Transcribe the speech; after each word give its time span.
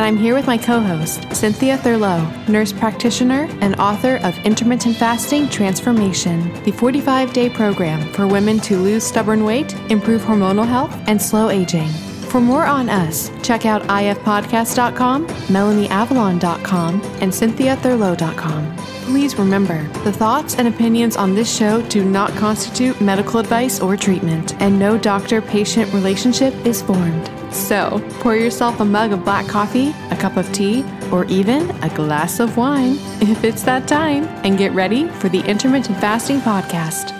And 0.00 0.06
I'm 0.06 0.16
here 0.16 0.34
with 0.34 0.46
my 0.46 0.56
co 0.56 0.80
host, 0.80 1.30
Cynthia 1.30 1.76
Thurlow, 1.76 2.24
nurse 2.48 2.72
practitioner 2.72 3.46
and 3.60 3.78
author 3.78 4.16
of 4.22 4.34
Intermittent 4.46 4.96
Fasting 4.96 5.46
Transformation, 5.50 6.50
the 6.62 6.72
45 6.72 7.34
day 7.34 7.50
program 7.50 8.10
for 8.14 8.26
women 8.26 8.60
to 8.60 8.78
lose 8.78 9.04
stubborn 9.04 9.44
weight, 9.44 9.74
improve 9.90 10.22
hormonal 10.22 10.66
health, 10.66 10.96
and 11.06 11.20
slow 11.20 11.50
aging. 11.50 11.90
For 12.30 12.40
more 12.40 12.64
on 12.64 12.88
us, 12.88 13.30
check 13.42 13.66
out 13.66 13.82
ifpodcast.com, 13.88 15.26
melanieavalon.com, 15.26 16.94
and 17.20 17.30
cynthiathurlow.com. 17.30 18.76
Please 19.04 19.38
remember, 19.38 19.86
the 20.04 20.12
thoughts 20.14 20.54
and 20.54 20.66
opinions 20.66 21.18
on 21.18 21.34
this 21.34 21.54
show 21.54 21.82
do 21.90 22.06
not 22.06 22.30
constitute 22.36 22.98
medical 23.02 23.38
advice 23.38 23.80
or 23.80 23.98
treatment, 23.98 24.58
and 24.62 24.78
no 24.78 24.96
doctor 24.96 25.42
patient 25.42 25.92
relationship 25.92 26.54
is 26.64 26.80
formed. 26.80 27.30
So, 27.52 28.02
pour 28.20 28.36
yourself 28.36 28.80
a 28.80 28.84
mug 28.84 29.12
of 29.12 29.24
black 29.24 29.46
coffee, 29.46 29.94
a 30.10 30.16
cup 30.16 30.36
of 30.36 30.50
tea, 30.52 30.84
or 31.10 31.24
even 31.26 31.70
a 31.82 31.88
glass 31.94 32.40
of 32.40 32.56
wine 32.56 32.96
if 33.20 33.44
it's 33.44 33.62
that 33.64 33.88
time, 33.88 34.24
and 34.44 34.56
get 34.56 34.72
ready 34.72 35.08
for 35.08 35.28
the 35.28 35.40
Intermittent 35.40 35.98
Fasting 35.98 36.40
Podcast. 36.40 37.16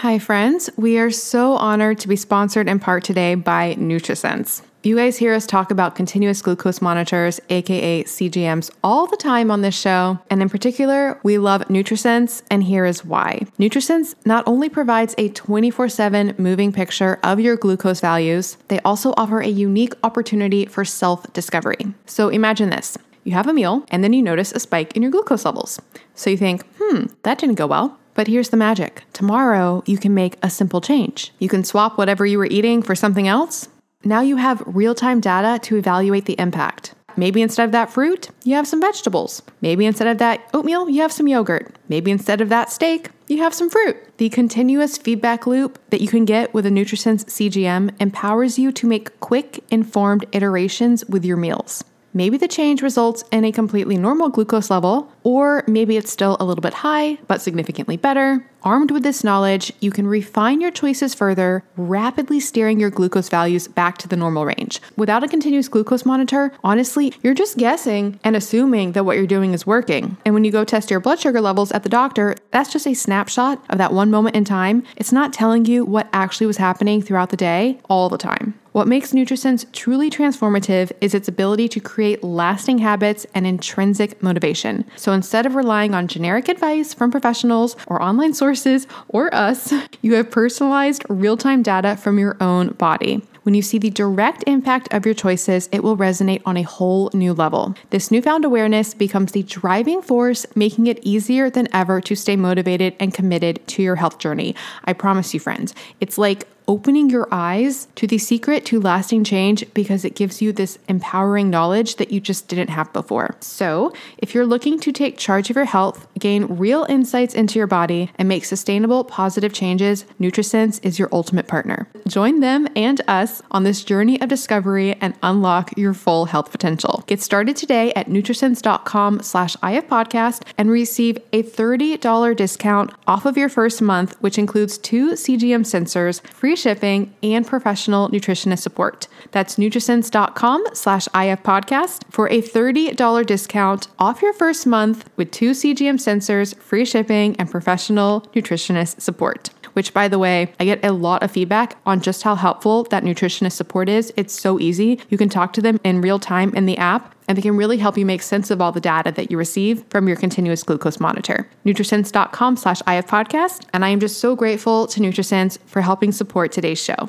Hi, 0.00 0.18
friends. 0.18 0.70
We 0.76 0.98
are 0.98 1.10
so 1.10 1.52
honored 1.56 1.98
to 1.98 2.08
be 2.08 2.16
sponsored 2.16 2.68
in 2.68 2.78
part 2.78 3.04
today 3.04 3.34
by 3.34 3.74
NutriSense. 3.74 4.62
You 4.82 4.96
guys 4.96 5.18
hear 5.18 5.34
us 5.34 5.46
talk 5.46 5.70
about 5.70 5.94
continuous 5.94 6.40
glucose 6.40 6.80
monitors, 6.80 7.38
aka 7.50 8.02
CGMs, 8.04 8.70
all 8.82 9.06
the 9.06 9.16
time 9.18 9.50
on 9.50 9.60
this 9.60 9.78
show. 9.78 10.18
And 10.30 10.40
in 10.40 10.48
particular, 10.48 11.20
we 11.22 11.36
love 11.36 11.60
NutriSense, 11.68 12.40
and 12.50 12.64
here 12.64 12.86
is 12.86 13.04
why. 13.04 13.42
NutriSense 13.58 14.14
not 14.24 14.42
only 14.46 14.70
provides 14.70 15.14
a 15.18 15.28
24 15.28 15.90
7 15.90 16.34
moving 16.38 16.72
picture 16.72 17.18
of 17.22 17.38
your 17.38 17.58
glucose 17.58 18.00
values, 18.00 18.56
they 18.68 18.80
also 18.80 19.12
offer 19.18 19.40
a 19.40 19.48
unique 19.48 19.92
opportunity 20.02 20.64
for 20.64 20.86
self 20.86 21.30
discovery. 21.34 21.92
So 22.06 22.30
imagine 22.30 22.70
this. 22.70 22.96
You 23.22 23.32
have 23.32 23.48
a 23.48 23.52
meal 23.52 23.84
and 23.90 24.02
then 24.02 24.14
you 24.14 24.22
notice 24.22 24.50
a 24.50 24.60
spike 24.60 24.96
in 24.96 25.02
your 25.02 25.10
glucose 25.10 25.44
levels. 25.44 25.78
So 26.14 26.30
you 26.30 26.38
think, 26.38 26.64
hmm, 26.80 27.08
that 27.24 27.36
didn't 27.38 27.56
go 27.56 27.66
well. 27.66 27.98
But 28.14 28.28
here's 28.28 28.48
the 28.48 28.56
magic. 28.56 29.04
Tomorrow, 29.12 29.82
you 29.84 29.98
can 29.98 30.14
make 30.14 30.36
a 30.42 30.48
simple 30.48 30.80
change. 30.80 31.32
You 31.38 31.50
can 31.50 31.64
swap 31.64 31.98
whatever 31.98 32.24
you 32.24 32.38
were 32.38 32.46
eating 32.46 32.80
for 32.80 32.94
something 32.94 33.28
else 33.28 33.68
now 34.04 34.22
you 34.22 34.36
have 34.36 34.62
real 34.66 34.94
time 34.94 35.20
data 35.20 35.58
to 35.64 35.76
evaluate 35.76 36.24
the 36.24 36.38
impact. 36.38 36.94
Maybe 37.16 37.42
instead 37.42 37.64
of 37.64 37.72
that 37.72 37.90
fruit, 37.90 38.30
you 38.44 38.54
have 38.54 38.66
some 38.66 38.80
vegetables. 38.80 39.42
Maybe 39.60 39.84
instead 39.84 40.06
of 40.06 40.18
that 40.18 40.48
oatmeal, 40.54 40.88
you 40.88 41.02
have 41.02 41.12
some 41.12 41.28
yogurt. 41.28 41.74
Maybe 41.88 42.10
instead 42.10 42.40
of 42.40 42.48
that 42.48 42.70
steak, 42.70 43.10
you 43.28 43.38
have 43.38 43.52
some 43.52 43.68
fruit. 43.68 43.96
The 44.16 44.30
continuous 44.30 44.96
feedback 44.96 45.46
loop 45.46 45.78
that 45.90 46.00
you 46.00 46.08
can 46.08 46.24
get 46.24 46.54
with 46.54 46.64
a 46.64 46.70
NutriSense 46.70 47.26
CGM 47.26 47.94
empowers 48.00 48.58
you 48.58 48.72
to 48.72 48.86
make 48.86 49.20
quick, 49.20 49.62
informed 49.70 50.24
iterations 50.32 51.04
with 51.06 51.24
your 51.24 51.36
meals. 51.36 51.84
Maybe 52.14 52.38
the 52.38 52.48
change 52.48 52.82
results 52.82 53.22
in 53.30 53.44
a 53.44 53.52
completely 53.52 53.96
normal 53.96 54.30
glucose 54.30 54.70
level, 54.70 55.12
or 55.22 55.64
maybe 55.66 55.96
it's 55.96 56.12
still 56.12 56.36
a 56.40 56.44
little 56.44 56.62
bit 56.62 56.74
high, 56.74 57.18
but 57.26 57.40
significantly 57.40 57.96
better. 57.96 58.46
Armed 58.62 58.90
with 58.90 59.02
this 59.02 59.24
knowledge, 59.24 59.72
you 59.80 59.90
can 59.90 60.06
refine 60.06 60.60
your 60.60 60.70
choices 60.70 61.14
further, 61.14 61.64
rapidly 61.76 62.40
steering 62.40 62.78
your 62.78 62.90
glucose 62.90 63.30
values 63.30 63.66
back 63.68 63.96
to 63.98 64.08
the 64.08 64.16
normal 64.16 64.44
range. 64.44 64.82
Without 64.96 65.24
a 65.24 65.28
continuous 65.28 65.68
glucose 65.68 66.04
monitor, 66.04 66.52
honestly, 66.62 67.14
you're 67.22 67.32
just 67.32 67.56
guessing 67.56 68.20
and 68.22 68.36
assuming 68.36 68.92
that 68.92 69.04
what 69.04 69.16
you're 69.16 69.26
doing 69.26 69.54
is 69.54 69.66
working. 69.66 70.18
And 70.26 70.34
when 70.34 70.44
you 70.44 70.52
go 70.52 70.64
test 70.64 70.90
your 70.90 71.00
blood 71.00 71.20
sugar 71.20 71.40
levels 71.40 71.72
at 71.72 71.84
the 71.84 71.88
doctor, 71.88 72.36
that's 72.50 72.72
just 72.72 72.86
a 72.86 72.92
snapshot 72.92 73.64
of 73.70 73.78
that 73.78 73.94
one 73.94 74.10
moment 74.10 74.36
in 74.36 74.44
time. 74.44 74.82
It's 74.96 75.12
not 75.12 75.32
telling 75.32 75.64
you 75.64 75.84
what 75.86 76.08
actually 76.12 76.46
was 76.46 76.58
happening 76.58 77.00
throughout 77.00 77.30
the 77.30 77.36
day 77.38 77.80
all 77.88 78.10
the 78.10 78.18
time. 78.18 78.60
What 78.72 78.86
makes 78.86 79.12
NutriSense 79.12 79.70
truly 79.72 80.10
transformative 80.10 80.92
is 81.00 81.12
its 81.12 81.26
ability 81.26 81.68
to 81.70 81.80
create 81.80 82.22
lasting 82.22 82.78
habits 82.78 83.26
and 83.34 83.44
intrinsic 83.44 84.22
motivation. 84.22 84.84
So 84.94 85.09
instead 85.12 85.46
of 85.46 85.54
relying 85.54 85.94
on 85.94 86.08
generic 86.08 86.48
advice 86.48 86.94
from 86.94 87.10
professionals 87.10 87.76
or 87.86 88.02
online 88.02 88.34
sources 88.34 88.86
or 89.08 89.34
us, 89.34 89.72
you 90.02 90.14
have 90.14 90.30
personalized 90.30 91.04
real 91.08 91.36
time 91.36 91.62
data 91.62 91.96
from 91.96 92.18
your 92.18 92.36
own 92.40 92.68
body. 92.74 93.22
When 93.42 93.54
you 93.54 93.62
see 93.62 93.78
the 93.78 93.90
direct 93.90 94.44
impact 94.46 94.92
of 94.92 95.06
your 95.06 95.14
choices, 95.14 95.68
it 95.72 95.82
will 95.82 95.96
resonate 95.96 96.42
on 96.44 96.56
a 96.58 96.62
whole 96.62 97.10
new 97.14 97.32
level. 97.32 97.74
This 97.88 98.10
newfound 98.10 98.44
awareness 98.44 98.92
becomes 98.92 99.32
the 99.32 99.42
driving 99.42 100.02
force, 100.02 100.46
making 100.54 100.86
it 100.88 100.98
easier 101.02 101.48
than 101.48 101.66
ever 101.72 102.00
to 102.02 102.14
stay 102.14 102.36
motivated 102.36 102.94
and 103.00 103.14
committed 103.14 103.66
to 103.68 103.82
your 103.82 103.96
health 103.96 104.18
journey. 104.18 104.54
I 104.84 104.92
promise 104.92 105.32
you, 105.32 105.40
friends, 105.40 105.74
it's 106.00 106.18
like 106.18 106.46
opening 106.70 107.10
your 107.10 107.26
eyes 107.32 107.88
to 107.96 108.06
the 108.06 108.16
secret 108.16 108.64
to 108.64 108.78
lasting 108.80 109.24
change 109.24 109.64
because 109.74 110.04
it 110.04 110.14
gives 110.14 110.40
you 110.40 110.52
this 110.52 110.78
empowering 110.86 111.50
knowledge 111.50 111.96
that 111.96 112.12
you 112.12 112.20
just 112.20 112.46
didn't 112.46 112.70
have 112.70 112.92
before. 112.92 113.34
So, 113.40 113.92
if 114.18 114.36
you're 114.36 114.46
looking 114.46 114.78
to 114.78 114.92
take 114.92 115.18
charge 115.18 115.50
of 115.50 115.56
your 115.56 115.64
health, 115.64 116.06
gain 116.16 116.44
real 116.44 116.86
insights 116.88 117.34
into 117.34 117.58
your 117.58 117.66
body, 117.66 118.12
and 118.14 118.28
make 118.28 118.44
sustainable, 118.44 119.02
positive 119.02 119.52
changes, 119.52 120.04
NutriSense 120.20 120.78
is 120.84 120.96
your 120.96 121.08
ultimate 121.10 121.48
partner. 121.48 121.88
Join 122.06 122.38
them 122.38 122.68
and 122.76 123.00
us 123.08 123.42
on 123.50 123.64
this 123.64 123.82
journey 123.82 124.20
of 124.20 124.28
discovery 124.28 124.94
and 125.00 125.14
unlock 125.24 125.76
your 125.76 125.92
full 125.92 126.26
health 126.26 126.52
potential. 126.52 127.02
Get 127.08 127.20
started 127.20 127.56
today 127.56 127.92
at 127.94 128.06
nutrisense.com 128.06 129.22
slash 129.22 129.56
ifpodcast 129.56 130.42
and 130.56 130.70
receive 130.70 131.18
a 131.32 131.42
$30 131.42 132.36
discount 132.36 132.92
off 133.08 133.26
of 133.26 133.36
your 133.36 133.48
first 133.48 133.82
month, 133.82 134.16
which 134.20 134.38
includes 134.38 134.78
two 134.78 135.14
CGM 135.14 135.64
sensors, 135.64 136.24
free 136.28 136.59
shipping, 136.60 137.14
and 137.22 137.46
professional 137.46 138.08
nutritionist 138.10 138.60
support. 138.60 139.08
That's 139.32 139.56
nutrisense.com 139.56 140.64
slash 140.72 141.08
ifpodcast 141.08 142.04
for 142.10 142.28
a 142.28 142.42
$30 142.42 143.26
discount 143.26 143.88
off 143.98 144.22
your 144.22 144.32
first 144.32 144.66
month 144.66 145.08
with 145.16 145.30
two 145.30 145.50
CGM 145.50 145.98
sensors, 145.98 146.56
free 146.56 146.84
shipping, 146.84 147.36
and 147.38 147.50
professional 147.50 148.22
nutritionist 148.34 149.00
support 149.00 149.50
which 149.80 149.94
by 149.94 150.08
the 150.08 150.18
way, 150.18 150.52
I 150.60 150.66
get 150.66 150.84
a 150.84 150.92
lot 150.92 151.22
of 151.22 151.30
feedback 151.30 151.78
on 151.86 152.02
just 152.02 152.22
how 152.22 152.34
helpful 152.34 152.82
that 152.90 153.02
nutritionist 153.02 153.52
support 153.52 153.88
is. 153.88 154.12
It's 154.14 154.38
so 154.38 154.60
easy. 154.60 155.00
You 155.08 155.16
can 155.16 155.30
talk 155.30 155.54
to 155.54 155.62
them 155.62 155.80
in 155.82 156.02
real 156.02 156.18
time 156.18 156.54
in 156.54 156.66
the 156.66 156.76
app 156.76 157.14
and 157.26 157.38
they 157.38 157.40
can 157.40 157.56
really 157.56 157.78
help 157.78 157.96
you 157.96 158.04
make 158.04 158.20
sense 158.20 158.50
of 158.50 158.60
all 158.60 158.72
the 158.72 158.80
data 158.82 159.10
that 159.12 159.30
you 159.30 159.38
receive 159.38 159.82
from 159.88 160.06
your 160.06 160.18
continuous 160.18 160.62
glucose 160.62 161.00
monitor. 161.00 161.48
Nutrisense.com 161.64 162.58
slash 162.58 162.82
ifpodcast. 162.82 163.68
And 163.72 163.82
I 163.82 163.88
am 163.88 164.00
just 164.00 164.20
so 164.20 164.36
grateful 164.36 164.86
to 164.88 165.00
NutriSense 165.00 165.58
for 165.64 165.80
helping 165.80 166.12
support 166.12 166.52
today's 166.52 166.78
show. 166.78 167.08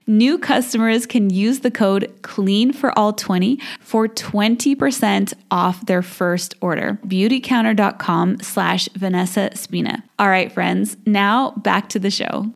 New 0.11 0.37
customers 0.37 1.05
can 1.05 1.29
use 1.29 1.61
the 1.61 1.71
code 1.71 2.13
CLEAN 2.21 2.73
for 2.73 2.91
all 2.99 3.13
20 3.13 3.57
for 3.79 4.09
20% 4.09 5.33
off 5.51 5.85
their 5.85 6.01
first 6.01 6.53
order. 6.59 6.99
Beautycounter.com 7.07 8.41
slash 8.41 8.89
Vanessa 8.89 9.51
Spina. 9.55 10.03
All 10.19 10.27
right, 10.27 10.51
friends, 10.51 10.97
now 11.05 11.51
back 11.51 11.87
to 11.87 11.99
the 11.99 12.11
show. 12.11 12.53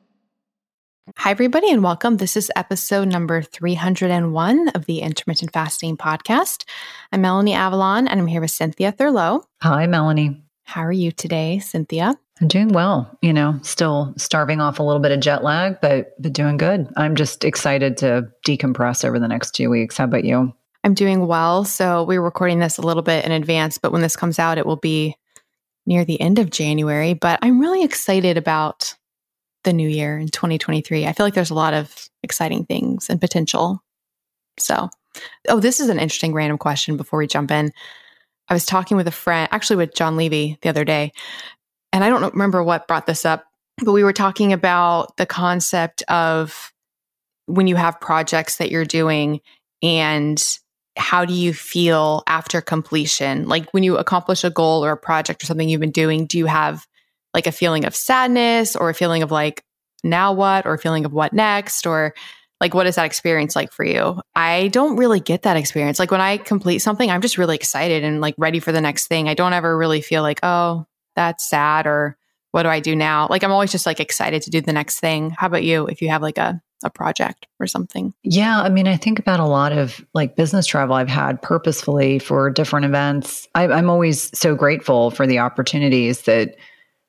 Hi, 1.16 1.32
everybody, 1.32 1.72
and 1.72 1.82
welcome. 1.82 2.18
This 2.18 2.36
is 2.36 2.52
episode 2.58 3.08
number 3.08 3.42
301 3.42 4.68
of 4.76 4.86
the 4.86 5.00
Intermittent 5.00 5.54
Fasting 5.54 5.96
Podcast. 5.96 6.66
I'm 7.14 7.22
Melanie 7.22 7.54
Avalon, 7.54 8.10
and 8.10 8.20
I'm 8.20 8.28
here 8.28 8.42
with 8.42 8.52
Cynthia 8.52 8.92
Thurlow. 8.92 9.46
Hi, 9.62 9.88
Melanie. 9.88 10.44
How 10.64 10.82
are 10.82 10.92
you 10.92 11.14
today, 11.14 11.60
Cynthia? 11.60 12.18
I'm 12.42 12.48
doing 12.50 12.70
well, 12.70 13.18
you 13.22 13.32
know, 13.32 13.58
still 13.62 14.14
starving 14.18 14.60
off 14.60 14.80
a 14.80 14.84
little 14.84 15.02
bit 15.02 15.14
of 15.14 15.22
jet 15.22 15.44
lag, 15.44 15.80
but 15.82 16.16
but 16.20 16.34
doing 16.34 16.58
good. 16.58 16.92
I'm 16.98 17.16
just 17.16 17.46
excited 17.46 17.96
to 17.98 18.28
decompress 18.46 19.06
over 19.06 19.20
the 19.20 19.28
next 19.28 19.52
two 19.52 19.70
weeks. 19.70 19.98
How 19.98 20.04
about 20.04 20.26
you? 20.26 20.54
I'm 20.84 20.94
doing 20.94 21.28
well. 21.28 21.64
So 21.64 22.04
we're 22.04 22.22
recording 22.22 22.60
this 22.60 22.78
a 22.78 22.82
little 22.82 23.04
bit 23.04 23.26
in 23.26 23.32
advance, 23.32 23.78
but 23.78 23.92
when 23.92 24.02
this 24.02 24.16
comes 24.16 24.38
out, 24.38 24.58
it 24.58 24.66
will 24.66 24.76
be 24.76 25.16
near 25.86 26.04
the 26.04 26.20
end 26.20 26.38
of 26.38 26.50
January. 26.50 27.14
But 27.14 27.40
I'm 27.42 27.60
really 27.60 27.84
excited 27.84 28.38
about 28.38 28.96
the 29.64 29.74
new 29.74 29.88
year 29.88 30.18
in 30.18 30.28
2023. 30.28 31.08
I 31.08 31.14
feel 31.14 31.26
like 31.26 31.34
there's 31.34 31.50
a 31.50 31.56
lot 31.56 31.74
of 31.74 32.10
exciting 32.22 32.66
things 32.66 33.10
and 33.10 33.20
potential. 33.20 33.82
So, 34.58 34.90
oh, 35.48 35.60
this 35.60 35.80
is 35.80 35.90
an 35.90 36.00
interesting 36.00 36.34
random 36.34 36.58
question 36.58 36.98
before 36.98 37.18
we 37.18 37.28
jump 37.28 37.50
in. 37.50 37.72
I 38.48 38.54
was 38.54 38.66
talking 38.66 38.96
with 38.96 39.08
a 39.08 39.12
friend, 39.12 39.50
actually 39.52 39.78
with 39.78 39.96
Jon 39.96 40.18
Levy 40.18 40.60
the 40.62 40.70
other 40.70 40.86
day, 40.86 41.12
and 41.96 42.04
I 42.04 42.10
don't 42.10 42.34
remember 42.34 42.62
what 42.62 42.90
brought 42.90 43.08
this 43.08 43.24
up, 43.24 43.46
but 43.78 43.94
we 43.94 44.04
were 44.04 44.12
talking 44.12 44.52
about 44.52 45.16
the 45.16 45.26
concept 45.26 46.04
of 46.10 46.74
when 47.46 47.68
you 47.68 47.78
have 47.78 48.02
projects 48.02 48.58
that 48.58 48.70
you're 48.70 48.84
doing 48.84 49.40
and 49.82 50.60
how 50.98 51.24
do 51.24 51.34
you 51.34 51.54
feel 51.54 52.22
after 52.28 52.60
completion? 52.60 53.48
Like 53.48 53.72
when 53.72 53.84
you 53.84 53.96
accomplish 53.96 54.44
a 54.44 54.50
goal 54.50 54.84
or 54.84 54.92
a 54.92 54.98
project 54.98 55.42
or 55.42 55.46
something 55.46 55.70
you've 55.70 55.80
been 55.80 55.92
doing, 55.92 56.26
do 56.26 56.38
you 56.38 56.48
have 56.48 56.86
like 57.34 57.48
a 57.48 57.52
feeling 57.54 57.86
of 57.86 57.96
sadness 57.96 58.76
or 58.76 58.90
a 58.90 58.94
feeling 58.94 59.24
of 59.24 59.32
like, 59.32 59.64
now 60.04 60.34
what? 60.34 60.66
Or 60.66 60.74
a 60.74 60.78
feeling 60.78 61.06
of 61.06 61.14
what 61.14 61.32
next? 61.32 61.88
Or 61.88 62.14
like, 62.60 62.74
what 62.74 62.88
is 62.88 62.96
that 62.96 63.06
experience 63.06 63.56
like 63.56 63.72
for 63.72 63.86
you? 63.86 64.20
I 64.36 64.68
don't 64.68 64.98
really 64.98 65.22
get 65.22 65.44
that 65.44 65.56
experience. 65.56 65.98
Like 65.98 66.12
when 66.12 66.20
I 66.20 66.40
complete 66.40 66.80
something, 66.80 67.10
I'm 67.10 67.22
just 67.22 67.38
really 67.38 67.56
excited 67.56 68.04
and 68.04 68.20
like 68.20 68.36
ready 68.38 68.60
for 68.60 68.74
the 68.74 68.82
next 68.82 69.08
thing. 69.08 69.30
I 69.30 69.34
don't 69.34 69.54
ever 69.54 69.78
really 69.78 70.02
feel 70.02 70.24
like, 70.24 70.42
oh, 70.44 70.86
that's 71.16 71.48
sad 71.48 71.88
or 71.88 72.18
what 72.52 72.64
do 72.64 72.70
I 72.70 72.80
do 72.80 72.96
now? 72.96 73.28
Like 73.30 73.44
I'm 73.44 73.52
always 73.52 73.72
just 73.72 73.86
like 73.86 74.00
excited 74.00 74.42
to 74.44 74.50
do 74.50 74.62
the 74.62 74.74
next 74.74 75.00
thing. 75.00 75.32
How 75.32 75.48
about 75.48 75.64
you 75.64 75.88
if 75.88 76.02
you 76.02 76.10
have 76.10 76.22
like 76.22 76.38
a 76.38 76.62
a 76.84 76.90
project 76.90 77.48
or 77.60 77.68
something? 77.68 78.14
Yeah, 78.24 78.62
I 78.62 78.70
mean, 78.70 78.88
I 78.88 78.98
think 78.98 79.18
about 79.18 79.40
a 79.40 79.46
lot 79.46 79.72
of 79.72 80.06
like 80.14 80.36
business 80.36 80.66
travel 80.66 80.96
I've 80.96 81.10
had 81.10 81.42
purposefully 81.42 82.20
for 82.20 82.50
different 82.50 82.86
events. 82.86 83.48
I, 83.56 83.64
am 83.64 83.90
always 83.90 84.38
so 84.38 84.56
grateful 84.56 85.12
for 85.12 85.26
the 85.26 85.40
opportunities 85.40 86.24
that 86.24 86.56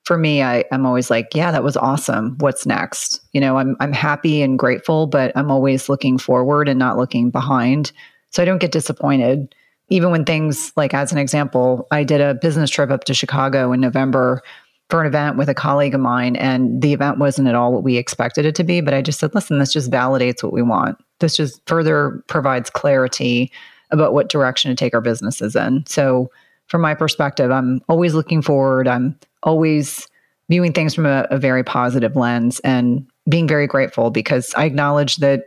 for 0.04 0.16
me, 0.16 0.40
I, 0.42 0.64
I'm 0.70 0.86
always 0.86 1.10
like, 1.10 1.34
yeah, 1.34 1.50
that 1.50 1.64
was 1.64 1.76
awesome. 1.76 2.36
What's 2.38 2.64
next? 2.64 3.20
You 3.32 3.40
know, 3.40 3.58
I'm 3.58 3.76
I'm 3.80 3.92
happy 3.92 4.40
and 4.40 4.58
grateful, 4.58 5.08
but 5.08 5.32
I'm 5.36 5.50
always 5.50 5.88
looking 5.88 6.16
forward 6.16 6.68
and 6.68 6.78
not 6.78 6.96
looking 6.96 7.30
behind. 7.30 7.92
So 8.30 8.42
I 8.42 8.46
don't 8.46 8.60
get 8.60 8.72
disappointed 8.72 9.54
even 9.88 10.10
when 10.10 10.24
things 10.24 10.72
like 10.76 10.94
as 10.94 11.12
an 11.12 11.18
example 11.18 11.86
i 11.90 12.02
did 12.02 12.20
a 12.20 12.34
business 12.34 12.70
trip 12.70 12.90
up 12.90 13.04
to 13.04 13.14
chicago 13.14 13.72
in 13.72 13.80
november 13.80 14.42
for 14.88 15.00
an 15.00 15.06
event 15.06 15.36
with 15.36 15.48
a 15.48 15.54
colleague 15.54 15.94
of 15.94 16.00
mine 16.00 16.36
and 16.36 16.80
the 16.80 16.92
event 16.92 17.18
wasn't 17.18 17.48
at 17.48 17.54
all 17.54 17.72
what 17.72 17.82
we 17.82 17.96
expected 17.96 18.44
it 18.44 18.54
to 18.54 18.64
be 18.64 18.80
but 18.80 18.94
i 18.94 19.02
just 19.02 19.18
said 19.18 19.34
listen 19.34 19.58
this 19.58 19.72
just 19.72 19.90
validates 19.90 20.42
what 20.42 20.52
we 20.52 20.62
want. 20.62 20.98
This 21.18 21.36
just 21.36 21.60
further 21.66 22.22
provides 22.28 22.68
clarity 22.68 23.50
about 23.90 24.12
what 24.12 24.28
direction 24.28 24.70
to 24.70 24.74
take 24.74 24.94
our 24.94 25.00
businesses 25.00 25.56
in. 25.56 25.84
So 25.86 26.30
from 26.68 26.82
my 26.82 26.94
perspective 26.94 27.50
i'm 27.50 27.80
always 27.88 28.14
looking 28.14 28.42
forward. 28.42 28.88
I'm 28.88 29.18
always 29.42 30.06
viewing 30.48 30.72
things 30.72 30.94
from 30.94 31.06
a, 31.06 31.26
a 31.30 31.38
very 31.38 31.64
positive 31.64 32.14
lens 32.14 32.60
and 32.60 33.06
being 33.28 33.48
very 33.48 33.66
grateful 33.66 34.10
because 34.10 34.54
i 34.54 34.64
acknowledge 34.64 35.16
that 35.16 35.44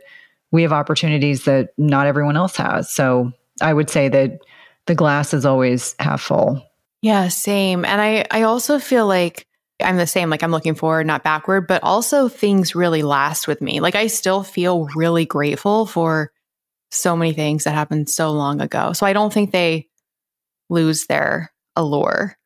we 0.52 0.62
have 0.62 0.72
opportunities 0.72 1.44
that 1.44 1.70
not 1.78 2.08
everyone 2.08 2.36
else 2.36 2.56
has. 2.56 2.90
So 2.90 3.32
I 3.60 3.72
would 3.72 3.90
say 3.90 4.08
that 4.08 4.40
the 4.86 4.94
glass 4.94 5.34
is 5.34 5.44
always 5.44 5.94
half 5.98 6.22
full. 6.22 6.62
Yeah, 7.02 7.28
same. 7.28 7.84
And 7.84 8.00
I 8.00 8.26
I 8.30 8.42
also 8.42 8.78
feel 8.78 9.06
like 9.06 9.46
I'm 9.82 9.96
the 9.96 10.06
same 10.06 10.30
like 10.30 10.42
I'm 10.42 10.50
looking 10.50 10.74
forward 10.74 11.06
not 11.06 11.24
backward, 11.24 11.66
but 11.66 11.82
also 11.82 12.28
things 12.28 12.74
really 12.74 13.02
last 13.02 13.48
with 13.48 13.60
me. 13.60 13.80
Like 13.80 13.94
I 13.94 14.06
still 14.08 14.42
feel 14.42 14.88
really 14.94 15.24
grateful 15.24 15.86
for 15.86 16.32
so 16.90 17.16
many 17.16 17.32
things 17.32 17.64
that 17.64 17.74
happened 17.74 18.10
so 18.10 18.30
long 18.32 18.60
ago. 18.60 18.92
So 18.92 19.06
I 19.06 19.12
don't 19.12 19.32
think 19.32 19.52
they 19.52 19.88
lose 20.68 21.06
their 21.06 21.52
allure. 21.76 22.36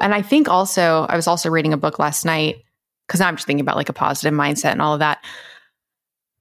And 0.00 0.12
I 0.12 0.22
think 0.22 0.48
also 0.48 1.06
I 1.08 1.16
was 1.16 1.26
also 1.26 1.48
reading 1.48 1.72
a 1.72 1.78
book 1.78 1.98
last 1.98 2.24
night 2.24 2.56
cuz 3.08 3.20
I'm 3.20 3.36
just 3.36 3.46
thinking 3.46 3.62
about 3.62 3.76
like 3.76 3.88
a 3.88 3.94
positive 3.94 4.34
mindset 4.34 4.72
and 4.72 4.82
all 4.82 4.94
of 4.94 5.00
that. 5.00 5.24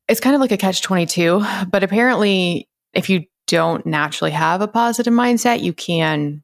It's 0.10 0.20
kind 0.20 0.36
of 0.36 0.42
like 0.42 0.52
a 0.52 0.58
catch 0.58 0.82
22, 0.82 1.46
but 1.70 1.84
apparently 1.84 2.68
if 2.94 3.10
you 3.10 3.26
don't 3.48 3.86
naturally 3.86 4.32
have 4.32 4.62
a 4.62 4.68
positive 4.68 5.14
mindset, 5.14 5.62
you 5.62 5.74
can 5.74 6.44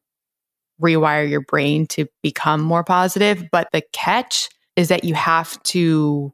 rewire 0.81 1.29
your 1.29 1.41
brain 1.41 1.85
to 1.87 2.07
become 2.23 2.61
more 2.61 2.83
positive. 2.83 3.45
But 3.51 3.69
the 3.71 3.81
catch 3.91 4.49
is 4.75 4.87
that 4.87 5.03
you 5.03 5.13
have 5.13 5.61
to 5.63 6.33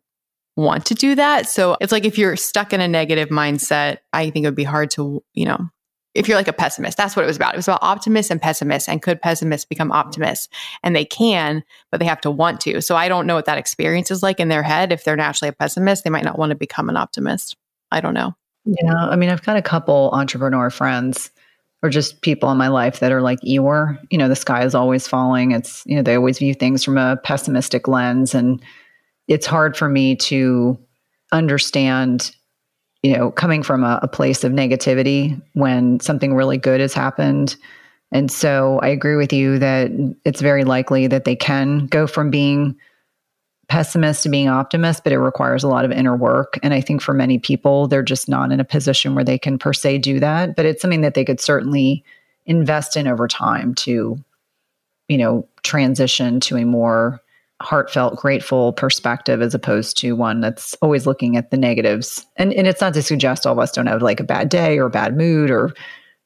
want 0.55 0.85
to 0.85 0.93
do 0.93 1.15
that. 1.15 1.49
So 1.49 1.75
it's 1.81 1.91
like 1.91 2.05
if 2.05 2.17
you're 2.17 2.35
stuck 2.35 2.73
in 2.73 2.81
a 2.81 2.87
negative 2.87 3.29
mindset, 3.29 3.97
I 4.13 4.29
think 4.29 4.45
it 4.45 4.47
would 4.47 4.55
be 4.55 4.63
hard 4.63 4.91
to, 4.91 5.23
you 5.33 5.45
know, 5.45 5.69
if 6.13 6.29
you're 6.29 6.37
like 6.37 6.47
a 6.47 6.53
pessimist, 6.53 6.95
that's 6.97 7.15
what 7.15 7.23
it 7.23 7.27
was 7.27 7.35
about. 7.35 7.53
It 7.53 7.57
was 7.57 7.67
about 7.67 7.83
optimists 7.83 8.31
and 8.31 8.41
pessimists. 8.41 8.87
And 8.87 9.01
could 9.01 9.21
pessimists 9.21 9.65
become 9.65 9.91
optimists? 9.91 10.47
And 10.81 10.95
they 10.95 11.03
can, 11.03 11.61
but 11.91 11.99
they 11.99 12.05
have 12.05 12.21
to 12.21 12.31
want 12.31 12.61
to. 12.61 12.81
So 12.81 12.95
I 12.95 13.09
don't 13.09 13.27
know 13.27 13.35
what 13.35 13.45
that 13.45 13.57
experience 13.57 14.11
is 14.11 14.23
like 14.23 14.39
in 14.39 14.47
their 14.47 14.63
head. 14.63 14.93
If 14.93 15.03
they're 15.03 15.17
naturally 15.17 15.49
a 15.49 15.53
pessimist, 15.53 16.05
they 16.05 16.09
might 16.09 16.23
not 16.23 16.39
want 16.39 16.51
to 16.51 16.55
become 16.55 16.87
an 16.87 16.95
optimist. 16.95 17.57
I 17.91 17.99
don't 17.99 18.13
know. 18.13 18.33
Yeah. 18.65 18.95
I 18.95 19.15
mean, 19.15 19.29
I've 19.29 19.43
got 19.43 19.57
a 19.57 19.61
couple 19.61 20.09
entrepreneur 20.13 20.69
friends 20.69 21.29
or 21.83 21.89
just 21.89 22.21
people 22.21 22.51
in 22.51 22.57
my 22.57 22.67
life 22.67 22.99
that 22.99 23.11
are 23.11 23.21
like 23.21 23.39
Eeyore. 23.41 23.99
You 24.09 24.17
know, 24.17 24.27
the 24.27 24.35
sky 24.35 24.63
is 24.63 24.73
always 24.75 25.07
falling. 25.07 25.51
It's, 25.51 25.83
you 25.85 25.95
know, 25.95 26.01
they 26.01 26.15
always 26.15 26.39
view 26.39 26.53
things 26.53 26.83
from 26.83 26.97
a 26.97 27.17
pessimistic 27.17 27.87
lens. 27.87 28.33
And 28.33 28.61
it's 29.27 29.45
hard 29.45 29.77
for 29.77 29.87
me 29.87 30.15
to 30.17 30.79
understand 31.31 32.35
you 33.05 33.15
know, 33.15 33.29
coming 33.29 33.61
from 33.61 33.83
a, 33.83 33.99
a 34.01 34.07
place 34.07 34.43
of 34.43 34.51
negativity 34.51 35.39
when 35.53 35.99
something 35.99 36.33
really 36.33 36.57
good 36.57 36.81
has 36.81 36.91
happened. 36.91 37.55
And 38.11 38.31
so 38.31 38.79
I 38.81 38.87
agree 38.87 39.15
with 39.15 39.31
you 39.31 39.59
that 39.59 39.91
it's 40.25 40.41
very 40.41 40.63
likely 40.63 41.05
that 41.05 41.23
they 41.23 41.35
can 41.35 41.85
go 41.85 42.07
from 42.07 42.31
being 42.31 42.75
pessimist 43.67 44.23
to 44.23 44.29
being 44.29 44.47
optimist, 44.47 45.03
but 45.03 45.13
it 45.13 45.19
requires 45.19 45.63
a 45.63 45.67
lot 45.67 45.85
of 45.85 45.91
inner 45.91 46.15
work. 46.15 46.59
And 46.63 46.73
I 46.73 46.81
think 46.81 47.01
for 47.01 47.13
many 47.13 47.39
people, 47.39 47.87
they're 47.87 48.03
just 48.03 48.29
not 48.29 48.51
in 48.51 48.59
a 48.59 48.65
position 48.65 49.15
where 49.15 49.23
they 49.23 49.37
can 49.37 49.57
per 49.57 49.73
se 49.73 49.99
do 49.99 50.19
that. 50.19 50.55
But 50.55 50.65
it's 50.65 50.81
something 50.81 51.01
that 51.01 51.13
they 51.13 51.25
could 51.25 51.39
certainly 51.39 52.03
invest 52.45 52.95
in 52.95 53.07
over 53.07 53.27
time 53.27 53.73
to, 53.75 54.17
you 55.07 55.17
know, 55.17 55.47
transition 55.63 56.39
to 56.41 56.57
a 56.57 56.65
more 56.65 57.21
heartfelt, 57.61 58.17
grateful 58.17 58.73
perspective 58.73 59.41
as 59.41 59.53
opposed 59.53 59.97
to 59.97 60.15
one 60.15 60.41
that's 60.41 60.73
always 60.75 61.07
looking 61.07 61.37
at 61.37 61.51
the 61.51 61.57
negatives. 61.57 62.25
And 62.35 62.53
and 62.53 62.67
it's 62.67 62.81
not 62.81 62.93
to 62.93 63.01
suggest 63.01 63.47
all 63.47 63.53
of 63.53 63.59
us 63.59 63.71
don't 63.71 63.87
have 63.87 64.01
like 64.01 64.19
a 64.19 64.25
bad 64.25 64.49
day 64.49 64.77
or 64.77 64.85
a 64.85 64.91
bad 64.91 65.15
mood 65.15 65.49
or 65.49 65.73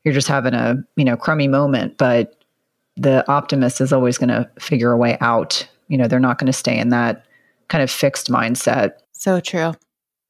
you're 0.04 0.14
just 0.14 0.28
having 0.28 0.54
a, 0.54 0.76
you 0.96 1.06
know, 1.06 1.18
crummy 1.18 1.48
moment, 1.48 1.98
but 1.98 2.44
the 2.98 3.30
optimist 3.32 3.80
is 3.80 3.94
always 3.94 4.18
going 4.18 4.30
to 4.30 4.50
figure 4.60 4.92
a 4.92 4.98
way 4.98 5.18
out. 5.22 5.68
You 5.88 5.98
know, 5.98 6.08
they're 6.08 6.20
not 6.20 6.38
going 6.38 6.48
to 6.48 6.54
stay 6.54 6.78
in 6.78 6.90
that 6.90 7.26
kind 7.70 7.84
of 7.84 7.90
fixed 7.90 8.30
mindset. 8.30 8.92
So 9.14 9.40
true. 9.40 9.74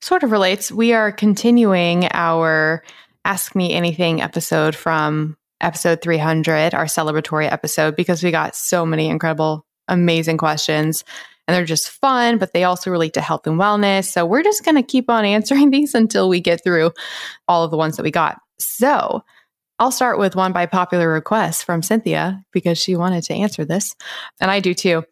Sort 0.02 0.24
of 0.24 0.32
relates. 0.32 0.72
We 0.72 0.94
are 0.94 1.12
continuing 1.12 2.08
our 2.12 2.84
Ask 3.26 3.56
Me 3.56 3.74
Anything 3.74 4.22
episode 4.22 4.76
from 4.76 5.38
episode 5.62 6.02
300, 6.02 6.74
our 6.74 6.86
celebratory 6.86 7.52
episode, 7.52 7.96
because 7.96 8.24
we 8.24 8.32
got 8.32 8.56
so 8.56 8.86
many 8.86 9.10
incredible 9.10 9.66
amazing 9.88 10.38
questions 10.38 11.04
and 11.48 11.56
they're 11.56 11.66
just 11.66 11.90
fun, 11.90 12.38
but 12.38 12.54
they 12.54 12.64
also 12.64 12.92
relate 12.92 13.14
to 13.16 13.22
health 13.22 13.48
and 13.48 13.60
wellness. 13.60 14.06
So 14.06 14.24
we're 14.24 14.44
just 14.44 14.64
going 14.64 14.76
to 14.76 14.84
keep 14.84 15.10
on 15.10 15.26
answering 15.26 15.70
these 15.72 15.96
until 15.96 16.30
we 16.30 16.40
get 16.40 16.64
through 16.64 16.92
all 17.48 17.64
of 17.64 17.72
the 17.72 17.78
ones 17.78 17.98
that 17.98 18.04
we 18.04 18.12
got. 18.12 18.40
So 18.60 19.24
I'll 19.80 19.92
start 19.92 20.20
with 20.20 20.36
one 20.36 20.54
by 20.54 20.68
popular 20.68 21.12
request 21.12 21.66
from 21.66 21.82
Cynthia 21.82 22.44
because 22.52 22.78
she 22.78 22.96
wanted 22.96 23.24
to 23.24 23.34
answer 23.34 23.66
this. 23.66 23.96
And 24.40 24.52
I 24.52 24.60
do 24.60 24.74
too. 24.74 25.04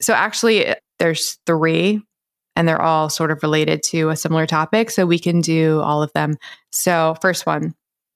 So 0.00 0.14
actually, 0.14 0.66
eh, 0.66 0.74
there's 0.98 1.38
three 1.46 2.02
and 2.56 2.66
they're 2.66 2.82
all 2.82 3.08
sort 3.08 3.30
of 3.30 3.42
related 3.42 3.82
to 3.84 4.08
a 4.10 4.16
similar 4.16 4.46
topic. 4.46 4.90
So 4.90 5.06
we 5.06 5.18
can 5.18 5.40
do 5.40 5.80
all 5.80 6.02
of 6.02 6.12
them. 6.12 6.36
So, 6.72 7.16
first 7.22 7.46
one 7.46 7.74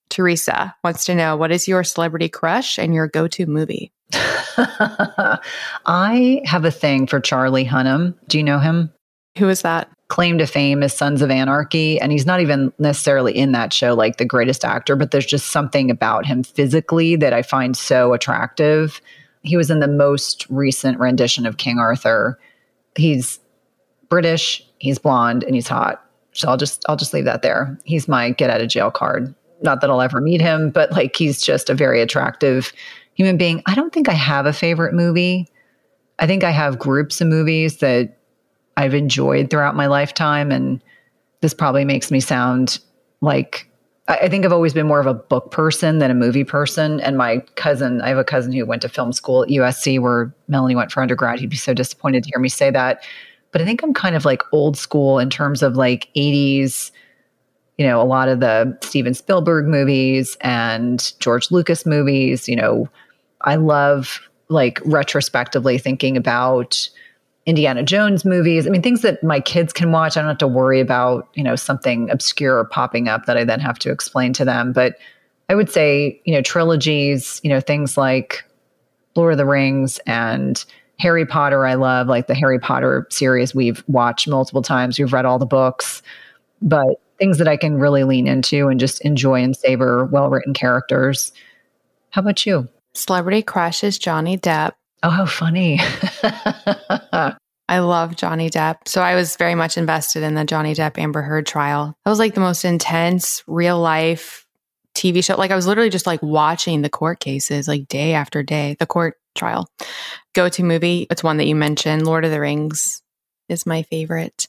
Theresa 0.09 0.75
wants 0.83 1.05
to 1.05 1.15
know 1.15 1.35
what 1.35 1.51
is 1.51 1.67
your 1.67 1.83
celebrity 1.83 2.29
crush 2.29 2.77
and 2.77 2.93
your 2.93 3.07
go 3.07 3.27
to 3.29 3.45
movie? 3.45 3.91
I 5.87 6.41
have 6.45 6.65
a 6.65 6.71
thing 6.71 7.07
for 7.07 7.19
Charlie 7.19 7.65
Hunnam. 7.65 8.15
Do 8.27 8.37
you 8.37 8.43
know 8.43 8.59
him? 8.59 8.91
Who 9.39 9.49
is 9.49 9.63
that? 9.63 9.89
Claim 10.09 10.37
to 10.37 10.45
fame 10.45 10.83
is 10.83 10.93
Sons 10.93 11.23
of 11.23 11.31
Anarchy. 11.31 11.99
And 11.99 12.11
he's 12.11 12.27
not 12.27 12.39
even 12.39 12.71
necessarily 12.77 13.35
in 13.35 13.53
that 13.53 13.73
show 13.73 13.95
like 13.95 14.17
the 14.17 14.25
greatest 14.25 14.63
actor, 14.63 14.95
but 14.95 15.09
there's 15.09 15.25
just 15.25 15.47
something 15.47 15.89
about 15.89 16.27
him 16.27 16.43
physically 16.43 17.15
that 17.15 17.33
I 17.33 17.41
find 17.41 17.75
so 17.75 18.13
attractive. 18.13 19.01
He 19.43 19.57
was 19.57 19.69
in 19.69 19.79
the 19.79 19.87
most 19.87 20.47
recent 20.49 20.99
rendition 20.99 21.45
of 21.45 21.57
King 21.57 21.77
Arthur. 21.77 22.39
He's 22.95 23.39
British, 24.09 24.65
he's 24.79 24.99
blonde, 24.99 25.43
and 25.43 25.55
he's 25.55 25.67
hot. 25.67 26.03
So 26.33 26.49
I'll 26.49 26.57
just 26.57 26.83
I'll 26.87 26.95
just 26.95 27.13
leave 27.13 27.25
that 27.25 27.41
there. 27.41 27.77
He's 27.83 28.07
my 28.07 28.31
get 28.31 28.49
out 28.49 28.61
of 28.61 28.69
jail 28.69 28.91
card. 28.91 29.33
Not 29.61 29.81
that 29.81 29.89
I'll 29.89 30.01
ever 30.01 30.19
meet 30.19 30.41
him, 30.41 30.71
but 30.71 30.91
like 30.91 31.15
he's 31.15 31.41
just 31.41 31.69
a 31.69 31.75
very 31.75 32.01
attractive 32.01 32.73
human 33.15 33.37
being. 33.37 33.61
I 33.65 33.75
don't 33.75 33.93
think 33.93 34.09
I 34.09 34.13
have 34.13 34.45
a 34.45 34.53
favorite 34.53 34.93
movie. 34.93 35.47
I 36.19 36.27
think 36.27 36.43
I 36.43 36.51
have 36.51 36.79
groups 36.79 37.21
of 37.21 37.27
movies 37.27 37.77
that 37.77 38.17
I've 38.77 38.93
enjoyed 38.93 39.49
throughout 39.49 39.75
my 39.75 39.87
lifetime. 39.87 40.51
And 40.51 40.81
this 41.41 41.53
probably 41.53 41.85
makes 41.85 42.11
me 42.11 42.19
sound 42.19 42.79
like 43.21 43.69
I 44.07 44.27
think 44.27 44.43
I've 44.43 44.51
always 44.51 44.73
been 44.73 44.87
more 44.87 44.99
of 44.99 45.07
a 45.07 45.13
book 45.13 45.51
person 45.51 45.99
than 45.99 46.11
a 46.11 46.13
movie 46.13 46.43
person. 46.43 46.99
And 46.99 47.17
my 47.17 47.39
cousin, 47.55 48.01
I 48.01 48.09
have 48.09 48.17
a 48.17 48.23
cousin 48.23 48.51
who 48.51 48.65
went 48.65 48.81
to 48.81 48.89
film 48.89 49.13
school 49.13 49.43
at 49.43 49.49
USC 49.49 49.99
where 49.99 50.33
Melanie 50.49 50.75
went 50.75 50.91
for 50.91 51.01
undergrad. 51.01 51.39
He'd 51.39 51.49
be 51.49 51.55
so 51.55 51.73
disappointed 51.73 52.23
to 52.23 52.29
hear 52.29 52.39
me 52.39 52.49
say 52.49 52.69
that. 52.69 53.03
But 53.51 53.61
I 53.61 53.65
think 53.65 53.81
I'm 53.81 53.93
kind 53.93 54.15
of 54.15 54.25
like 54.25 54.41
old 54.51 54.75
school 54.75 55.19
in 55.19 55.29
terms 55.29 55.63
of 55.63 55.77
like 55.77 56.09
80s 56.15 56.91
you 57.77 57.87
know, 57.87 58.01
a 58.01 58.05
lot 58.05 58.29
of 58.29 58.39
the 58.39 58.77
Steven 58.81 59.13
Spielberg 59.13 59.65
movies 59.65 60.37
and 60.41 61.11
George 61.19 61.49
Lucas 61.51 61.85
movies, 61.85 62.47
you 62.47 62.55
know, 62.55 62.87
I 63.41 63.55
love 63.55 64.19
like 64.49 64.79
retrospectively 64.85 65.77
thinking 65.77 66.15
about 66.15 66.89
Indiana 67.45 67.83
Jones 67.83 68.23
movies. 68.23 68.65
I 68.65 68.69
mean, 68.69 68.81
things 68.81 69.01
that 69.01 69.21
my 69.23 69.39
kids 69.39 69.73
can 69.73 69.91
watch. 69.91 70.15
I 70.15 70.21
don't 70.21 70.29
have 70.29 70.37
to 70.39 70.47
worry 70.47 70.79
about, 70.79 71.27
you 71.33 71.43
know, 71.43 71.55
something 71.55 72.09
obscure 72.09 72.65
popping 72.65 73.09
up 73.09 73.25
that 73.25 73.37
I 73.37 73.43
then 73.43 73.59
have 73.59 73.77
to 73.79 73.91
explain 73.91 74.31
to 74.33 74.45
them. 74.45 74.71
But 74.71 74.95
I 75.49 75.55
would 75.55 75.69
say, 75.69 76.21
you 76.23 76.33
know, 76.33 76.41
trilogies, 76.41 77.41
you 77.43 77.49
know, 77.49 77.59
things 77.59 77.97
like 77.97 78.43
Lord 79.15 79.33
of 79.33 79.37
the 79.37 79.45
Rings 79.45 79.99
and 80.05 80.63
Harry 80.99 81.25
Potter, 81.25 81.65
I 81.65 81.73
love 81.73 82.07
like 82.07 82.27
the 82.27 82.35
Harry 82.35 82.59
Potter 82.59 83.07
series 83.09 83.53
we've 83.53 83.83
watched 83.87 84.27
multiple 84.27 84.61
times. 84.61 84.97
We've 84.97 85.11
read 85.11 85.25
all 85.25 85.39
the 85.39 85.45
books, 85.45 86.01
but 86.61 87.01
things 87.19 87.39
that 87.39 87.47
I 87.47 87.57
can 87.57 87.77
really 87.77 88.03
lean 88.05 88.27
into 88.27 88.69
and 88.69 88.79
just 88.79 89.01
enjoy 89.01 89.43
and 89.43 89.55
savor 89.55 90.05
well 90.05 90.29
written 90.29 90.53
characters. 90.53 91.33
How 92.11 92.21
about 92.21 92.45
you? 92.45 92.69
Celebrity 92.93 93.41
crush 93.41 93.83
is 93.83 93.97
Johnny 93.97 94.37
Depp. 94.37 94.73
Oh, 95.03 95.09
how 95.09 95.25
funny. 95.25 95.79
I 97.69 97.79
love 97.79 98.15
Johnny 98.15 98.49
Depp. 98.49 98.87
So 98.87 99.01
I 99.01 99.15
was 99.15 99.35
very 99.35 99.55
much 99.55 99.77
invested 99.77 100.23
in 100.23 100.33
the 100.33 100.45
Johnny 100.45 100.73
Depp 100.73 100.97
Amber 100.97 101.21
Heard 101.21 101.45
trial. 101.45 101.93
That 102.05 102.09
was 102.09 102.19
like 102.19 102.35
the 102.35 102.39
most 102.39 102.63
intense 102.63 103.43
real 103.45 103.79
life 103.79 104.45
TV 104.95 105.23
show. 105.23 105.35
Like 105.35 105.51
I 105.51 105.55
was 105.55 105.67
literally 105.67 105.89
just 105.89 106.07
like 106.07 106.21
watching 106.21 106.81
the 106.81 106.89
court 106.89 107.19
cases 107.19 107.67
like 107.67 107.87
day 107.87 108.13
after 108.13 108.43
day, 108.43 108.77
the 108.79 108.85
court 108.85 109.17
trial. 109.35 109.67
Go 110.33 110.47
to 110.49 110.63
movie. 110.63 111.07
It's 111.09 111.23
one 111.23 111.37
that 111.37 111.47
you 111.47 111.55
mentioned. 111.55 112.05
Lord 112.05 112.25
of 112.25 112.31
the 112.31 112.39
Rings 112.39 113.01
is 113.49 113.65
my 113.65 113.83
favorite. 113.83 114.47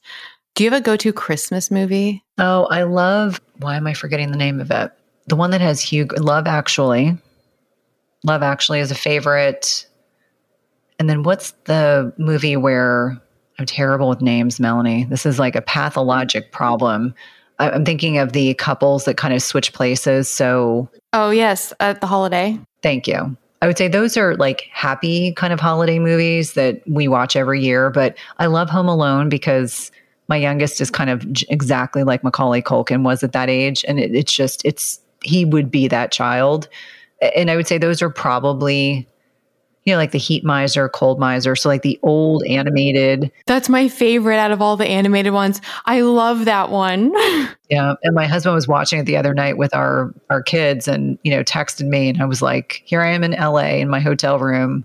Do 0.55 0.63
you 0.63 0.71
have 0.71 0.81
a 0.81 0.85
go 0.85 0.97
to 0.97 1.13
Christmas 1.13 1.71
movie? 1.71 2.23
Oh, 2.39 2.67
I 2.67 2.85
love, 2.85 3.41
why 3.59 3.77
am 3.77 3.89
I 3.89 3.95
forgetting 3.95 4.31
the 4.31 4.37
name 4.37 4.61
of 4.61 4.71
it? 4.71 4.93
The 5.27 5.37
one 5.37 5.51
that 5.51 5.61
has 5.61 5.81
Hugh, 5.81 6.07
Love 6.19 6.47
Actually. 6.47 7.19
Love 8.23 8.43
Actually 8.43 8.81
is 8.81 8.93
a 8.93 8.95
favorite. 8.95 9.89
And 10.99 11.09
then 11.09 11.23
what's 11.23 11.53
the 11.65 12.13
movie 12.19 12.57
where 12.57 13.21
I'm 13.59 13.67
terrible 13.67 14.09
with 14.09 14.21
names, 14.21 14.61
Melanie? 14.61 15.05
This 15.05 15.27
is 15.27 15.39
like 15.39 15.57
a 15.57 15.63
pathologic 15.63 16.53
problem. 16.53 17.15
I'm 17.59 17.85
thinking 17.85 18.19
of 18.19 18.33
the 18.33 18.55
couples 18.55 19.05
that 19.05 19.17
kind 19.17 19.33
of 19.33 19.43
switch 19.43 19.73
places. 19.73 20.29
So, 20.29 20.89
oh, 21.13 21.31
yes, 21.31 21.73
at 21.81 22.01
the 22.01 22.07
holiday. 22.07 22.59
Thank 22.83 23.07
you. 23.07 23.37
I 23.63 23.67
would 23.67 23.79
say 23.79 23.89
those 23.89 24.17
are 24.17 24.35
like 24.37 24.69
happy 24.73 25.33
kind 25.33 25.53
of 25.53 25.61
holiday 25.61 25.99
movies 25.99 26.55
that 26.55 26.83
we 26.87 27.09
watch 27.09 27.37
every 27.37 27.63
year. 27.63 27.91
But 27.91 28.17
I 28.39 28.47
love 28.47 28.69
Home 28.71 28.89
Alone 28.89 29.29
because 29.29 29.91
my 30.29 30.37
youngest 30.37 30.81
is 30.81 30.91
kind 30.91 31.11
of 31.11 31.25
exactly 31.49 32.03
like 32.03 32.25
Macaulay 32.25 32.61
Culkin 32.61 33.05
was 33.05 33.23
at 33.23 33.33
that 33.33 33.49
age. 33.49 33.85
And 33.87 34.01
it, 34.01 34.15
it's 34.15 34.33
just, 34.33 34.65
it's, 34.65 35.01
he 35.23 35.45
would 35.45 35.71
be 35.71 35.89
that 35.89 36.13
child 36.13 36.69
and 37.35 37.51
I 37.51 37.57
would 37.57 37.67
say 37.67 37.79
those 37.79 38.03
are 38.03 38.11
probably 38.11 39.07
you 39.85 39.93
know, 39.93 39.99
like 39.99 40.13
the 40.13 40.19
heat 40.19 40.45
miser, 40.45 40.89
cold 40.89 41.19
miser. 41.19 41.55
So 41.55 41.69
like 41.69 41.83
the 41.83 41.99
old 42.03 42.43
animated. 42.45 43.31
That's 43.47 43.69
my 43.69 43.89
favorite 43.89 44.39
out 44.39 44.51
of 44.51 44.63
all 44.63 44.77
the 44.77 44.87
animated 44.87 45.33
ones. 45.33 45.61
I 45.85 46.01
love 46.01 46.47
that 46.47 46.71
one. 46.71 47.13
yeah. 47.71 47.95
And 48.03 48.15
my 48.15 48.27
husband 48.27 48.55
was 48.55 48.67
watching 48.67 48.99
it 49.01 49.05
the 49.05 49.17
other 49.17 49.35
night 49.35 49.59
with 49.59 49.75
our 49.75 50.13
our 50.31 50.43
kids 50.43 50.89
and, 50.89 51.19
you 51.23 51.31
know, 51.31 51.43
texted 51.45 51.87
me 51.87 52.09
and 52.09 52.23
I 52.23 52.25
was 52.25 52.41
like, 52.41 52.83
here 52.85 53.03
I 53.03 53.11
am 53.11 53.23
in 53.25 53.33
LA 53.33 53.77
in 53.77 53.89
my 53.89 54.01
hotel 54.01 54.39
room 54.39 54.85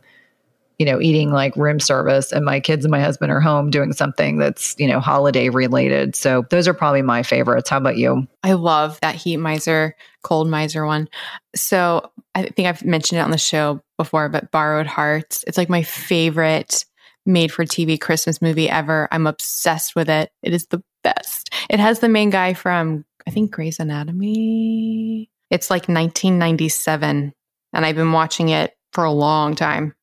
you 0.79 0.85
know, 0.85 0.99
eating 0.99 1.31
like 1.31 1.55
room 1.57 1.79
service 1.79 2.31
and 2.31 2.45
my 2.45 2.59
kids 2.59 2.85
and 2.85 2.91
my 2.91 3.01
husband 3.01 3.31
are 3.31 3.41
home 3.41 3.69
doing 3.69 3.91
something 3.91 4.37
that's, 4.37 4.75
you 4.79 4.87
know, 4.87 4.99
holiday 4.99 5.49
related. 5.49 6.15
So 6.15 6.45
those 6.49 6.67
are 6.67 6.73
probably 6.73 7.01
my 7.01 7.21
favorites. 7.21 7.69
How 7.69 7.77
about 7.77 7.97
you? 7.97 8.25
I 8.43 8.53
love 8.53 8.97
that 9.01 9.15
heat 9.15 9.37
miser, 9.37 9.93
cold 10.23 10.49
miser 10.49 10.85
one. 10.85 11.09
So 11.53 12.09
I 12.33 12.43
think 12.43 12.67
I've 12.67 12.85
mentioned 12.85 13.19
it 13.19 13.23
on 13.23 13.31
the 13.31 13.37
show 13.37 13.81
before, 13.97 14.29
but 14.29 14.51
Borrowed 14.51 14.87
Hearts, 14.87 15.43
it's 15.45 15.57
like 15.57 15.69
my 15.69 15.83
favorite 15.83 16.85
made 17.25 17.51
for 17.51 17.65
TV 17.65 17.99
Christmas 17.99 18.41
movie 18.41 18.69
ever. 18.69 19.09
I'm 19.11 19.27
obsessed 19.27 19.95
with 19.95 20.09
it. 20.09 20.31
It 20.41 20.53
is 20.53 20.67
the 20.67 20.81
best. 21.03 21.53
It 21.69 21.81
has 21.81 21.99
the 21.99 22.09
main 22.09 22.29
guy 22.29 22.53
from, 22.53 23.03
I 23.27 23.31
think, 23.31 23.51
Grey's 23.51 23.79
Anatomy. 23.79 25.29
It's 25.51 25.69
like 25.69 25.89
1997, 25.89 27.33
and 27.73 27.85
I've 27.85 27.95
been 27.95 28.13
watching 28.13 28.49
it 28.49 28.77
for 28.93 29.03
a 29.03 29.11
long 29.11 29.55
time. 29.55 29.93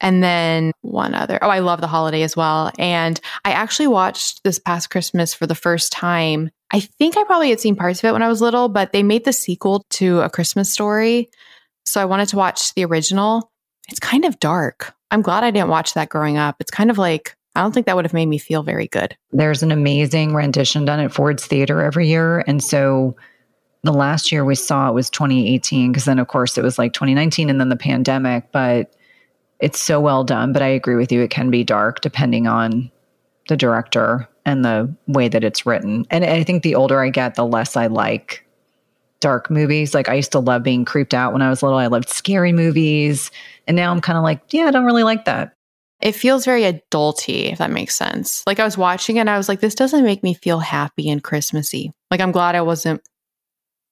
And 0.00 0.22
then 0.22 0.72
one 0.82 1.14
other. 1.14 1.38
Oh, 1.42 1.48
I 1.48 1.60
love 1.60 1.80
The 1.80 1.86
Holiday 1.86 2.22
as 2.22 2.36
well. 2.36 2.70
And 2.78 3.18
I 3.44 3.52
actually 3.52 3.86
watched 3.86 4.44
this 4.44 4.58
past 4.58 4.90
Christmas 4.90 5.32
for 5.32 5.46
the 5.46 5.54
first 5.54 5.90
time. 5.90 6.50
I 6.70 6.80
think 6.80 7.16
I 7.16 7.24
probably 7.24 7.50
had 7.50 7.60
seen 7.60 7.76
parts 7.76 8.00
of 8.00 8.08
it 8.08 8.12
when 8.12 8.22
I 8.22 8.28
was 8.28 8.42
little, 8.42 8.68
but 8.68 8.92
they 8.92 9.02
made 9.02 9.24
the 9.24 9.32
sequel 9.32 9.84
to 9.90 10.20
A 10.20 10.28
Christmas 10.28 10.70
Story. 10.70 11.30
So 11.86 12.00
I 12.00 12.04
wanted 12.04 12.28
to 12.30 12.36
watch 12.36 12.74
the 12.74 12.84
original. 12.84 13.50
It's 13.88 14.00
kind 14.00 14.24
of 14.24 14.40
dark. 14.40 14.92
I'm 15.10 15.22
glad 15.22 15.44
I 15.44 15.50
didn't 15.50 15.68
watch 15.68 15.94
that 15.94 16.08
growing 16.08 16.36
up. 16.36 16.56
It's 16.58 16.70
kind 16.70 16.90
of 16.90 16.98
like, 16.98 17.36
I 17.54 17.62
don't 17.62 17.72
think 17.72 17.86
that 17.86 17.96
would 17.96 18.04
have 18.04 18.12
made 18.12 18.26
me 18.26 18.38
feel 18.38 18.64
very 18.64 18.88
good. 18.88 19.16
There's 19.30 19.62
an 19.62 19.70
amazing 19.70 20.34
rendition 20.34 20.84
done 20.84 21.00
at 21.00 21.12
Ford's 21.12 21.46
Theater 21.46 21.80
every 21.80 22.08
year. 22.08 22.44
And 22.46 22.62
so 22.62 23.16
the 23.84 23.92
last 23.92 24.32
year 24.32 24.44
we 24.44 24.56
saw 24.56 24.90
it 24.90 24.94
was 24.94 25.08
2018, 25.08 25.92
because 25.92 26.04
then, 26.04 26.18
of 26.18 26.26
course, 26.26 26.58
it 26.58 26.64
was 26.64 26.78
like 26.78 26.92
2019 26.92 27.48
and 27.48 27.60
then 27.60 27.68
the 27.68 27.76
pandemic. 27.76 28.50
But 28.50 28.95
it's 29.60 29.80
so 29.80 30.00
well 30.00 30.24
done. 30.24 30.52
But 30.52 30.62
I 30.62 30.68
agree 30.68 30.96
with 30.96 31.12
you, 31.12 31.22
it 31.22 31.30
can 31.30 31.50
be 31.50 31.64
dark 31.64 32.00
depending 32.00 32.46
on 32.46 32.90
the 33.48 33.56
director 33.56 34.28
and 34.44 34.64
the 34.64 34.94
way 35.06 35.28
that 35.28 35.44
it's 35.44 35.66
written. 35.66 36.06
And 36.10 36.24
I 36.24 36.42
think 36.44 36.62
the 36.62 36.74
older 36.74 37.00
I 37.00 37.10
get, 37.10 37.34
the 37.34 37.46
less 37.46 37.76
I 37.76 37.86
like 37.86 38.44
dark 39.20 39.50
movies. 39.50 39.94
Like 39.94 40.08
I 40.08 40.14
used 40.14 40.32
to 40.32 40.38
love 40.38 40.62
being 40.62 40.84
creeped 40.84 41.14
out 41.14 41.32
when 41.32 41.42
I 41.42 41.50
was 41.50 41.62
little. 41.62 41.78
I 41.78 41.86
loved 41.86 42.08
scary 42.08 42.52
movies. 42.52 43.30
And 43.66 43.76
now 43.76 43.90
I'm 43.90 44.00
kind 44.00 44.16
of 44.16 44.24
like, 44.24 44.40
yeah, 44.50 44.64
I 44.64 44.70
don't 44.70 44.84
really 44.84 45.02
like 45.02 45.24
that. 45.24 45.52
It 46.00 46.12
feels 46.12 46.44
very 46.44 46.62
adulty, 46.62 47.50
if 47.50 47.58
that 47.58 47.70
makes 47.70 47.96
sense. 47.96 48.44
Like 48.46 48.60
I 48.60 48.64
was 48.64 48.76
watching 48.76 49.16
it 49.16 49.20
and 49.20 49.30
I 49.30 49.38
was 49.38 49.48
like, 49.48 49.60
this 49.60 49.74
doesn't 49.74 50.04
make 50.04 50.22
me 50.22 50.34
feel 50.34 50.58
happy 50.58 51.08
and 51.08 51.24
Christmassy. 51.24 51.92
Like 52.10 52.20
I'm 52.20 52.32
glad 52.32 52.54
I 52.54 52.60
wasn't 52.60 53.00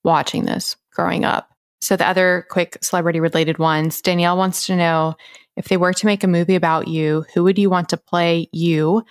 watching 0.04 0.44
this 0.44 0.76
growing 0.92 1.25
up. 1.25 1.49
So 1.80 1.97
the 1.97 2.06
other 2.06 2.47
quick 2.50 2.78
celebrity 2.83 3.21
related 3.21 3.59
ones, 3.59 4.00
Danielle 4.02 4.37
wants 4.37 4.66
to 4.66 4.76
know 4.76 5.16
if 5.56 5.68
they 5.68 5.76
were 5.76 5.92
to 5.92 6.06
make 6.06 6.25
a 6.25 6.28
movie 6.28 6.54
about 6.54 6.88
you, 6.88 7.25
who 7.34 7.44
would 7.44 7.58
you 7.58 7.70
want 7.70 7.88
to 7.90 7.96
play 7.96 8.49
you? 8.52 9.04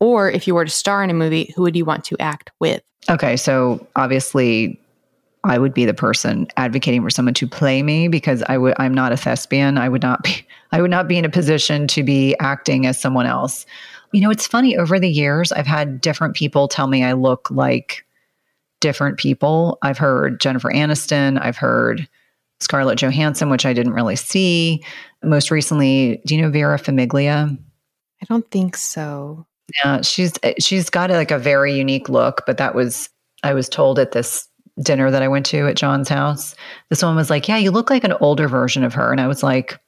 Or 0.00 0.30
if 0.30 0.46
you 0.46 0.54
were 0.54 0.64
to 0.64 0.70
star 0.70 1.02
in 1.04 1.10
a 1.10 1.14
movie, 1.14 1.52
who 1.54 1.62
would 1.62 1.76
you 1.76 1.84
want 1.84 2.04
to 2.04 2.16
act 2.18 2.50
with? 2.60 2.82
Okay, 3.08 3.36
so 3.36 3.86
obviously 3.96 4.80
I 5.44 5.58
would 5.58 5.74
be 5.74 5.84
the 5.84 5.94
person 5.94 6.48
advocating 6.56 7.02
for 7.02 7.10
someone 7.10 7.34
to 7.34 7.46
play 7.46 7.82
me 7.82 8.08
because 8.08 8.42
I 8.48 8.56
would 8.56 8.74
I'm 8.78 8.94
not 8.94 9.12
a 9.12 9.16
thespian. 9.16 9.78
I 9.78 9.88
would 9.88 10.02
not 10.02 10.22
be 10.22 10.46
I 10.72 10.80
would 10.80 10.90
not 10.90 11.06
be 11.06 11.18
in 11.18 11.24
a 11.24 11.30
position 11.30 11.86
to 11.88 12.02
be 12.02 12.34
acting 12.40 12.86
as 12.86 12.98
someone 12.98 13.26
else. 13.26 13.66
You 14.12 14.20
know, 14.20 14.30
it's 14.30 14.46
funny 14.46 14.76
over 14.76 14.98
the 14.98 15.08
years 15.08 15.52
I've 15.52 15.66
had 15.66 16.00
different 16.00 16.34
people 16.34 16.66
tell 16.66 16.86
me 16.86 17.04
I 17.04 17.12
look 17.12 17.50
like 17.50 18.04
different 18.80 19.18
people. 19.18 19.78
I've 19.82 19.98
heard 19.98 20.40
Jennifer 20.40 20.70
Aniston, 20.70 21.40
I've 21.40 21.56
heard 21.56 22.08
Scarlett 22.60 22.98
Johansson, 22.98 23.50
which 23.50 23.66
I 23.66 23.72
didn't 23.72 23.92
really 23.92 24.16
see. 24.16 24.84
Most 25.22 25.50
recently, 25.50 26.20
do 26.26 26.34
you 26.34 26.42
know 26.42 26.50
Vera 26.50 26.78
Farmiga? 26.78 27.56
I 28.22 28.26
don't 28.28 28.50
think 28.50 28.76
so. 28.76 29.46
Yeah, 29.82 30.02
she's 30.02 30.34
she's 30.58 30.90
got 30.90 31.10
like 31.10 31.30
a 31.30 31.38
very 31.38 31.74
unique 31.74 32.08
look, 32.08 32.42
but 32.46 32.58
that 32.58 32.74
was 32.74 33.08
I 33.42 33.54
was 33.54 33.68
told 33.68 33.98
at 33.98 34.12
this 34.12 34.48
dinner 34.82 35.10
that 35.10 35.22
I 35.22 35.28
went 35.28 35.46
to 35.46 35.66
at 35.68 35.76
John's 35.76 36.08
house, 36.08 36.54
this 36.90 37.02
woman 37.02 37.16
was 37.16 37.30
like, 37.30 37.48
Yeah, 37.48 37.56
you 37.56 37.70
look 37.70 37.90
like 37.90 38.04
an 38.04 38.14
older 38.20 38.48
version 38.48 38.84
of 38.84 38.94
her. 38.94 39.10
And 39.12 39.20
I 39.20 39.28
was 39.28 39.42
like, 39.42 39.78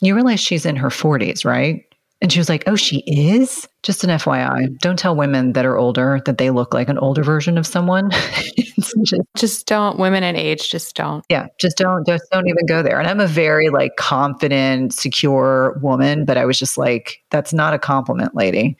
You 0.00 0.14
realize 0.14 0.40
she's 0.40 0.66
in 0.66 0.76
her 0.76 0.88
40s, 0.88 1.44
right? 1.44 1.84
And 2.20 2.32
she 2.32 2.38
was 2.38 2.48
like, 2.48 2.64
Oh, 2.66 2.76
she 2.76 2.98
is? 3.00 3.68
Just 3.82 4.02
an 4.04 4.10
FYI. 4.10 4.78
Don't 4.78 4.98
tell 4.98 5.14
women 5.14 5.52
that 5.52 5.66
are 5.66 5.76
older 5.76 6.20
that 6.24 6.38
they 6.38 6.50
look 6.50 6.72
like 6.72 6.88
an 6.88 6.98
older 6.98 7.22
version 7.22 7.58
of 7.58 7.66
someone. 7.66 8.10
just, 8.78 9.20
just 9.36 9.66
don't, 9.66 9.98
women 9.98 10.22
in 10.22 10.36
age, 10.36 10.70
just 10.70 10.96
don't. 10.96 11.24
Yeah, 11.28 11.48
just 11.58 11.76
don't, 11.76 12.06
just 12.06 12.24
don't 12.30 12.48
even 12.48 12.66
go 12.66 12.82
there. 12.82 12.98
And 12.98 13.08
I'm 13.08 13.20
a 13.20 13.26
very 13.26 13.68
like 13.68 13.96
confident, 13.96 14.94
secure 14.94 15.78
woman, 15.82 16.24
but 16.24 16.38
I 16.38 16.44
was 16.44 16.58
just 16.58 16.78
like, 16.78 17.22
That's 17.30 17.52
not 17.52 17.74
a 17.74 17.78
compliment, 17.78 18.34
lady. 18.34 18.76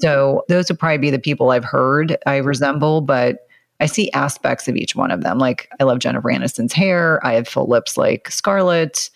So 0.00 0.44
those 0.48 0.68
would 0.70 0.78
probably 0.78 0.98
be 0.98 1.10
the 1.10 1.18
people 1.18 1.50
I've 1.50 1.64
heard 1.64 2.16
I 2.26 2.36
resemble, 2.38 3.02
but 3.02 3.46
I 3.80 3.86
see 3.86 4.10
aspects 4.12 4.68
of 4.68 4.76
each 4.76 4.94
one 4.94 5.10
of 5.10 5.22
them. 5.22 5.38
Like 5.38 5.68
I 5.80 5.84
love 5.84 5.98
Jennifer 5.98 6.28
Aniston's 6.28 6.72
hair. 6.72 7.24
I 7.24 7.34
have 7.34 7.48
full 7.48 7.66
lips 7.66 7.96
like 7.96 8.30
Scarlett. 8.30 9.10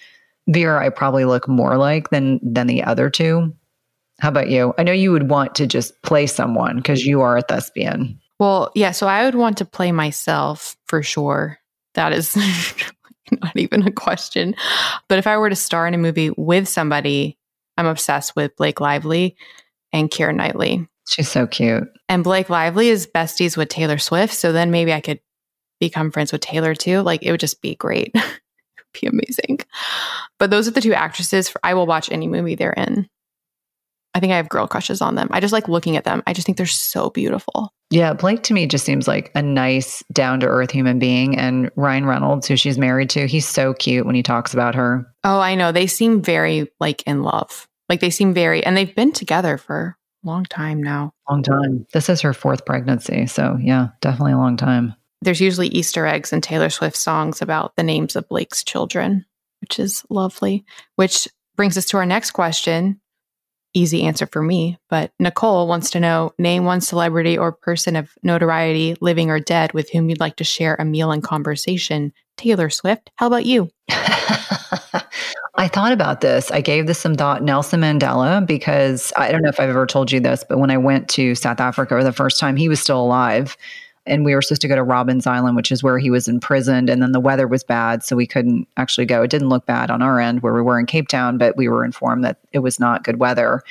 Vera, 0.48 0.84
I 0.84 0.90
probably 0.90 1.24
look 1.24 1.48
more 1.48 1.76
like 1.76 2.10
than 2.10 2.40
than 2.42 2.66
the 2.66 2.82
other 2.82 3.10
two. 3.10 3.54
How 4.20 4.28
about 4.28 4.50
you? 4.50 4.74
I 4.78 4.82
know 4.82 4.92
you 4.92 5.10
would 5.12 5.28
want 5.28 5.54
to 5.56 5.66
just 5.66 6.00
play 6.02 6.26
someone 6.26 6.76
because 6.76 7.04
you 7.04 7.20
are 7.22 7.36
a 7.36 7.42
thespian. 7.42 8.20
Well, 8.38 8.70
yeah. 8.74 8.92
So 8.92 9.06
I 9.06 9.24
would 9.24 9.34
want 9.34 9.58
to 9.58 9.64
play 9.64 9.92
myself 9.92 10.76
for 10.86 11.02
sure. 11.02 11.58
That 11.94 12.12
is 12.12 12.36
not 13.30 13.56
even 13.56 13.86
a 13.86 13.92
question. 13.92 14.54
But 15.08 15.18
if 15.18 15.26
I 15.26 15.36
were 15.36 15.50
to 15.50 15.56
star 15.56 15.86
in 15.86 15.94
a 15.94 15.98
movie 15.98 16.30
with 16.36 16.68
somebody, 16.68 17.38
I'm 17.76 17.86
obsessed 17.86 18.36
with 18.36 18.56
Blake 18.56 18.80
Lively 18.80 19.36
and 19.92 20.10
Keira 20.10 20.34
Knightley. 20.34 20.88
She's 21.08 21.30
so 21.30 21.46
cute. 21.46 21.88
And 22.08 22.24
Blake 22.24 22.50
Lively 22.50 22.88
is 22.88 23.06
besties 23.06 23.56
with 23.56 23.68
Taylor 23.68 23.98
Swift. 23.98 24.34
So 24.34 24.52
then 24.52 24.70
maybe 24.70 24.92
I 24.92 25.00
could 25.00 25.20
become 25.80 26.10
friends 26.10 26.32
with 26.32 26.40
Taylor 26.40 26.74
too. 26.74 27.00
Like 27.00 27.22
it 27.22 27.30
would 27.30 27.40
just 27.40 27.60
be 27.60 27.74
great. 27.74 28.14
be 29.00 29.06
amazing. 29.06 29.60
But 30.38 30.50
those 30.50 30.66
are 30.68 30.72
the 30.72 30.80
two 30.80 30.94
actresses 30.94 31.48
for, 31.48 31.60
I 31.62 31.74
will 31.74 31.86
watch 31.86 32.10
any 32.10 32.26
movie 32.26 32.54
they're 32.54 32.72
in. 32.72 33.08
I 34.14 34.20
think 34.20 34.32
I 34.32 34.36
have 34.36 34.48
girl 34.48 34.68
crushes 34.68 35.02
on 35.02 35.16
them. 35.16 35.28
I 35.32 35.40
just 35.40 35.52
like 35.52 35.68
looking 35.68 35.96
at 35.96 36.04
them. 36.04 36.22
I 36.26 36.32
just 36.32 36.46
think 36.46 36.56
they're 36.56 36.66
so 36.66 37.10
beautiful. 37.10 37.72
Yeah, 37.90 38.12
Blake 38.12 38.44
to 38.44 38.54
me 38.54 38.66
just 38.66 38.84
seems 38.84 39.08
like 39.08 39.32
a 39.34 39.42
nice, 39.42 40.04
down 40.12 40.40
to 40.40 40.46
earth 40.46 40.70
human 40.70 41.00
being. 41.00 41.36
And 41.36 41.70
Ryan 41.74 42.06
Reynolds, 42.06 42.46
who 42.46 42.56
she's 42.56 42.78
married 42.78 43.10
to, 43.10 43.26
he's 43.26 43.48
so 43.48 43.74
cute 43.74 44.06
when 44.06 44.14
he 44.14 44.22
talks 44.22 44.54
about 44.54 44.76
her. 44.76 45.04
Oh, 45.24 45.40
I 45.40 45.56
know. 45.56 45.72
They 45.72 45.88
seem 45.88 46.22
very 46.22 46.70
like 46.78 47.02
in 47.08 47.22
love. 47.22 47.68
Like 47.88 48.00
they 48.00 48.10
seem 48.10 48.34
very, 48.34 48.64
and 48.64 48.76
they've 48.76 48.94
been 48.94 49.12
together 49.12 49.58
for 49.58 49.96
a 50.24 50.26
long 50.26 50.44
time 50.44 50.82
now. 50.82 51.12
Long 51.28 51.42
time. 51.42 51.86
This 51.92 52.08
is 52.08 52.20
her 52.20 52.32
fourth 52.32 52.64
pregnancy. 52.64 53.26
So, 53.26 53.58
yeah, 53.60 53.88
definitely 54.00 54.32
a 54.32 54.38
long 54.38 54.56
time. 54.56 54.94
There's 55.24 55.40
usually 55.40 55.68
Easter 55.68 56.06
eggs 56.06 56.32
in 56.32 56.42
Taylor 56.42 56.68
Swift 56.68 56.96
songs 56.96 57.40
about 57.40 57.76
the 57.76 57.82
names 57.82 58.14
of 58.14 58.28
Blake's 58.28 58.62
children, 58.62 59.24
which 59.62 59.78
is 59.78 60.04
lovely. 60.10 60.64
Which 60.96 61.26
brings 61.56 61.78
us 61.78 61.86
to 61.86 61.96
our 61.96 62.04
next 62.04 62.32
question. 62.32 63.00
Easy 63.72 64.02
answer 64.02 64.26
for 64.26 64.42
me, 64.42 64.78
but 64.88 65.12
Nicole 65.18 65.66
wants 65.66 65.90
to 65.92 66.00
know 66.00 66.32
name 66.38 66.64
one 66.64 66.80
celebrity 66.80 67.36
or 67.36 67.52
person 67.52 67.96
of 67.96 68.12
notoriety, 68.22 68.96
living 69.00 69.30
or 69.30 69.40
dead, 69.40 69.72
with 69.72 69.90
whom 69.90 70.08
you'd 70.08 70.20
like 70.20 70.36
to 70.36 70.44
share 70.44 70.76
a 70.78 70.84
meal 70.84 71.10
and 71.10 71.24
conversation. 71.24 72.12
Taylor 72.36 72.68
Swift, 72.70 73.10
how 73.16 73.26
about 73.26 73.46
you? 73.46 73.70
I 75.56 75.68
thought 75.68 75.92
about 75.92 76.20
this. 76.20 76.50
I 76.50 76.60
gave 76.60 76.86
this 76.86 76.98
some 76.98 77.14
thought. 77.14 77.42
Nelson 77.42 77.80
Mandela, 77.80 78.46
because 78.46 79.12
I 79.16 79.32
don't 79.32 79.42
know 79.42 79.48
if 79.48 79.58
I've 79.58 79.70
ever 79.70 79.86
told 79.86 80.12
you 80.12 80.20
this, 80.20 80.44
but 80.46 80.58
when 80.58 80.70
I 80.70 80.76
went 80.76 81.08
to 81.10 81.34
South 81.34 81.60
Africa 81.60 81.94
for 81.94 82.04
the 82.04 82.12
first 82.12 82.38
time, 82.38 82.56
he 82.56 82.68
was 82.68 82.80
still 82.80 83.00
alive. 83.00 83.56
And 84.06 84.24
we 84.24 84.34
were 84.34 84.42
supposed 84.42 84.62
to 84.62 84.68
go 84.68 84.76
to 84.76 84.84
Robben's 84.84 85.26
Island, 85.26 85.56
which 85.56 85.72
is 85.72 85.82
where 85.82 85.98
he 85.98 86.10
was 86.10 86.28
imprisoned. 86.28 86.90
And 86.90 87.00
then 87.00 87.12
the 87.12 87.20
weather 87.20 87.48
was 87.48 87.64
bad, 87.64 88.02
so 88.02 88.16
we 88.16 88.26
couldn't 88.26 88.68
actually 88.76 89.06
go. 89.06 89.22
It 89.22 89.30
didn't 89.30 89.48
look 89.48 89.64
bad 89.66 89.90
on 89.90 90.02
our 90.02 90.20
end 90.20 90.42
where 90.42 90.52
we 90.52 90.60
were 90.60 90.78
in 90.78 90.86
Cape 90.86 91.08
Town, 91.08 91.38
but 91.38 91.56
we 91.56 91.68
were 91.68 91.84
informed 91.84 92.24
that 92.24 92.38
it 92.52 92.58
was 92.58 92.78
not 92.78 93.04
good 93.04 93.18
weather. 93.18 93.62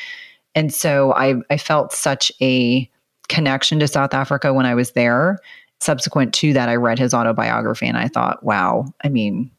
And 0.56 0.74
so 0.74 1.14
I, 1.14 1.36
I 1.50 1.58
felt 1.58 1.94
such 1.94 2.32
a 2.42 2.90
connection 3.30 3.80
to 3.80 3.88
South 3.88 4.14
Africa 4.14 4.54
when 4.54 4.66
I 4.66 4.76
was 4.76 4.92
there. 4.92 5.40
Subsequent 5.80 6.34
to 6.36 6.54
that, 6.54 6.70
I 6.70 6.76
read 6.76 7.00
his 7.00 7.14
autobiography 7.14 7.88
and 7.88 7.98
I 7.98 8.08
thought, 8.08 8.44
wow, 8.44 8.86
I 9.04 9.10
mean, 9.10 9.52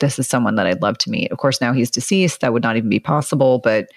this 0.00 0.18
is 0.18 0.28
someone 0.28 0.54
that 0.54 0.66
I'd 0.66 0.82
love 0.82 0.98
to 0.98 1.10
meet. 1.10 1.30
Of 1.30 1.38
course, 1.38 1.60
now 1.60 1.72
he's 1.72 1.90
deceased. 1.90 2.40
That 2.40 2.52
would 2.52 2.62
not 2.62 2.76
even 2.76 2.88
be 2.88 3.00
possible, 3.00 3.58
but 3.58 3.88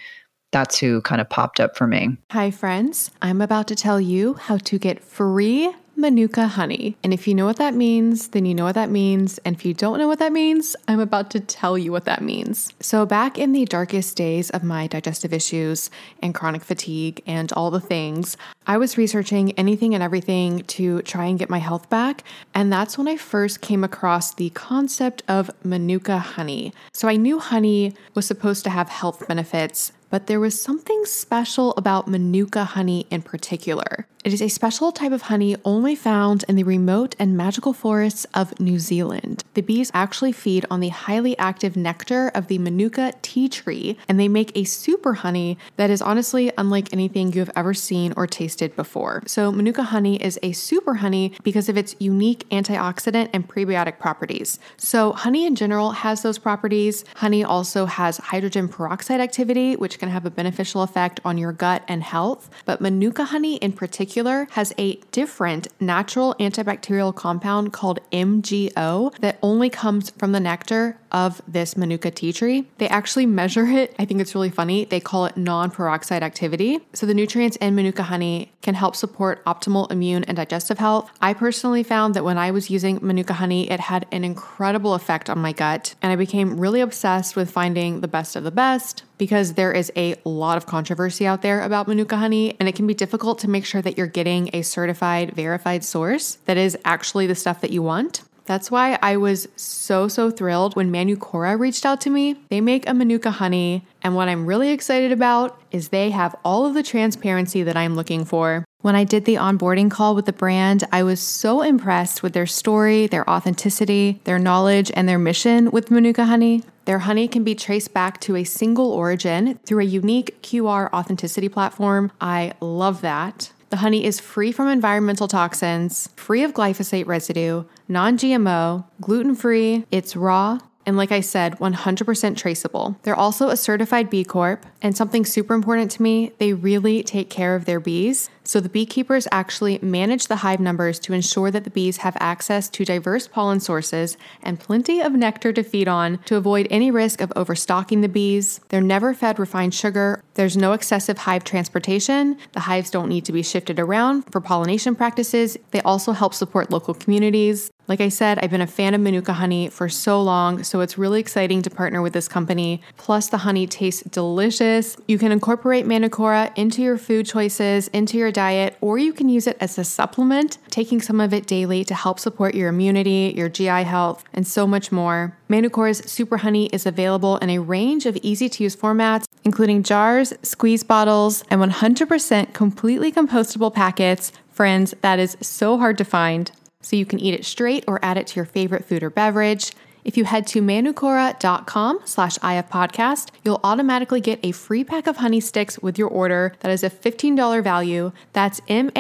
that's 0.52 0.78
who 0.78 1.02
kind 1.02 1.22
of 1.22 1.30
popped 1.30 1.60
up 1.60 1.78
for 1.78 1.88
me. 1.88 2.18
Hi, 2.32 2.52
friends. 2.52 3.12
I'm 3.22 3.42
about 3.42 3.68
to 3.68 3.76
tell 3.76 4.02
you 4.02 4.34
how 4.34 4.58
to 4.58 4.78
get 4.78 5.02
free 5.02 5.74
Manuka 5.96 6.48
honey. 6.48 6.96
And 7.04 7.14
if 7.14 7.28
you 7.28 7.36
know 7.36 7.46
what 7.46 7.58
that 7.58 7.74
means, 7.74 8.30
then 8.30 8.46
you 8.46 8.56
know 8.56 8.64
what 8.64 8.76
that 8.76 8.90
means. 8.90 9.38
And 9.40 9.56
if 9.56 9.66
you 9.66 9.74
don't 9.74 10.00
know 10.00 10.08
what 10.08 10.20
that 10.20 10.32
means, 10.32 10.76
I'm 10.88 11.00
about 11.00 11.30
to 11.32 11.40
tell 11.40 11.78
you 11.78 11.92
what 11.92 12.06
that 12.06 12.22
means. 12.22 12.74
So, 12.80 13.06
back 13.06 13.38
in 13.38 13.52
the 13.52 13.66
darkest 13.66 14.16
days 14.16 14.50
of 14.50 14.64
my 14.64 14.88
digestive 14.88 15.34
issues 15.34 15.90
and 16.22 16.34
chronic 16.34 16.64
fatigue 16.64 17.22
and 17.28 17.52
all 17.54 17.70
the 17.70 17.80
things, 17.80 18.36
I 18.66 18.78
was 18.78 18.98
researching 18.98 19.52
anything 19.54 19.94
and 19.94 20.04
everything 20.04 20.64
to 20.76 21.02
try 21.04 21.26
and 21.26 21.38
get 21.38 21.50
my 21.50 21.60
health 21.60 21.90
back. 21.90 22.24
And 22.56 22.72
that's 22.72 22.98
when 22.98 23.08
I 23.08 23.18
first 23.18 23.62
came 23.62 23.84
across 23.84 24.34
the 24.34 24.50
concept 24.52 25.24
of 25.28 25.52
Manuka 25.64 26.18
honey. 26.20 26.74
So, 26.94 27.08
I 27.08 27.16
knew 27.16 27.40
honey 27.40 27.94
was 28.16 28.26
supposed 28.26 28.64
to 28.64 28.70
have 28.70 28.90
health 28.90 29.28
benefits 29.28 29.92
but 30.12 30.28
there 30.28 30.42
was 30.42 30.62
something 30.62 31.06
special 31.06 31.74
about 31.78 32.08
Manuka 32.08 32.66
honey 32.66 33.08
in 33.10 33.22
particular. 33.22 34.06
It 34.24 34.34
is 34.34 34.42
a 34.42 34.50
special 34.50 34.92
type 34.92 35.12
of 35.12 35.24
honey 35.24 35.56
only 35.66 35.96
found 35.96 36.46
in 36.48 36.56
the 36.56 36.64
remote 36.64 37.16
and 37.18 37.36
magical 37.36 37.74
forests 37.74 38.28
of 38.36 38.60
New 38.60 38.78
Zealand. 38.78 39.44
The 39.56 39.62
bees 39.62 39.90
actually 39.96 40.32
feed 40.32 40.64
on 40.70 40.80
the 40.80 40.90
highly 40.90 41.36
active 41.40 41.76
nectar 41.76 42.32
of 42.36 42.46
the 42.46 42.60
Manuka 42.60 43.14
tea 43.24 43.50
tree, 43.50 43.98
and 44.08 44.20
they 44.20 44.28
make 44.28 44.56
a 44.56 44.64
super 44.64 45.16
honey 45.16 45.58
that 45.78 45.90
is 45.90 46.04
honestly 46.04 46.52
unlike 46.56 46.94
anything 46.94 47.34
you 47.34 47.40
have 47.40 47.50
ever 47.56 47.74
seen 47.74 48.14
or 48.16 48.28
tasted 48.28 48.76
before. 48.76 49.24
So, 49.26 49.52
Manuka 49.52 49.84
honey 49.84 50.22
is 50.22 50.38
a 50.44 50.52
super 50.52 50.96
honey 50.96 51.34
because 51.42 51.68
of 51.68 51.76
its 51.76 51.96
unique 51.98 52.48
antioxidant 52.50 53.32
and 53.34 53.50
prebiotic 53.50 53.98
properties. 53.98 54.60
So, 54.78 55.14
honey 55.14 55.48
in 55.48 55.56
general 55.56 55.92
has 55.92 56.22
those 56.22 56.38
properties. 56.38 57.06
Honey 57.16 57.44
also 57.44 57.88
has 57.88 58.18
hydrogen 58.18 58.68
peroxide 58.68 59.20
activity, 59.20 59.76
which 59.76 59.98
can 59.98 60.10
have 60.10 60.28
a 60.28 60.32
beneficial 60.32 60.84
effect 60.84 61.20
on 61.26 61.40
your 61.40 61.54
gut 61.54 61.84
and 61.88 62.04
health. 62.04 62.52
But 62.66 62.82
Manuka 62.82 63.26
honey 63.26 63.56
in 63.56 63.74
particular, 63.74 64.11
particular 64.12 64.46
has 64.52 64.74
a 64.78 64.96
different 65.14 65.70
natural 65.80 66.36
antibacterial 66.38 67.16
compound 67.16 67.72
called 67.72 68.02
MGO 68.12 69.18
that 69.20 69.40
only 69.42 69.70
comes 69.70 70.10
from 70.10 70.34
the 70.34 70.40
nectar 70.42 70.98
of 71.14 71.42
this 71.48 71.78
Manuka 71.78 72.12
tea 72.12 72.34
tree. 72.34 72.68
They 72.78 72.90
actually 72.90 73.26
measure 73.26 73.66
it. 73.66 73.96
I 73.98 74.04
think 74.04 74.20
it's 74.20 74.36
really 74.36 74.50
funny. 74.50 74.84
They 74.84 75.00
call 75.00 75.28
it 75.28 75.38
non 75.38 75.72
peroxide 75.72 76.24
activity. 76.24 76.80
So, 76.94 77.06
the 77.06 77.14
nutrients 77.14 77.56
in 77.58 77.74
Manuka 77.74 78.04
honey 78.04 78.52
can 78.62 78.76
help 78.76 78.98
support 78.98 79.44
optimal 79.46 79.90
immune 79.92 80.26
and 80.26 80.36
digestive 80.36 80.78
health. 80.78 81.10
I 81.22 81.34
personally 81.34 81.84
found 81.84 82.14
that 82.16 82.26
when 82.26 82.38
I 82.38 82.52
was 82.52 82.70
using 82.70 83.00
Manuka 83.02 83.34
honey, 83.34 83.72
it 83.72 83.80
had 83.80 84.06
an 84.12 84.26
incredible 84.26 84.94
effect 84.94 85.30
on 85.30 85.40
my 85.40 85.54
gut, 85.54 85.96
and 86.02 86.12
I 86.12 86.16
became 86.18 86.60
really 86.60 86.82
obsessed 86.82 87.36
with 87.36 87.50
finding 87.50 88.02
the 88.02 88.08
best 88.08 88.36
of 88.36 88.44
the 88.44 88.52
best 88.52 89.04
because 89.22 89.54
there 89.54 89.72
is 89.72 89.92
a 89.96 90.16
lot 90.26 90.58
of 90.58 90.66
controversy 90.66 91.28
out 91.28 91.44
there 91.44 91.62
about 91.62 91.88
Manuka 91.88 92.18
honey, 92.18 92.56
and 92.60 92.68
it 92.68 92.74
can 92.74 92.88
be 92.88 92.96
difficult 92.96 93.38
to 93.38 93.48
make 93.48 93.64
sure 93.64 93.80
that 93.80 93.96
you're 93.96 94.08
getting 94.08 94.50
a 94.52 94.64
certified, 94.64 95.36
verified 95.36 95.84
source 95.84 96.40
that 96.46 96.58
is 96.58 96.76
actually 96.86 97.28
the 97.28 97.36
stuff 97.36 97.62
that 97.62 97.70
you 97.70 97.84
want. 97.84 98.24
That's 98.46 98.72
why 98.72 98.98
I 99.00 99.18
was 99.18 99.48
so, 99.56 100.08
so 100.08 100.32
thrilled 100.32 100.76
when 100.76 100.92
Manukora 100.92 101.60
reached 101.60 101.86
out 101.86 102.02
to 102.02 102.10
me. 102.10 102.38
They 102.50 102.62
make 102.62 102.90
a 102.90 102.96
Manuka 102.96 103.30
honey, 103.30 103.86
and 104.02 104.16
what 104.16 104.28
I'm 104.28 104.48
really 104.48 104.72
excited 104.72 105.12
about 105.12 105.62
is 105.70 105.90
they 105.90 106.10
have 106.10 106.36
all 106.44 106.66
of 106.66 106.74
the 106.74 106.82
transparency 106.82 107.62
that 107.62 107.78
I'm 107.78 107.96
looking 107.96 108.26
for. 108.26 108.66
When 108.82 108.96
I 108.96 109.04
did 109.04 109.26
the 109.26 109.36
onboarding 109.36 109.92
call 109.92 110.16
with 110.16 110.26
the 110.26 110.34
brand, 110.34 110.84
I 110.92 111.04
was 111.04 111.20
so 111.20 111.62
impressed 111.62 112.24
with 112.24 112.34
their 112.34 112.48
story, 112.48 113.06
their 113.06 113.30
authenticity, 113.30 114.20
their 114.24 114.40
knowledge, 114.40 114.92
and 114.96 115.08
their 115.08 115.20
mission 115.20 115.70
with 115.70 115.92
Manuka 115.92 116.26
honey. 116.26 116.64
Their 116.92 117.00
honey 117.00 117.30
can 117.30 117.46
be 117.46 117.56
traced 117.56 117.94
back 117.94 118.20
to 118.20 118.36
a 118.36 118.44
single 118.44 118.92
origin 118.92 119.58
through 119.64 119.80
a 119.80 119.86
unique 119.86 120.42
QR 120.42 120.92
authenticity 120.92 121.48
platform. 121.48 122.12
I 122.20 122.52
love 122.60 123.00
that. 123.00 123.54
The 123.70 123.78
honey 123.78 124.04
is 124.04 124.20
free 124.20 124.52
from 124.52 124.68
environmental 124.68 125.30
toxins, 125.30 126.10
free 126.18 126.44
of 126.44 126.52
glyphosate 126.52 127.08
residue, 127.08 127.64
non 127.88 128.18
GMO, 128.18 128.84
gluten 129.00 129.36
free, 129.36 129.86
it's 129.90 130.18
raw, 130.18 130.60
and 130.86 130.98
like 130.98 131.14
I 131.14 131.22
said, 131.22 131.58
100% 131.60 132.36
traceable. 132.36 132.98
They're 133.04 133.16
also 133.16 133.48
a 133.48 133.56
certified 133.56 134.10
B 134.10 134.26
Corp, 134.26 134.66
and 134.82 134.98
something 134.98 135.24
super 135.24 135.54
important 135.54 135.92
to 135.92 136.02
me, 136.02 136.34
they 136.40 136.52
really 136.52 137.04
take 137.04 137.30
care 137.30 137.56
of 137.56 137.64
their 137.64 137.80
bees. 137.80 138.30
So 138.44 138.60
the 138.60 138.70
beekeepers 138.70 139.28
actually 139.32 139.80
manage 139.82 140.28
the 140.28 140.38
hive 140.38 140.60
numbers 140.60 141.00
to 141.00 141.14
ensure 141.14 141.52
that 141.52 141.64
the 141.64 141.70
bees 141.70 141.98
have 141.98 142.18
access 142.20 142.70
to 142.70 142.86
diverse 142.86 143.28
pollen 143.28 143.60
sources 143.60 144.18
and 144.42 144.60
plenty 144.60 145.00
of 145.02 145.14
nectar 145.14 145.54
to 145.54 145.64
feed 145.64 145.88
on 145.88 146.18
to 146.26 146.38
avoid 146.38 146.68
any 146.70 146.90
risk 146.90 147.22
of 147.22 147.32
overstocking 147.36 148.02
the 148.02 148.10
bees. 148.10 148.60
They're 148.70 148.82
never 148.82 149.14
fed 149.14 149.38
refined 149.38 149.74
sugar. 149.74 150.24
There's 150.34 150.58
no 150.58 150.74
excessive 150.74 151.20
hive 151.20 151.44
transportation. 151.44 152.38
The 152.54 152.62
hives 152.62 152.90
don't 152.90 153.10
need 153.10 153.26
to 153.26 153.32
be 153.32 153.44
shifted 153.44 153.80
around 153.80 154.24
for 154.32 154.42
pollination 154.42 154.96
practices. 154.96 155.58
They 155.72 155.82
also 155.82 156.12
help 156.14 156.34
support 156.34 156.72
local 156.72 156.94
communities. 156.94 157.72
Like 157.88 158.00
I 158.00 158.10
said, 158.10 158.40
I've 158.40 158.52
been 158.52 158.62
a 158.62 158.68
fan 158.68 158.94
of 158.94 159.02
Manuka 159.02 159.34
honey 159.34 159.68
for 159.68 159.90
so 159.90 160.22
long, 160.22 160.64
so 160.64 160.80
it's 160.80 160.98
really 160.98 161.20
exciting 161.20 161.62
to 161.64 161.70
partner 161.70 162.02
with 162.02 162.14
this 162.14 162.30
company. 162.30 162.82
Plus, 162.96 163.28
the 163.28 163.40
honey 163.40 163.68
tastes 163.68 164.04
delicious. 164.04 164.96
You 165.08 165.18
can 165.18 165.32
incorporate 165.32 165.86
Manukora 165.86 166.58
into 166.58 166.82
your 166.82 166.98
food 166.98 167.26
choices, 167.26 167.90
into 167.90 168.18
your 168.18 168.32
diet, 168.42 168.76
or 168.82 168.98
you 168.98 169.14
can 169.14 169.30
use 169.30 169.46
it 169.46 169.58
as 169.60 169.78
a 169.78 169.84
supplement, 169.84 170.58
taking 170.72 171.00
some 171.00 171.22
of 171.22 171.32
it 171.32 171.46
daily 171.46 171.84
to 171.84 171.94
help 171.94 172.18
support 172.20 172.56
your 172.56 172.70
immunity, 172.70 173.32
your 173.38 173.50
GI 173.50 173.84
health, 173.84 174.24
and 174.34 174.48
so 174.48 174.66
much 174.66 174.92
more. 174.92 175.38
Manukora's 175.48 176.00
Super 176.12 176.38
Honey 176.38 176.66
is 176.78 176.88
available 176.88 177.38
in 177.38 177.52
a 177.52 177.60
range 177.60 178.08
of 178.08 178.18
easy 178.24 178.50
to 178.50 178.64
use 178.64 178.76
formats, 178.76 179.26
including 179.44 179.84
jars, 179.84 180.34
squeeze 180.42 180.84
bottles, 180.84 181.44
and 181.52 181.62
100% 181.62 182.54
completely 182.54 183.12
compostable 183.12 183.72
packets. 183.72 184.32
Friends, 184.50 184.96
that 185.02 185.20
is 185.20 185.38
so 185.40 185.78
hard 185.78 186.00
to 186.00 186.04
find. 186.04 186.52
So 186.82 186.96
you 186.96 187.06
can 187.06 187.20
eat 187.20 187.36
it 187.36 187.46
straight 187.46 187.84
or 187.88 188.04
add 188.04 188.18
it 188.18 188.26
to 188.28 188.36
your 188.38 188.46
favorite 188.46 188.86
food 188.86 189.04
or 189.04 189.12
beverage. 189.12 189.72
If 190.04 190.18
you 190.18 190.26
head 190.26 190.48
to 190.48 190.62
manukora.com 190.62 192.00
slash 192.06 192.38
ifpodcast, 192.40 193.30
you'll 193.44 193.60
automatically 193.64 194.22
get 194.22 194.40
a 194.44 194.52
free 194.52 194.84
pack 194.84 195.08
of 195.08 195.18
honey 195.18 195.40
sticks 195.40 195.78
with 195.80 195.98
your 195.98 196.10
order 196.10 196.54
that 196.62 196.72
is 196.72 196.84
a 196.84 196.90
$15 196.90 197.64
value. 197.64 198.12
That's 198.34 198.62
M-A-N-U-K-O-R-A 198.68 198.98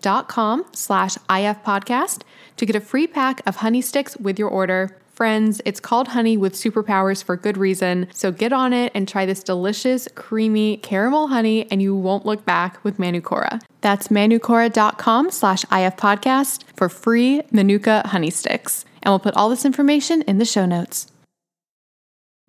dot 0.00 0.28
com 0.28 0.64
slash 0.72 1.16
ifpodcast 1.28 2.22
to 2.56 2.66
get 2.66 2.76
a 2.76 2.80
free 2.80 3.06
pack 3.06 3.42
of 3.46 3.56
honey 3.56 3.82
sticks 3.82 4.16
with 4.16 4.38
your 4.38 4.48
order. 4.48 4.96
Friends, 5.16 5.62
it's 5.64 5.80
called 5.80 6.08
honey 6.08 6.36
with 6.36 6.52
superpowers 6.52 7.24
for 7.24 7.38
good 7.38 7.56
reason. 7.56 8.06
So 8.12 8.30
get 8.30 8.52
on 8.52 8.74
it 8.74 8.92
and 8.94 9.08
try 9.08 9.24
this 9.24 9.42
delicious, 9.42 10.06
creamy 10.14 10.76
caramel 10.76 11.28
honey, 11.28 11.66
and 11.70 11.80
you 11.80 11.96
won't 11.96 12.26
look 12.26 12.44
back 12.44 12.84
with 12.84 12.98
Manukora. 12.98 13.62
That's 13.80 14.08
manukora.com 14.08 15.30
slash 15.30 15.64
ifpodcast 15.64 16.64
for 16.76 16.90
free 16.90 17.40
Manuka 17.50 18.06
honey 18.06 18.28
sticks. 18.28 18.84
And 19.02 19.10
we'll 19.10 19.18
put 19.18 19.34
all 19.34 19.48
this 19.48 19.64
information 19.64 20.20
in 20.22 20.36
the 20.36 20.44
show 20.44 20.66
notes. 20.66 21.10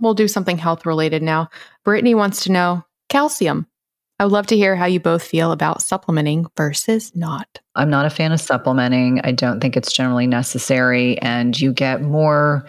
We'll 0.01 0.13
do 0.13 0.27
something 0.27 0.57
health 0.57 0.85
related 0.85 1.23
now. 1.23 1.49
Brittany 1.85 2.15
wants 2.15 2.43
to 2.43 2.51
know 2.51 2.83
calcium. 3.07 3.65
I 4.19 4.25
would 4.25 4.33
love 4.33 4.47
to 4.47 4.57
hear 4.57 4.75
how 4.75 4.85
you 4.85 4.99
both 4.99 5.23
feel 5.23 5.51
about 5.51 5.81
supplementing 5.81 6.47
versus 6.57 7.15
not. 7.15 7.59
I'm 7.75 7.89
not 7.89 8.05
a 8.05 8.09
fan 8.09 8.31
of 8.31 8.41
supplementing. 8.41 9.21
I 9.23 9.31
don't 9.31 9.59
think 9.59 9.77
it's 9.77 9.93
generally 9.93 10.25
necessary. 10.25 11.19
And 11.19 11.59
you 11.59 11.71
get 11.71 12.01
more 12.01 12.65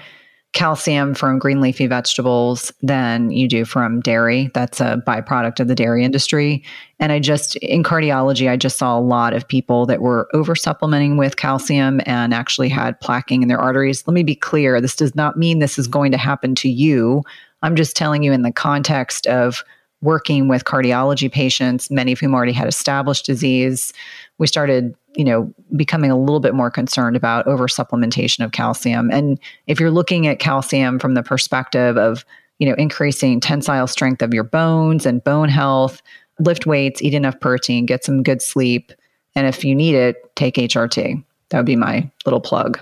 calcium 0.52 1.14
from 1.14 1.38
green 1.38 1.60
leafy 1.60 1.86
vegetables 1.86 2.72
than 2.82 3.30
you 3.30 3.46
do 3.46 3.64
from 3.64 4.00
dairy. 4.00 4.50
That's 4.54 4.80
a 4.80 5.02
byproduct 5.06 5.60
of 5.60 5.68
the 5.68 5.74
dairy 5.74 6.04
industry. 6.04 6.64
And 6.98 7.12
I 7.12 7.18
just, 7.18 7.56
in 7.56 7.82
cardiology, 7.82 8.50
I 8.50 8.56
just 8.56 8.78
saw 8.78 8.98
a 8.98 9.00
lot 9.00 9.34
of 9.34 9.46
people 9.46 9.86
that 9.86 10.00
were 10.00 10.28
over 10.34 10.54
supplementing 10.54 11.16
with 11.16 11.36
calcium 11.36 12.00
and 12.06 12.32
actually 12.32 12.70
had 12.70 13.00
plaquing 13.00 13.42
in 13.42 13.48
their 13.48 13.60
arteries. 13.60 14.06
Let 14.06 14.14
me 14.14 14.22
be 14.22 14.34
clear 14.34 14.80
this 14.80 14.96
does 14.96 15.14
not 15.14 15.36
mean 15.36 15.58
this 15.58 15.78
is 15.78 15.86
going 15.86 16.12
to 16.12 16.18
happen 16.18 16.54
to 16.56 16.68
you. 16.68 17.22
I'm 17.62 17.76
just 17.76 17.96
telling 17.96 18.22
you 18.22 18.32
in 18.32 18.42
the 18.42 18.52
context 18.52 19.26
of 19.26 19.62
working 20.00 20.48
with 20.48 20.64
cardiology 20.64 21.30
patients, 21.30 21.90
many 21.90 22.12
of 22.12 22.20
whom 22.20 22.34
already 22.34 22.52
had 22.52 22.68
established 22.68 23.26
disease, 23.26 23.92
we 24.38 24.46
started, 24.46 24.94
you 25.16 25.24
know, 25.24 25.52
becoming 25.76 26.10
a 26.10 26.18
little 26.18 26.40
bit 26.40 26.54
more 26.54 26.70
concerned 26.70 27.16
about 27.16 27.46
over 27.46 27.66
supplementation 27.66 28.44
of 28.44 28.52
calcium. 28.52 29.10
And 29.10 29.40
if 29.66 29.80
you're 29.80 29.90
looking 29.90 30.26
at 30.26 30.38
calcium 30.38 30.98
from 30.98 31.14
the 31.14 31.22
perspective 31.22 31.96
of, 31.96 32.24
you 32.58 32.68
know, 32.68 32.74
increasing 32.74 33.40
tensile 33.40 33.86
strength 33.86 34.22
of 34.22 34.32
your 34.32 34.44
bones 34.44 35.06
and 35.06 35.22
bone 35.22 35.48
health, 35.48 36.00
lift 36.38 36.66
weights, 36.66 37.02
eat 37.02 37.14
enough 37.14 37.38
protein, 37.40 37.84
get 37.84 38.04
some 38.04 38.22
good 38.22 38.40
sleep, 38.40 38.92
and 39.34 39.46
if 39.46 39.64
you 39.64 39.74
need 39.74 39.94
it, 39.94 40.34
take 40.36 40.54
HRT. 40.54 41.24
That 41.50 41.58
would 41.58 41.66
be 41.66 41.76
my 41.76 42.08
little 42.24 42.40
plug. 42.40 42.80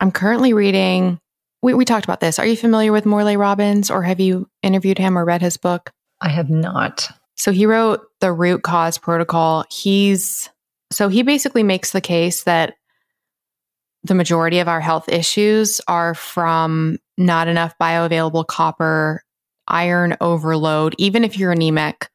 I'm 0.00 0.10
currently 0.10 0.52
reading 0.52 1.20
we, 1.62 1.74
we 1.74 1.84
talked 1.84 2.04
about 2.04 2.20
this. 2.20 2.38
Are 2.38 2.46
you 2.46 2.56
familiar 2.56 2.92
with 2.92 3.06
Morley 3.06 3.36
Robbins 3.36 3.90
or 3.90 4.02
have 4.02 4.20
you 4.20 4.48
interviewed 4.62 4.98
him 4.98 5.18
or 5.18 5.24
read 5.24 5.42
his 5.42 5.56
book? 5.56 5.90
I 6.20 6.28
have 6.28 6.50
not. 6.50 7.08
So 7.36 7.52
he 7.52 7.66
wrote 7.66 8.00
the 8.20 8.32
root 8.32 8.62
cause 8.62 8.98
protocol. 8.98 9.64
He's 9.70 10.48
so 10.92 11.08
he 11.08 11.22
basically 11.22 11.62
makes 11.62 11.90
the 11.90 12.00
case 12.00 12.44
that 12.44 12.74
the 14.04 14.14
majority 14.14 14.60
of 14.60 14.68
our 14.68 14.80
health 14.80 15.08
issues 15.08 15.80
are 15.88 16.14
from 16.14 16.98
not 17.18 17.48
enough 17.48 17.74
bioavailable 17.80 18.46
copper, 18.46 19.22
iron 19.66 20.16
overload, 20.20 20.94
even 20.98 21.24
if 21.24 21.36
you're 21.36 21.52
anemic, 21.52 22.08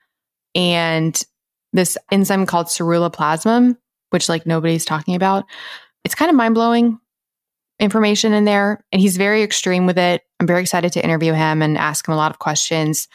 and 0.56 1.22
this 1.74 1.98
enzyme 2.12 2.46
called 2.46 2.68
ceruloplasmin, 2.68 3.78
which 4.12 4.30
like 4.30 4.46
nobody's 4.46 4.86
talking 4.86 5.16
about. 5.16 5.46
It's 6.04 6.16
kind 6.16 6.30
of 6.30 6.36
mind 6.36 6.56
blowing 6.56 7.00
information 7.80 8.34
in 8.34 8.46
there, 8.46 8.84
and 8.92 9.02
he's 9.02 9.18
very 9.18 9.44
extreme 9.44 9.86
with 9.86 9.98
it. 9.98 10.22
I'm 10.40 10.48
very 10.48 10.62
excited 10.62 10.94
to 10.94 11.04
interview 11.04 11.34
him 11.34 11.62
and 11.62 11.78
ask 11.78 12.08
him 12.08 12.14
a 12.14 12.18
lot 12.18 12.32
of 12.32 12.40
questions. 12.40 13.08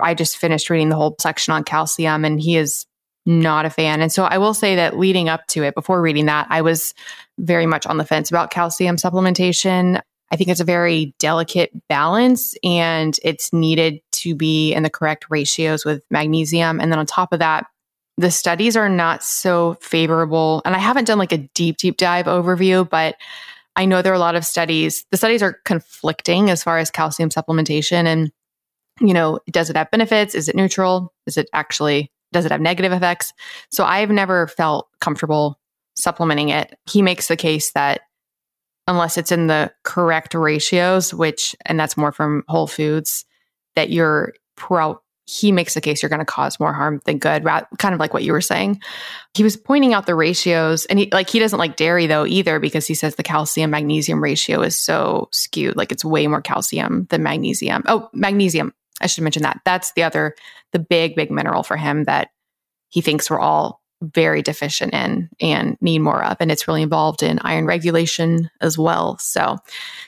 I 0.00 0.14
just 0.14 0.36
finished 0.36 0.70
reading 0.70 0.88
the 0.88 0.96
whole 0.96 1.16
section 1.20 1.52
on 1.52 1.64
calcium, 1.64 2.24
and 2.24 2.40
he 2.40 2.56
is 2.56 2.86
not 3.26 3.64
a 3.64 3.70
fan. 3.70 4.00
And 4.00 4.12
so 4.12 4.24
I 4.24 4.38
will 4.38 4.54
say 4.54 4.76
that 4.76 4.98
leading 4.98 5.28
up 5.28 5.46
to 5.48 5.62
it, 5.62 5.74
before 5.74 6.02
reading 6.02 6.26
that, 6.26 6.46
I 6.50 6.60
was 6.62 6.94
very 7.38 7.66
much 7.66 7.86
on 7.86 7.96
the 7.96 8.04
fence 8.04 8.30
about 8.30 8.50
calcium 8.50 8.96
supplementation. 8.96 10.00
I 10.30 10.36
think 10.36 10.50
it's 10.50 10.60
a 10.60 10.64
very 10.64 11.14
delicate 11.18 11.70
balance 11.88 12.54
and 12.62 13.18
it's 13.22 13.52
needed 13.52 14.00
to 14.12 14.34
be 14.34 14.74
in 14.74 14.82
the 14.82 14.90
correct 14.90 15.26
ratios 15.30 15.84
with 15.84 16.02
magnesium. 16.10 16.80
And 16.80 16.90
then 16.90 16.98
on 16.98 17.06
top 17.06 17.32
of 17.32 17.38
that, 17.38 17.66
the 18.16 18.30
studies 18.30 18.76
are 18.76 18.88
not 18.88 19.22
so 19.22 19.74
favorable. 19.80 20.62
And 20.64 20.74
I 20.76 20.78
haven't 20.78 21.06
done 21.06 21.18
like 21.18 21.32
a 21.32 21.48
deep, 21.54 21.78
deep 21.78 21.96
dive 21.96 22.26
overview, 22.26 22.88
but 22.88 23.16
I 23.74 23.86
know 23.86 24.02
there 24.02 24.12
are 24.12 24.16
a 24.16 24.20
lot 24.20 24.36
of 24.36 24.44
studies. 24.44 25.04
The 25.10 25.16
studies 25.16 25.42
are 25.42 25.58
conflicting 25.64 26.50
as 26.50 26.62
far 26.62 26.78
as 26.78 26.90
calcium 26.90 27.30
supplementation 27.30 28.04
and, 28.04 28.30
you 29.00 29.14
know, 29.14 29.40
does 29.50 29.70
it 29.70 29.76
have 29.76 29.90
benefits? 29.90 30.34
Is 30.34 30.48
it 30.48 30.56
neutral? 30.56 31.12
Is 31.26 31.36
it 31.36 31.48
actually, 31.52 32.10
does 32.32 32.44
it 32.44 32.52
have 32.52 32.60
negative 32.60 32.92
effects? 32.92 33.32
So 33.70 33.84
I've 33.84 34.10
never 34.10 34.46
felt 34.46 34.88
comfortable 35.00 35.58
supplementing 35.94 36.48
it. 36.50 36.76
He 36.90 37.02
makes 37.02 37.28
the 37.28 37.36
case 37.36 37.72
that 37.72 38.02
unless 38.86 39.16
it's 39.16 39.32
in 39.32 39.46
the 39.46 39.72
correct 39.82 40.34
ratios, 40.34 41.14
which, 41.14 41.56
and 41.66 41.78
that's 41.78 41.96
more 41.96 42.12
from 42.12 42.44
Whole 42.48 42.66
Foods, 42.66 43.24
that 43.76 43.90
you're 43.90 44.34
pro, 44.56 45.00
he 45.26 45.52
makes 45.52 45.74
the 45.74 45.80
case 45.80 46.02
you're 46.02 46.10
going 46.10 46.18
to 46.18 46.24
cause 46.26 46.60
more 46.60 46.72
harm 46.72 47.00
than 47.06 47.18
good, 47.18 47.44
kind 47.44 47.94
of 47.94 47.98
like 47.98 48.12
what 48.12 48.24
you 48.24 48.32
were 48.32 48.42
saying. 48.42 48.80
He 49.32 49.42
was 49.42 49.56
pointing 49.56 49.94
out 49.94 50.04
the 50.04 50.14
ratios, 50.14 50.84
and 50.86 50.98
he 50.98 51.08
like 51.12 51.30
he 51.30 51.38
doesn't 51.38 51.58
like 51.58 51.76
dairy 51.76 52.06
though 52.06 52.26
either 52.26 52.60
because 52.60 52.86
he 52.86 52.94
says 52.94 53.14
the 53.14 53.22
calcium 53.22 53.70
magnesium 53.70 54.22
ratio 54.22 54.60
is 54.60 54.76
so 54.76 55.28
skewed, 55.32 55.76
like 55.76 55.92
it's 55.92 56.04
way 56.04 56.26
more 56.26 56.42
calcium 56.42 57.06
than 57.08 57.22
magnesium. 57.22 57.82
Oh, 57.86 58.10
magnesium. 58.12 58.74
I 59.00 59.06
should 59.06 59.24
mention 59.24 59.42
that. 59.42 59.60
That's 59.64 59.92
the 59.92 60.02
other, 60.02 60.34
the 60.72 60.78
big, 60.78 61.16
big 61.16 61.30
mineral 61.30 61.62
for 61.62 61.76
him 61.76 62.04
that 62.04 62.28
he 62.88 63.00
thinks 63.00 63.28
we're 63.28 63.40
all 63.40 63.80
very 64.02 64.42
deficient 64.42 64.92
in 64.92 65.30
and 65.40 65.76
need 65.80 66.00
more 66.00 66.22
of. 66.24 66.36
And 66.40 66.50
it's 66.50 66.68
really 66.68 66.82
involved 66.82 67.22
in 67.22 67.38
iron 67.40 67.64
regulation 67.64 68.50
as 68.60 68.76
well. 68.76 69.18
So 69.18 69.58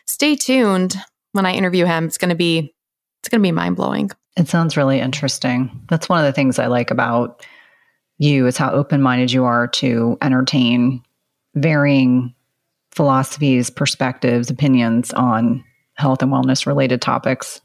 stay 0.07 0.37
tuned 0.37 0.97
when 1.33 1.47
I 1.47 1.55
interview 1.55 1.85
him. 1.87 2.05
It's 2.05 2.19
going 2.19 2.29
to 2.29 2.35
be, 2.35 2.75
it's 3.21 3.29
going 3.29 3.41
to 3.41 3.47
be 3.47 3.53
mind 3.53 3.77
blowing. 3.77 4.11
It 4.37 4.49
sounds 4.49 4.77
really 4.77 5.01
interesting. 5.01 5.71
That's 5.89 6.09
one 6.09 6.19
of 6.19 6.27
the 6.27 6.33
things 6.33 6.59
I 6.59 6.67
like 6.67 6.91
about 6.91 7.45
you 8.19 8.47
is 8.47 8.57
how 8.57 8.71
open-minded 8.71 9.33
you 9.33 9.45
are 9.45 9.67
to 9.69 10.19
entertain 10.21 11.03
varying 11.55 12.35
philosophies, 12.93 13.71
perspectives, 13.71 14.51
opinions 14.51 15.13
on 15.13 15.65
health 15.95 16.23
and 16.23 16.31
wellness 16.31 16.67
related 16.67 17.01
topics. 17.01 17.61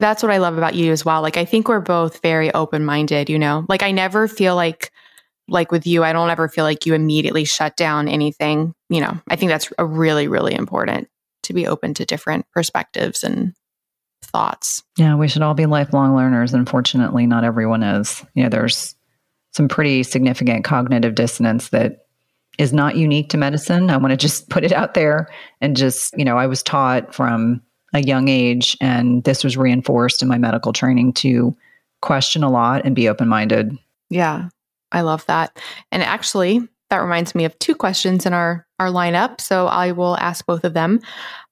That's 0.00 0.22
what 0.22 0.32
I 0.32 0.38
love 0.38 0.58
about 0.58 0.74
you 0.74 0.90
as 0.92 1.04
well. 1.04 1.22
Like 1.22 1.36
I 1.36 1.44
think 1.44 1.68
we're 1.68 1.80
both 1.80 2.20
very 2.22 2.52
open-minded, 2.52 3.30
you 3.30 3.38
know. 3.38 3.64
Like 3.68 3.82
I 3.82 3.92
never 3.92 4.26
feel 4.26 4.56
like 4.56 4.90
like 5.46 5.72
with 5.72 5.86
you, 5.86 6.04
I 6.04 6.12
don't 6.12 6.30
ever 6.30 6.48
feel 6.48 6.64
like 6.64 6.86
you 6.86 6.94
immediately 6.94 7.44
shut 7.44 7.76
down 7.76 8.08
anything, 8.08 8.74
you 8.88 9.00
know. 9.00 9.20
I 9.28 9.36
think 9.36 9.50
that's 9.50 9.72
a 9.78 9.84
really 9.84 10.26
really 10.26 10.54
important 10.54 11.08
to 11.44 11.52
be 11.52 11.66
open 11.66 11.94
to 11.94 12.04
different 12.04 12.46
perspectives 12.52 13.22
and 13.22 13.54
thoughts. 14.22 14.82
Yeah, 14.96 15.16
we 15.16 15.28
should 15.28 15.42
all 15.42 15.54
be 15.54 15.66
lifelong 15.66 16.16
learners. 16.16 16.54
Unfortunately, 16.54 17.26
not 17.26 17.44
everyone 17.44 17.82
is. 17.82 18.24
You 18.34 18.44
know, 18.44 18.48
there's 18.48 18.94
some 19.52 19.68
pretty 19.68 20.02
significant 20.02 20.64
cognitive 20.64 21.14
dissonance 21.14 21.70
that 21.70 22.06
is 22.58 22.72
not 22.72 22.96
unique 22.96 23.30
to 23.30 23.38
medicine. 23.38 23.90
I 23.90 23.96
want 23.96 24.12
to 24.12 24.16
just 24.16 24.48
put 24.50 24.64
it 24.64 24.72
out 24.72 24.94
there 24.94 25.28
and 25.60 25.76
just, 25.76 26.16
you 26.16 26.24
know, 26.24 26.36
I 26.36 26.46
was 26.46 26.62
taught 26.62 27.14
from 27.14 27.62
a 27.92 28.00
young 28.00 28.28
age, 28.28 28.76
and 28.80 29.24
this 29.24 29.42
was 29.44 29.56
reinforced 29.56 30.22
in 30.22 30.28
my 30.28 30.38
medical 30.38 30.72
training 30.72 31.12
to 31.14 31.56
question 32.02 32.42
a 32.42 32.50
lot 32.50 32.84
and 32.84 32.94
be 32.94 33.08
open 33.08 33.28
minded. 33.28 33.76
Yeah, 34.08 34.48
I 34.92 35.02
love 35.02 35.26
that. 35.26 35.56
And 35.92 36.02
actually, 36.02 36.66
that 36.90 36.98
reminds 36.98 37.34
me 37.34 37.44
of 37.44 37.58
two 37.58 37.74
questions 37.74 38.26
in 38.26 38.32
our 38.32 38.66
our 38.78 38.88
lineup. 38.88 39.40
So 39.40 39.66
I 39.66 39.92
will 39.92 40.16
ask 40.18 40.44
both 40.46 40.64
of 40.64 40.74
them. 40.74 41.00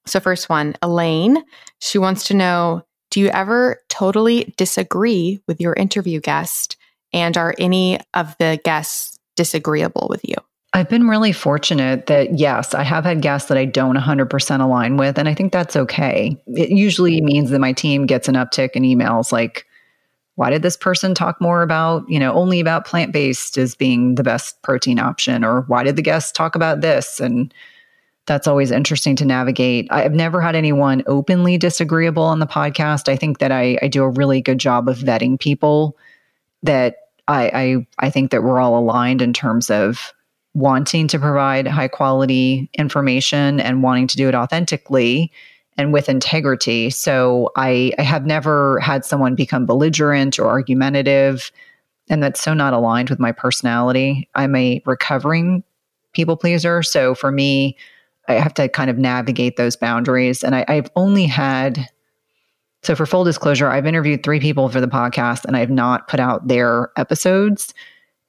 So, 0.05 0.19
first 0.19 0.49
one, 0.49 0.75
Elaine, 0.81 1.43
she 1.79 1.97
wants 1.97 2.25
to 2.25 2.33
know 2.33 2.83
Do 3.11 3.19
you 3.19 3.29
ever 3.29 3.81
totally 3.89 4.53
disagree 4.57 5.41
with 5.47 5.61
your 5.61 5.73
interview 5.73 6.19
guest? 6.19 6.77
And 7.11 7.37
are 7.37 7.55
any 7.57 7.99
of 8.13 8.35
the 8.37 8.59
guests 8.63 9.17
disagreeable 9.35 10.07
with 10.09 10.21
you? 10.23 10.35
I've 10.73 10.89
been 10.89 11.07
really 11.07 11.31
fortunate 11.31 12.05
that, 12.05 12.37
yes, 12.37 12.75
I 12.75 12.83
have 12.83 13.03
had 13.03 13.21
guests 13.21 13.49
that 13.49 13.57
I 13.57 13.65
don't 13.65 13.95
100% 13.95 14.61
align 14.61 14.97
with. 14.97 15.17
And 15.17 15.27
I 15.27 15.33
think 15.33 15.51
that's 15.51 15.75
okay. 15.75 16.37
It 16.47 16.69
usually 16.69 17.21
means 17.21 17.49
that 17.49 17.59
my 17.59 17.73
team 17.73 18.05
gets 18.05 18.27
an 18.27 18.35
uptick 18.35 18.71
in 18.73 18.83
emails 18.83 19.31
like, 19.31 19.65
why 20.35 20.51
did 20.51 20.61
this 20.61 20.77
person 20.77 21.15
talk 21.15 21.41
more 21.41 21.63
about, 21.63 22.07
you 22.07 22.19
know, 22.19 22.31
only 22.33 22.59
about 22.59 22.85
plant 22.85 23.11
based 23.11 23.57
as 23.57 23.75
being 23.75 24.15
the 24.15 24.23
best 24.23 24.61
protein 24.61 24.99
option? 24.99 25.43
Or 25.43 25.63
why 25.63 25.83
did 25.83 25.95
the 25.95 26.01
guest 26.01 26.35
talk 26.35 26.55
about 26.55 26.81
this? 26.81 27.19
And 27.19 27.53
that's 28.25 28.47
always 28.47 28.69
interesting 28.69 29.15
to 29.17 29.25
navigate. 29.25 29.87
I've 29.89 30.13
never 30.13 30.39
had 30.39 30.55
anyone 30.55 31.03
openly 31.07 31.57
disagreeable 31.57 32.23
on 32.23 32.39
the 32.39 32.47
podcast. 32.47 33.09
I 33.09 33.15
think 33.15 33.39
that 33.39 33.51
I, 33.51 33.79
I 33.81 33.87
do 33.87 34.03
a 34.03 34.09
really 34.09 34.39
good 34.39 34.59
job 34.59 34.87
of 34.87 34.99
vetting 34.99 35.39
people 35.39 35.97
that 36.61 36.95
I, 37.27 37.51
I 37.53 37.87
I 38.07 38.09
think 38.09 38.31
that 38.31 38.43
we're 38.43 38.59
all 38.59 38.77
aligned 38.77 39.21
in 39.21 39.33
terms 39.33 39.69
of 39.69 40.13
wanting 40.53 41.07
to 41.07 41.19
provide 41.19 41.67
high 41.67 41.87
quality 41.87 42.69
information 42.73 43.59
and 43.59 43.83
wanting 43.83 44.07
to 44.07 44.17
do 44.17 44.27
it 44.27 44.35
authentically 44.35 45.31
and 45.77 45.93
with 45.93 46.09
integrity. 46.09 46.89
So 46.89 47.51
I, 47.55 47.93
I 47.97 48.01
have 48.01 48.25
never 48.25 48.79
had 48.79 49.05
someone 49.05 49.35
become 49.35 49.65
belligerent 49.65 50.37
or 50.39 50.47
argumentative. 50.47 51.51
And 52.09 52.21
that's 52.21 52.41
so 52.41 52.53
not 52.53 52.73
aligned 52.73 53.09
with 53.09 53.19
my 53.19 53.31
personality. 53.31 54.27
I'm 54.35 54.55
a 54.55 54.81
recovering 54.85 55.63
people 56.11 56.35
pleaser. 56.35 56.83
So 56.83 57.13
for 57.15 57.31
me, 57.31 57.77
I 58.27 58.33
have 58.33 58.53
to 58.55 58.67
kind 58.67 58.89
of 58.89 58.97
navigate 58.97 59.57
those 59.57 59.75
boundaries. 59.75 60.43
And 60.43 60.55
I, 60.55 60.65
I've 60.67 60.89
only 60.95 61.25
had, 61.25 61.87
so 62.83 62.95
for 62.95 63.05
full 63.05 63.23
disclosure, 63.23 63.69
I've 63.69 63.85
interviewed 63.85 64.23
three 64.23 64.39
people 64.39 64.69
for 64.69 64.81
the 64.81 64.87
podcast 64.87 65.45
and 65.45 65.55
I 65.55 65.59
have 65.59 65.69
not 65.69 66.07
put 66.07 66.19
out 66.19 66.47
their 66.47 66.91
episodes. 66.97 67.73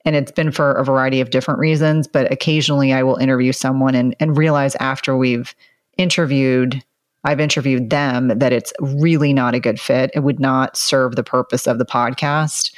And 0.05 0.15
it's 0.15 0.31
been 0.31 0.51
for 0.51 0.73
a 0.73 0.83
variety 0.83 1.21
of 1.21 1.29
different 1.29 1.59
reasons, 1.59 2.07
but 2.07 2.31
occasionally 2.31 2.93
I 2.93 3.03
will 3.03 3.17
interview 3.17 3.51
someone 3.51 3.95
and, 3.95 4.15
and 4.19 4.37
realize 4.37 4.75
after 4.75 5.15
we've 5.15 5.53
interviewed, 5.97 6.83
I've 7.23 7.39
interviewed 7.39 7.89
them 7.89 8.29
that 8.39 8.51
it's 8.53 8.73
really 8.79 9.33
not 9.33 9.53
a 9.53 9.59
good 9.59 9.79
fit. 9.79 10.11
It 10.15 10.21
would 10.21 10.39
not 10.39 10.75
serve 10.75 11.15
the 11.15 11.23
purpose 11.23 11.67
of 11.67 11.77
the 11.77 11.85
podcast. 11.85 12.73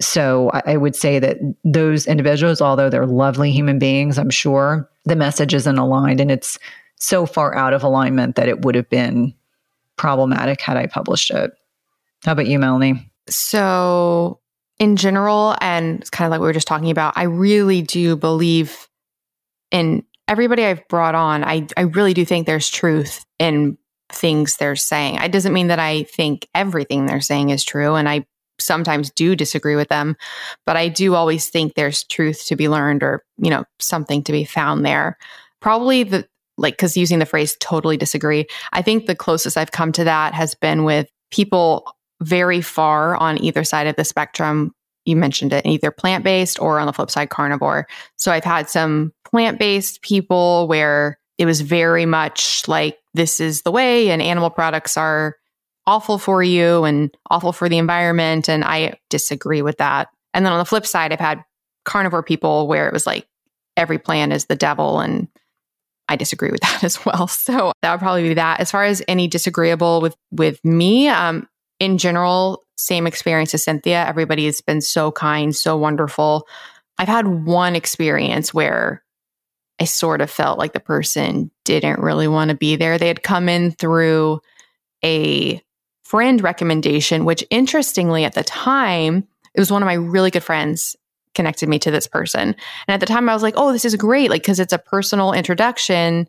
So 0.00 0.50
I, 0.52 0.62
I 0.72 0.76
would 0.76 0.96
say 0.96 1.18
that 1.18 1.38
those 1.64 2.06
individuals, 2.06 2.60
although 2.60 2.90
they're 2.90 3.06
lovely 3.06 3.52
human 3.52 3.78
beings, 3.78 4.18
I'm 4.18 4.30
sure 4.30 4.88
the 5.04 5.16
message 5.16 5.54
isn't 5.54 5.78
aligned 5.78 6.20
and 6.20 6.30
it's 6.30 6.58
so 6.96 7.26
far 7.26 7.54
out 7.54 7.74
of 7.74 7.82
alignment 7.82 8.36
that 8.36 8.48
it 8.48 8.64
would 8.64 8.74
have 8.74 8.88
been 8.88 9.34
problematic 9.96 10.60
had 10.60 10.76
I 10.76 10.86
published 10.86 11.30
it. 11.30 11.52
How 12.24 12.32
about 12.32 12.46
you, 12.46 12.58
Melanie? 12.58 13.10
So, 13.28 14.40
in 14.78 14.96
general, 14.96 15.56
and 15.60 16.00
it's 16.00 16.10
kind 16.10 16.26
of 16.26 16.30
like 16.30 16.40
we 16.40 16.46
were 16.46 16.52
just 16.52 16.68
talking 16.68 16.90
about, 16.90 17.14
I 17.16 17.24
really 17.24 17.82
do 17.82 18.16
believe 18.16 18.88
in 19.70 20.04
everybody 20.28 20.64
I've 20.64 20.86
brought 20.88 21.14
on. 21.14 21.44
I, 21.44 21.66
I 21.76 21.82
really 21.82 22.14
do 22.14 22.24
think 22.24 22.46
there's 22.46 22.68
truth 22.68 23.24
in 23.38 23.78
things 24.10 24.56
they're 24.56 24.76
saying. 24.76 25.16
It 25.16 25.32
doesn't 25.32 25.52
mean 25.52 25.68
that 25.68 25.78
I 25.78 26.04
think 26.04 26.48
everything 26.54 27.06
they're 27.06 27.20
saying 27.20 27.50
is 27.50 27.64
true. 27.64 27.94
And 27.94 28.08
I 28.08 28.26
sometimes 28.60 29.10
do 29.10 29.34
disagree 29.34 29.76
with 29.76 29.88
them, 29.88 30.16
but 30.64 30.76
I 30.76 30.88
do 30.88 31.14
always 31.14 31.50
think 31.50 31.74
there's 31.74 32.04
truth 32.04 32.46
to 32.46 32.56
be 32.56 32.68
learned 32.68 33.02
or, 33.02 33.24
you 33.38 33.50
know, 33.50 33.64
something 33.80 34.22
to 34.24 34.32
be 34.32 34.44
found 34.44 34.84
there. 34.84 35.18
Probably 35.60 36.04
the 36.04 36.26
like 36.56 36.78
cuz 36.78 36.96
using 36.96 37.18
the 37.18 37.26
phrase 37.26 37.56
totally 37.58 37.96
disagree, 37.96 38.46
I 38.72 38.80
think 38.80 39.06
the 39.06 39.16
closest 39.16 39.56
I've 39.56 39.72
come 39.72 39.90
to 39.92 40.04
that 40.04 40.34
has 40.34 40.54
been 40.54 40.84
with 40.84 41.08
people 41.32 41.96
very 42.24 42.60
far 42.60 43.16
on 43.16 43.42
either 43.42 43.64
side 43.64 43.86
of 43.86 43.96
the 43.96 44.04
spectrum. 44.04 44.74
You 45.04 45.16
mentioned 45.16 45.52
it, 45.52 45.66
either 45.66 45.90
plant-based 45.90 46.60
or 46.60 46.78
on 46.78 46.86
the 46.86 46.92
flip 46.92 47.10
side 47.10 47.30
carnivore. 47.30 47.86
So 48.16 48.32
I've 48.32 48.44
had 48.44 48.70
some 48.70 49.12
plant-based 49.24 50.02
people 50.02 50.66
where 50.66 51.18
it 51.36 51.46
was 51.46 51.60
very 51.60 52.06
much 52.06 52.66
like 52.68 52.98
this 53.12 53.40
is 53.40 53.62
the 53.62 53.70
way 53.70 54.10
and 54.10 54.22
animal 54.22 54.50
products 54.50 54.96
are 54.96 55.36
awful 55.86 56.18
for 56.18 56.42
you 56.42 56.84
and 56.84 57.14
awful 57.30 57.52
for 57.52 57.68
the 57.68 57.78
environment. 57.78 58.48
And 58.48 58.64
I 58.64 58.98
disagree 59.10 59.60
with 59.60 59.78
that. 59.78 60.08
And 60.32 60.46
then 60.46 60.52
on 60.52 60.58
the 60.58 60.64
flip 60.64 60.86
side, 60.86 61.12
I've 61.12 61.20
had 61.20 61.44
carnivore 61.84 62.22
people 62.22 62.66
where 62.66 62.88
it 62.88 62.92
was 62.92 63.06
like 63.06 63.26
every 63.76 63.98
plant 63.98 64.32
is 64.32 64.46
the 64.46 64.56
devil. 64.56 65.00
And 65.00 65.28
I 66.08 66.16
disagree 66.16 66.50
with 66.50 66.60
that 66.62 66.84
as 66.84 67.04
well. 67.04 67.26
So 67.26 67.72
that 67.82 67.92
would 67.92 68.00
probably 68.00 68.28
be 68.28 68.34
that. 68.34 68.60
As 68.60 68.70
far 68.70 68.84
as 68.84 69.02
any 69.08 69.28
disagreeable 69.28 70.00
with 70.00 70.16
with 70.30 70.64
me, 70.64 71.08
um, 71.08 71.48
in 71.84 71.98
general, 71.98 72.64
same 72.76 73.06
experience 73.06 73.54
as 73.54 73.64
Cynthia. 73.64 74.04
Everybody 74.06 74.46
has 74.46 74.60
been 74.60 74.80
so 74.80 75.12
kind, 75.12 75.54
so 75.54 75.76
wonderful. 75.76 76.48
I've 76.98 77.08
had 77.08 77.44
one 77.44 77.76
experience 77.76 78.54
where 78.54 79.02
I 79.80 79.84
sort 79.84 80.20
of 80.20 80.30
felt 80.30 80.58
like 80.58 80.72
the 80.72 80.80
person 80.80 81.50
didn't 81.64 82.00
really 82.00 82.28
want 82.28 82.50
to 82.50 82.56
be 82.56 82.76
there. 82.76 82.98
They 82.98 83.08
had 83.08 83.22
come 83.22 83.48
in 83.48 83.72
through 83.72 84.40
a 85.04 85.60
friend 86.02 86.42
recommendation, 86.42 87.24
which 87.24 87.44
interestingly 87.50 88.24
at 88.24 88.34
the 88.34 88.44
time, 88.44 89.26
it 89.54 89.60
was 89.60 89.70
one 89.70 89.82
of 89.82 89.86
my 89.86 89.94
really 89.94 90.30
good 90.30 90.44
friends 90.44 90.96
connected 91.34 91.68
me 91.68 91.78
to 91.80 91.90
this 91.90 92.06
person. 92.06 92.48
And 92.88 92.94
at 92.94 93.00
the 93.00 93.06
time 93.06 93.28
I 93.28 93.34
was 93.34 93.42
like, 93.42 93.54
oh, 93.56 93.72
this 93.72 93.84
is 93.84 93.96
great. 93.96 94.30
Like, 94.30 94.44
cause 94.44 94.60
it's 94.60 94.72
a 94.72 94.78
personal 94.78 95.32
introduction. 95.32 96.28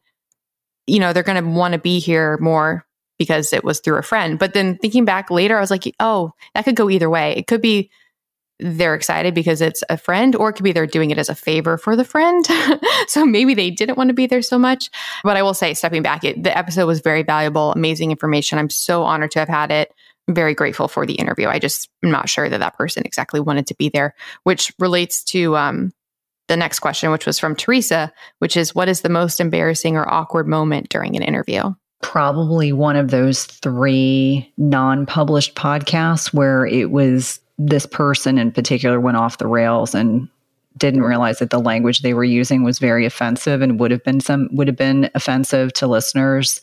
You 0.88 1.00
know, 1.00 1.14
they're 1.14 1.24
going 1.24 1.44
to 1.44 1.50
want 1.50 1.74
to 1.74 1.80
be 1.80 2.00
here 2.00 2.38
more 2.40 2.85
because 3.18 3.54
it 3.54 3.64
was 3.64 3.80
through 3.80 3.98
a 3.98 4.04
friend. 4.04 4.38
But 4.40 4.54
then 4.54 4.78
thinking 4.78 5.06
back 5.06 5.32
later, 5.32 5.58
I 5.58 5.62
was 5.62 5.72
like, 5.72 5.94
oh, 6.00 6.32
that 6.54 6.66
could 6.66 6.76
go 6.76 6.90
either 6.90 7.10
way. 7.10 7.36
It 7.36 7.48
could 7.48 7.62
be 7.62 7.90
they're 8.60 8.96
excited 8.96 9.36
because 9.36 9.60
it's 9.60 9.84
a 9.90 9.98
friend, 9.98 10.36
or 10.36 10.50
it 10.50 10.54
could 10.54 10.64
be 10.64 10.72
they're 10.72 10.88
doing 10.88 11.12
it 11.12 11.18
as 11.18 11.28
a 11.28 11.36
favor 11.36 11.78
for 11.78 11.96
the 11.96 12.06
friend. 12.06 12.46
so 13.08 13.26
maybe 13.26 13.54
they 13.54 13.70
didn't 13.70 13.98
want 13.98 14.10
to 14.10 14.14
be 14.14 14.28
there 14.28 14.42
so 14.42 14.58
much. 14.58 14.90
But 15.24 15.36
I 15.38 15.44
will 15.44 15.54
say, 15.54 15.74
stepping 15.74 16.02
back, 16.02 16.24
it, 16.24 16.42
the 16.42 16.58
episode 16.58 16.86
was 16.86 17.02
very 17.02 17.24
valuable, 17.24 17.74
amazing 17.74 18.12
information. 18.12 18.58
I'm 18.58 18.70
so 18.70 19.04
honored 19.04 19.32
to 19.32 19.40
have 19.40 19.50
had 19.50 19.72
it. 19.72 19.94
Very 20.30 20.56
grateful 20.56 20.88
for 20.88 21.06
the 21.06 21.16
interview. 21.16 21.48
I 21.48 21.60
just 21.60 21.90
am 22.04 22.12
not 22.12 22.30
sure 22.30 22.50
that 22.50 22.60
that 22.60 22.78
person 22.78 23.04
exactly 23.06 23.40
wanted 23.40 23.68
to 23.68 23.76
be 23.76 23.90
there, 23.90 24.16
which 24.44 24.74
relates 24.80 25.24
to 25.26 25.58
um, 25.58 25.94
the 26.48 26.58
next 26.58 26.80
question, 26.80 27.12
which 27.12 27.26
was 27.26 27.38
from 27.38 27.56
Theresa, 27.56 28.12
which 28.40 28.56
is 28.58 28.74
what 28.74 28.88
is 28.88 29.02
the 29.02 29.10
most 29.10 29.40
embarrassing 29.40 29.98
or 29.98 30.12
awkward 30.12 30.48
moment 30.48 30.90
during 30.90 31.16
an 31.16 31.24
interview? 31.24 31.74
Probably 32.02 32.72
one 32.72 32.96
of 32.96 33.10
those 33.12 33.46
three 33.46 34.52
non 34.58 35.06
published 35.06 35.56
podcasts 35.56 36.34
where 36.34 36.66
it 36.66 36.92
was 36.92 37.40
this 37.58 37.86
person 37.86 38.38
in 38.38 38.52
particular 38.52 39.00
went 39.00 39.18
off 39.18 39.38
the 39.38 39.48
rails 39.48 39.96
and 39.96 40.28
didn't 40.78 41.04
realize 41.04 41.40
that 41.40 41.52
the 41.52 41.60
language 41.60 42.02
they 42.02 42.14
were 42.14 42.24
using 42.24 42.64
was 42.64 42.80
very 42.80 43.06
offensive 43.06 43.62
and 43.62 43.80
would 43.80 43.92
have 43.92 44.04
been 44.04 44.20
some 44.20 44.50
would 44.52 44.68
have 44.68 44.76
been 44.76 45.10
offensive 45.16 45.72
to 45.74 45.88
listeners. 45.88 46.62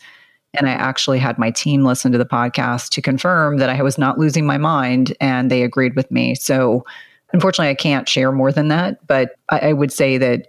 And 0.54 0.68
i 0.68 0.72
actually 0.72 1.18
had 1.18 1.38
my 1.38 1.50
team 1.50 1.82
listen 1.82 2.12
to 2.12 2.18
the 2.18 2.26
podcast 2.26 2.90
to 2.90 3.02
confirm 3.02 3.56
that 3.56 3.70
i 3.70 3.82
was 3.82 3.96
not 3.96 4.18
losing 4.18 4.44
my 4.44 4.58
mind 4.58 5.16
and 5.20 5.50
they 5.50 5.62
agreed 5.62 5.96
with 5.96 6.10
me. 6.10 6.34
So 6.34 6.84
unfortunately 7.32 7.70
i 7.70 7.74
can't 7.74 8.08
share 8.08 8.32
more 8.32 8.52
than 8.52 8.68
that 8.68 9.06
but 9.06 9.36
i, 9.48 9.70
I 9.70 9.72
would 9.72 9.90
say 9.90 10.18
that 10.18 10.48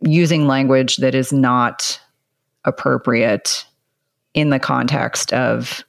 using 0.00 0.46
language 0.46 0.96
that 0.96 1.14
is 1.14 1.32
not 1.32 2.00
appropriate 2.64 3.64
in 4.34 4.50
the 4.50 4.58
context 4.58 5.32
of 5.32 5.84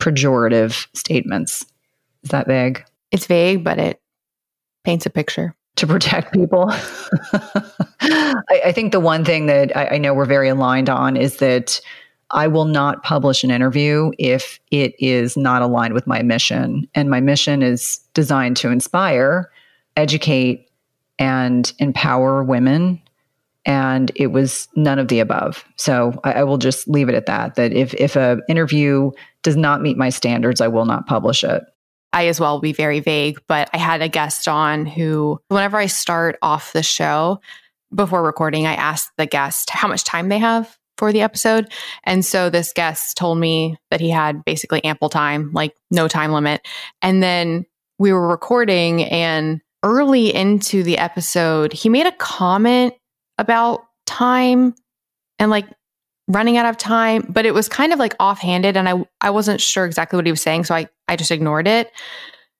pejorative 0.00 0.86
statements 0.94 1.64
is 2.24 2.30
that 2.30 2.46
vague? 2.46 2.82
It's 3.12 3.26
vague, 3.26 3.62
but 3.62 3.78
it 3.78 4.00
paints 4.82 5.06
a 5.06 5.10
picture. 5.10 5.54
To 5.76 5.86
protect 5.86 6.32
people. 6.32 6.66
I, 8.00 8.62
I, 8.66 8.72
think 8.72 8.92
the 8.92 9.00
one 9.00 9.24
thing 9.24 9.46
that 9.46 9.76
I, 9.76 9.86
I 9.88 9.98
know 9.98 10.14
we're 10.14 10.24
very 10.24 10.48
aligned 10.48 10.88
on 10.88 11.16
is 11.16 11.38
that 11.38 11.80
I 12.30 12.46
will 12.46 12.64
not 12.64 13.02
publish 13.02 13.42
an 13.42 13.50
interview 13.50 14.12
if 14.16 14.60
it 14.70 14.94
is 15.00 15.36
not 15.36 15.62
aligned 15.62 15.92
with 15.92 16.06
my 16.06 16.22
mission. 16.22 16.88
And 16.94 17.10
my 17.10 17.20
mission 17.20 17.60
is 17.60 17.98
designed 18.14 18.56
to 18.58 18.70
inspire, 18.70 19.50
educate, 19.96 20.70
and 21.18 21.72
empower 21.80 22.44
women. 22.44 23.00
And 23.66 24.12
it 24.14 24.28
was 24.28 24.68
none 24.76 24.98
of 24.98 25.08
the 25.08 25.20
above. 25.20 25.64
So 25.76 26.20
I, 26.24 26.32
I 26.32 26.42
will 26.44 26.58
just 26.58 26.86
leave 26.86 27.08
it 27.08 27.14
at 27.14 27.26
that. 27.26 27.54
That 27.54 27.72
if 27.72 27.94
if 27.94 28.16
an 28.16 28.42
interview 28.48 29.10
does 29.42 29.56
not 29.56 29.82
meet 29.82 29.96
my 29.96 30.10
standards, 30.10 30.60
I 30.60 30.68
will 30.68 30.84
not 30.84 31.06
publish 31.06 31.44
it. 31.44 31.62
I 32.12 32.28
as 32.28 32.38
well 32.38 32.54
will 32.54 32.60
be 32.60 32.72
very 32.72 33.00
vague, 33.00 33.40
but 33.48 33.68
I 33.72 33.78
had 33.78 34.00
a 34.00 34.08
guest 34.08 34.46
on 34.46 34.86
who, 34.86 35.40
whenever 35.48 35.78
I 35.78 35.86
start 35.86 36.38
off 36.42 36.72
the 36.72 36.82
show 36.82 37.40
before 37.92 38.22
recording, 38.22 38.66
I 38.66 38.74
ask 38.74 39.10
the 39.18 39.26
guest 39.26 39.70
how 39.70 39.88
much 39.88 40.04
time 40.04 40.28
they 40.28 40.38
have 40.38 40.78
for 40.96 41.12
the 41.12 41.22
episode. 41.22 41.72
And 42.04 42.24
so 42.24 42.50
this 42.50 42.72
guest 42.72 43.16
told 43.16 43.38
me 43.38 43.76
that 43.90 44.00
he 44.00 44.10
had 44.10 44.44
basically 44.44 44.84
ample 44.84 45.08
time, 45.08 45.50
like 45.52 45.74
no 45.90 46.06
time 46.06 46.30
limit. 46.30 46.64
And 47.02 47.20
then 47.20 47.66
we 47.98 48.12
were 48.12 48.28
recording, 48.28 49.02
and 49.04 49.60
early 49.82 50.32
into 50.32 50.84
the 50.84 50.98
episode, 50.98 51.72
he 51.72 51.88
made 51.88 52.06
a 52.06 52.12
comment 52.12 52.94
about 53.38 53.84
time 54.06 54.74
and 55.38 55.50
like 55.50 55.66
running 56.28 56.56
out 56.56 56.66
of 56.66 56.76
time, 56.78 57.26
but 57.28 57.44
it 57.44 57.52
was 57.52 57.68
kind 57.68 57.92
of 57.92 57.98
like 57.98 58.14
offhanded 58.18 58.76
and 58.76 58.88
I 58.88 59.04
I 59.20 59.30
wasn't 59.30 59.60
sure 59.60 59.84
exactly 59.84 60.16
what 60.16 60.26
he 60.26 60.32
was 60.32 60.42
saying, 60.42 60.64
so 60.64 60.74
I 60.74 60.88
I 61.08 61.16
just 61.16 61.30
ignored 61.30 61.68
it. 61.68 61.90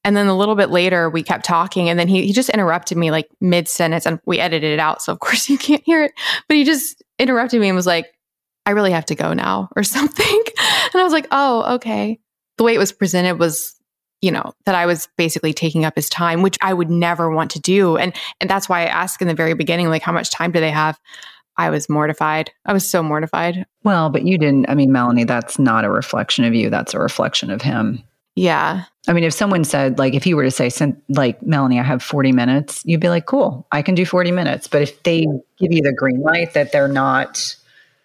And 0.07 0.15
then 0.15 0.27
a 0.27 0.37
little 0.37 0.55
bit 0.55 0.69
later 0.69 1.09
we 1.09 1.23
kept 1.23 1.47
talking 1.47 1.89
and 1.89 1.99
then 1.99 2.09
he 2.09 2.27
he 2.27 2.33
just 2.33 2.51
interrupted 2.51 2.99
me 2.99 3.11
like 3.11 3.29
mid 3.41 3.69
sentence 3.69 4.07
and 4.07 4.21
we 4.27 4.39
edited 4.39 4.73
it 4.73 4.81
out, 4.81 5.03
so 5.03 5.13
of 5.13 5.19
course 5.21 5.49
you 5.49 5.59
can't 5.59 5.83
hear 5.85 6.05
it. 6.05 6.13
But 6.49 6.57
he 6.57 6.65
just 6.65 7.03
interrupted 7.19 7.61
me 7.61 7.69
and 7.69 7.77
was 7.77 7.87
like, 7.87 8.13
"I 8.67 8.71
really 8.71 8.93
have 8.93 9.07
to 9.07 9.15
go 9.15 9.33
now" 9.33 9.71
or 9.77 9.83
something. 9.85 10.43
And 10.93 11.01
I 11.01 11.05
was 11.05 11.13
like, 11.13 11.29
"Oh, 11.31 11.75
okay." 11.77 12.21
The 12.57 12.65
way 12.65 12.75
it 12.75 12.79
was 12.79 12.93
presented 12.93 13.39
was 13.39 13.74
you 14.25 14.31
know 14.31 14.55
that 14.65 14.75
i 14.75 14.87
was 14.87 15.09
basically 15.17 15.53
taking 15.53 15.85
up 15.85 15.95
his 15.95 16.09
time 16.09 16.41
which 16.41 16.57
i 16.63 16.73
would 16.73 16.91
never 16.91 17.31
want 17.31 17.51
to 17.51 17.61
do 17.61 17.97
and 17.97 18.15
and 18.41 18.49
that's 18.49 18.69
why 18.69 18.81
i 18.81 18.87
asked 18.87 19.21
in 19.21 19.29
the 19.29 19.35
very 19.35 19.55
beginning 19.55 19.89
like 19.89 20.03
how 20.03 20.13
much 20.13 20.31
time 20.31 20.51
do 20.51 20.61
they 20.61 20.71
have 20.71 20.99
I 21.57 21.71
was 21.71 21.89
mortified. 21.89 22.51
I 22.67 22.73
was 22.73 22.89
so 22.89 23.01
mortified. 23.01 23.65
Well, 23.85 24.11
but 24.11 24.27
you 24.27 24.39
didn't. 24.39 24.69
I 24.69 24.75
mean, 24.75 24.91
Melanie, 24.91 25.23
that's 25.23 25.57
not 25.57 25.85
a 25.85 25.89
reflection 25.91 26.45
of 26.45 26.53
you. 26.53 26.69
That's 26.69 26.95
a 26.95 26.99
reflection 26.99 27.51
of 27.51 27.63
him. 27.63 28.03
Yeah. 28.37 28.85
I 29.07 29.13
mean, 29.13 29.25
if 29.25 29.33
someone 29.33 29.65
said, 29.65 29.99
like, 29.99 30.15
if 30.15 30.27
you 30.27 30.37
were 30.37 30.45
to 30.45 30.51
say, 30.51 30.71
like, 31.09 31.41
Melanie, 31.43 31.79
I 31.79 31.83
have 31.83 32.03
40 32.03 32.33
minutes, 32.33 32.83
you'd 32.85 33.01
be 33.01 33.09
like, 33.09 33.27
cool, 33.27 33.67
I 33.71 33.83
can 33.83 33.95
do 33.95 34.05
40 34.05 34.33
minutes. 34.33 34.67
But 34.67 34.83
if 34.83 35.03
they 35.05 35.27
give 35.59 35.73
you 35.73 35.83
the 35.83 35.93
green 35.93 36.21
light 36.21 36.55
that 36.55 36.73
they're 36.73 36.89
not, 36.89 37.55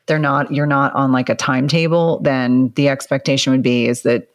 they're 0.05 0.19
not, 0.19 0.53
you're 0.53 0.67
not 0.67 0.93
on 0.93 1.11
like 1.11 1.29
a 1.29 1.35
timetable, 1.35 2.19
then 2.19 2.71
the 2.75 2.89
expectation 2.89 3.51
would 3.51 3.63
be 3.63 3.87
is 3.87 4.03
that 4.03 4.27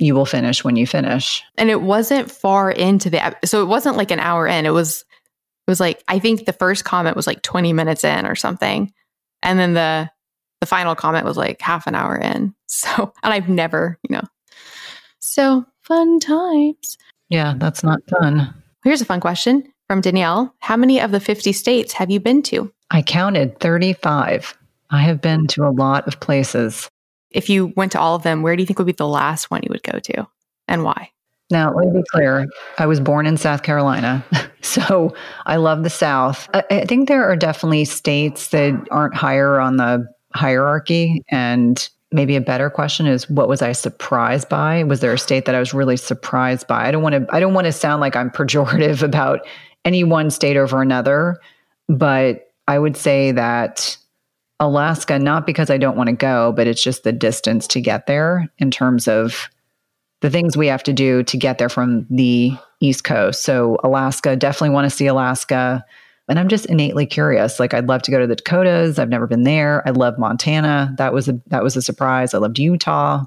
you 0.00 0.14
will 0.14 0.26
finish 0.26 0.64
when 0.64 0.76
you 0.76 0.86
finish. 0.86 1.42
And 1.56 1.70
it 1.70 1.82
wasn't 1.82 2.30
far 2.30 2.70
into 2.70 3.10
the, 3.10 3.36
so 3.44 3.62
it 3.62 3.66
wasn't 3.66 3.96
like 3.96 4.10
an 4.10 4.20
hour 4.20 4.46
in. 4.46 4.66
It 4.66 4.70
was 4.70 5.04
it 5.66 5.70
was 5.70 5.80
like 5.80 6.02
I 6.08 6.18
think 6.18 6.46
the 6.46 6.52
first 6.52 6.84
comment 6.84 7.16
was 7.16 7.26
like 7.26 7.42
20 7.42 7.72
minutes 7.72 8.02
in 8.02 8.26
or 8.26 8.34
something. 8.34 8.92
And 9.42 9.58
then 9.58 9.74
the 9.74 10.10
the 10.60 10.66
final 10.66 10.94
comment 10.94 11.24
was 11.24 11.36
like 11.36 11.60
half 11.60 11.86
an 11.86 11.94
hour 11.94 12.16
in. 12.16 12.54
So, 12.72 13.12
and 13.24 13.32
I've 13.34 13.48
never, 13.48 13.98
you 14.08 14.14
know. 14.14 14.22
So, 15.18 15.64
fun 15.82 16.20
times. 16.20 16.98
Yeah, 17.28 17.54
that's 17.56 17.82
not 17.82 17.98
fun. 18.08 18.54
Here's 18.84 19.00
a 19.00 19.04
fun 19.04 19.18
question 19.18 19.64
from 19.88 20.00
Danielle. 20.00 20.54
How 20.60 20.76
many 20.76 21.00
of 21.00 21.10
the 21.10 21.18
50 21.18 21.52
states 21.52 21.92
have 21.94 22.12
you 22.12 22.20
been 22.20 22.42
to? 22.44 22.72
I 22.92 23.02
counted 23.02 23.58
35. 23.58 24.56
I 24.90 25.02
have 25.02 25.20
been 25.20 25.48
to 25.48 25.64
a 25.64 25.74
lot 25.74 26.06
of 26.06 26.20
places. 26.20 26.88
If 27.30 27.48
you 27.48 27.72
went 27.76 27.92
to 27.92 28.00
all 28.00 28.14
of 28.14 28.22
them, 28.22 28.42
where 28.42 28.56
do 28.56 28.62
you 28.62 28.66
think 28.66 28.78
would 28.78 28.86
be 28.86 28.92
the 28.92 29.06
last 29.06 29.50
one 29.50 29.62
you 29.62 29.68
would 29.70 29.82
go 29.82 29.98
to 29.98 30.26
and 30.68 30.84
why? 30.84 31.10
Now, 31.50 31.74
let 31.74 31.88
me 31.88 32.00
be 32.00 32.04
clear. 32.12 32.46
I 32.78 32.86
was 32.86 33.00
born 33.00 33.26
in 33.26 33.36
South 33.36 33.62
Carolina, 33.62 34.24
so 34.62 35.14
I 35.46 35.56
love 35.56 35.82
the 35.82 35.90
South. 35.90 36.48
I, 36.54 36.62
I 36.70 36.84
think 36.84 37.08
there 37.08 37.24
are 37.24 37.36
definitely 37.36 37.84
states 37.84 38.48
that 38.48 38.86
aren't 38.90 39.14
higher 39.14 39.58
on 39.58 39.76
the 39.76 40.06
hierarchy. 40.34 41.24
And 41.28 41.88
maybe 42.12 42.36
a 42.36 42.40
better 42.40 42.70
question 42.70 43.06
is 43.06 43.28
what 43.28 43.48
was 43.48 43.62
I 43.62 43.72
surprised 43.72 44.48
by? 44.48 44.84
Was 44.84 45.00
there 45.00 45.12
a 45.12 45.18
state 45.18 45.44
that 45.46 45.54
I 45.54 45.58
was 45.60 45.74
really 45.74 45.96
surprised 45.96 46.66
by? 46.66 46.86
I 46.86 46.90
don't 46.90 47.02
want 47.02 47.14
to 47.14 47.34
I 47.34 47.40
don't 47.40 47.54
want 47.54 47.66
to 47.66 47.72
sound 47.72 48.00
like 48.00 48.16
I'm 48.16 48.30
pejorative 48.30 49.02
about 49.02 49.46
any 49.84 50.04
one 50.04 50.30
state 50.30 50.56
over 50.56 50.82
another, 50.82 51.40
but 51.88 52.52
I 52.68 52.78
would 52.78 52.96
say 52.96 53.32
that 53.32 53.96
Alaska, 54.60 55.18
not 55.18 55.46
because 55.46 55.70
I 55.70 55.78
don't 55.78 55.96
want 55.96 56.08
to 56.08 56.16
go, 56.16 56.52
but 56.52 56.66
it's 56.66 56.82
just 56.82 57.02
the 57.02 57.12
distance 57.12 57.66
to 57.68 57.80
get 57.80 58.06
there 58.06 58.48
in 58.58 58.70
terms 58.70 59.08
of 59.08 59.48
the 60.20 60.28
things 60.30 60.56
we 60.56 60.66
have 60.66 60.82
to 60.82 60.92
do 60.92 61.22
to 61.24 61.36
get 61.38 61.56
there 61.56 61.70
from 61.70 62.06
the 62.10 62.52
East 62.80 63.04
Coast. 63.04 63.42
So, 63.42 63.78
Alaska, 63.82 64.36
definitely 64.36 64.70
want 64.70 64.84
to 64.84 64.94
see 64.94 65.06
Alaska. 65.06 65.84
And 66.28 66.38
I'm 66.38 66.48
just 66.48 66.66
innately 66.66 67.06
curious. 67.06 67.58
Like, 67.58 67.72
I'd 67.72 67.88
love 67.88 68.02
to 68.02 68.10
go 68.10 68.20
to 68.20 68.26
the 68.26 68.36
Dakotas. 68.36 68.98
I've 68.98 69.08
never 69.08 69.26
been 69.26 69.44
there. 69.44 69.82
I 69.88 69.90
love 69.90 70.18
Montana. 70.18 70.94
That 70.98 71.14
was 71.14 71.28
a 71.28 71.40
that 71.46 71.62
was 71.62 71.74
a 71.76 71.82
surprise. 71.82 72.34
I 72.34 72.38
loved 72.38 72.58
Utah, 72.58 73.24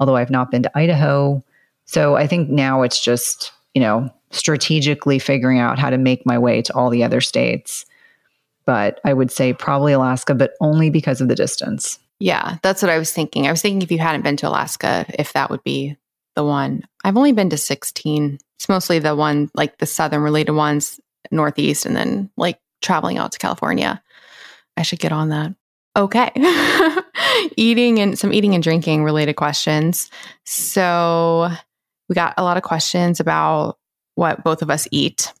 although 0.00 0.16
I've 0.16 0.30
not 0.30 0.50
been 0.50 0.62
to 0.62 0.78
Idaho. 0.78 1.44
So 1.84 2.16
I 2.16 2.26
think 2.26 2.48
now 2.48 2.82
it's 2.82 3.04
just 3.04 3.52
you 3.74 3.80
know 3.80 4.10
strategically 4.30 5.18
figuring 5.18 5.60
out 5.60 5.78
how 5.78 5.90
to 5.90 5.98
make 5.98 6.26
my 6.26 6.38
way 6.38 6.62
to 6.62 6.74
all 6.74 6.90
the 6.90 7.04
other 7.04 7.20
states. 7.20 7.84
But 8.66 9.00
I 9.04 9.12
would 9.12 9.30
say 9.30 9.52
probably 9.52 9.92
Alaska, 9.92 10.34
but 10.34 10.54
only 10.60 10.90
because 10.90 11.20
of 11.20 11.28
the 11.28 11.34
distance. 11.34 11.98
Yeah, 12.20 12.56
that's 12.62 12.80
what 12.80 12.90
I 12.90 12.98
was 12.98 13.12
thinking. 13.12 13.46
I 13.46 13.50
was 13.50 13.60
thinking 13.60 13.82
if 13.82 13.90
you 13.90 13.98
hadn't 13.98 14.22
been 14.22 14.36
to 14.38 14.48
Alaska, 14.48 15.04
if 15.18 15.32
that 15.32 15.50
would 15.50 15.62
be 15.64 15.96
the 16.34 16.44
one. 16.44 16.82
I've 17.04 17.16
only 17.16 17.32
been 17.32 17.50
to 17.50 17.56
16. 17.56 18.38
It's 18.58 18.68
mostly 18.68 18.98
the 18.98 19.14
one, 19.14 19.50
like 19.54 19.78
the 19.78 19.86
southern 19.86 20.22
related 20.22 20.52
ones, 20.52 21.00
Northeast, 21.30 21.86
and 21.86 21.96
then 21.96 22.30
like 22.36 22.58
traveling 22.82 23.18
out 23.18 23.32
to 23.32 23.38
California. 23.38 24.02
I 24.76 24.82
should 24.82 24.98
get 24.98 25.12
on 25.12 25.30
that. 25.30 25.54
Okay. 25.96 26.30
eating 27.56 28.00
and 28.00 28.18
some 28.18 28.32
eating 28.32 28.54
and 28.54 28.62
drinking 28.62 29.04
related 29.04 29.34
questions. 29.34 30.10
So 30.44 31.50
we 32.08 32.14
got 32.14 32.34
a 32.36 32.42
lot 32.42 32.56
of 32.56 32.62
questions 32.62 33.20
about 33.20 33.78
what 34.16 34.42
both 34.44 34.62
of 34.62 34.70
us 34.70 34.88
eat. 34.90 35.32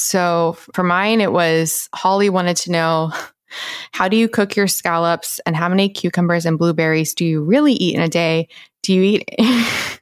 So 0.00 0.56
for 0.74 0.82
mine, 0.82 1.20
it 1.20 1.32
was 1.32 1.88
Hollie 1.94 2.30
wanted 2.30 2.56
to 2.58 2.70
know 2.70 3.12
how 3.92 4.08
do 4.08 4.16
you 4.16 4.28
cook 4.28 4.56
your 4.56 4.68
scallops 4.68 5.40
and 5.46 5.56
how 5.56 5.68
many 5.68 5.88
cucumbers 5.88 6.46
and 6.46 6.58
blueberries 6.58 7.14
do 7.14 7.24
you 7.24 7.42
really 7.42 7.74
eat 7.74 7.94
in 7.94 8.00
a 8.00 8.08
day? 8.08 8.48
Do 8.82 8.94
you 8.94 9.02
eat 9.02 9.28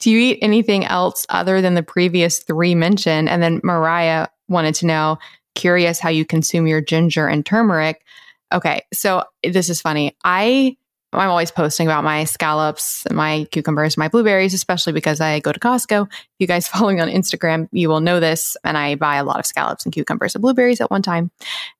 Do 0.00 0.10
you 0.10 0.18
eat 0.18 0.38
anything 0.42 0.84
else 0.84 1.24
other 1.30 1.62
than 1.62 1.74
the 1.74 1.82
previous 1.82 2.40
three 2.40 2.74
mentioned? 2.74 3.28
And 3.28 3.42
then 3.42 3.60
Mariah 3.64 4.28
wanted 4.48 4.74
to 4.76 4.86
know, 4.86 5.18
curious 5.54 5.98
how 5.98 6.10
you 6.10 6.24
consume 6.24 6.66
your 6.66 6.82
ginger 6.82 7.26
and 7.26 7.44
turmeric. 7.44 8.04
Okay, 8.52 8.82
so 8.92 9.24
this 9.42 9.70
is 9.70 9.80
funny. 9.80 10.14
I 10.24 10.76
I'm 11.12 11.30
always 11.30 11.50
posting 11.50 11.86
about 11.86 12.04
my 12.04 12.24
scallops, 12.24 13.06
my 13.10 13.46
cucumbers, 13.50 13.96
my 13.96 14.08
blueberries, 14.08 14.52
especially 14.52 14.92
because 14.92 15.20
I 15.20 15.40
go 15.40 15.52
to 15.52 15.60
Costco. 15.60 16.10
You 16.38 16.46
guys 16.46 16.68
following 16.68 17.00
on 17.00 17.08
Instagram, 17.08 17.68
you 17.72 17.88
will 17.88 18.00
know 18.00 18.20
this. 18.20 18.56
And 18.64 18.76
I 18.76 18.96
buy 18.96 19.16
a 19.16 19.24
lot 19.24 19.38
of 19.38 19.46
scallops 19.46 19.84
and 19.84 19.94
cucumbers 19.94 20.34
and 20.34 20.42
blueberries 20.42 20.80
at 20.80 20.90
one 20.90 21.02
time. 21.02 21.30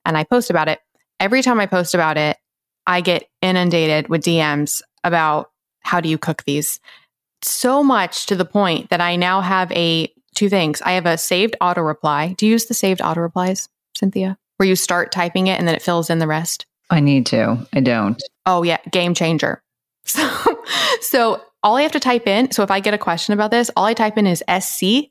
And 0.04 0.16
I 0.16 0.24
post 0.24 0.50
about 0.50 0.68
it. 0.68 0.80
Every 1.20 1.42
time 1.42 1.60
I 1.60 1.66
post 1.66 1.94
about 1.94 2.16
it, 2.16 2.36
I 2.86 3.00
get 3.00 3.28
inundated 3.42 4.08
with 4.08 4.22
DMs 4.22 4.82
about 5.02 5.50
how 5.80 6.00
do 6.00 6.08
you 6.08 6.18
cook 6.18 6.44
these? 6.44 6.80
So 7.42 7.82
much 7.82 8.26
to 8.26 8.36
the 8.36 8.44
point 8.44 8.90
that 8.90 9.00
I 9.00 9.16
now 9.16 9.40
have 9.40 9.70
a 9.72 10.12
two 10.34 10.48
things. 10.48 10.82
I 10.82 10.92
have 10.92 11.06
a 11.06 11.18
saved 11.18 11.56
auto 11.60 11.80
reply. 11.80 12.34
Do 12.36 12.46
you 12.46 12.52
use 12.52 12.66
the 12.66 12.74
saved 12.74 13.00
auto 13.02 13.20
replies, 13.20 13.68
Cynthia? 13.96 14.38
Where 14.58 14.68
you 14.68 14.76
start 14.76 15.10
typing 15.12 15.48
it 15.48 15.58
and 15.58 15.66
then 15.66 15.74
it 15.74 15.82
fills 15.82 16.10
in 16.10 16.18
the 16.18 16.26
rest? 16.26 16.66
I 16.90 17.00
need 17.00 17.26
to. 17.26 17.66
I 17.72 17.80
don't. 17.80 18.22
Oh 18.44 18.62
yeah, 18.62 18.78
game 18.90 19.14
changer. 19.14 19.62
So 20.08 20.28
so 21.00 21.42
all 21.64 21.76
I 21.76 21.82
have 21.82 21.92
to 21.92 22.00
type 22.00 22.28
in, 22.28 22.52
so 22.52 22.62
if 22.62 22.70
I 22.70 22.78
get 22.78 22.94
a 22.94 22.98
question 22.98 23.34
about 23.34 23.50
this, 23.50 23.72
all 23.76 23.86
I 23.86 23.94
type 23.94 24.16
in 24.16 24.26
is 24.28 24.44
SC 24.48 25.10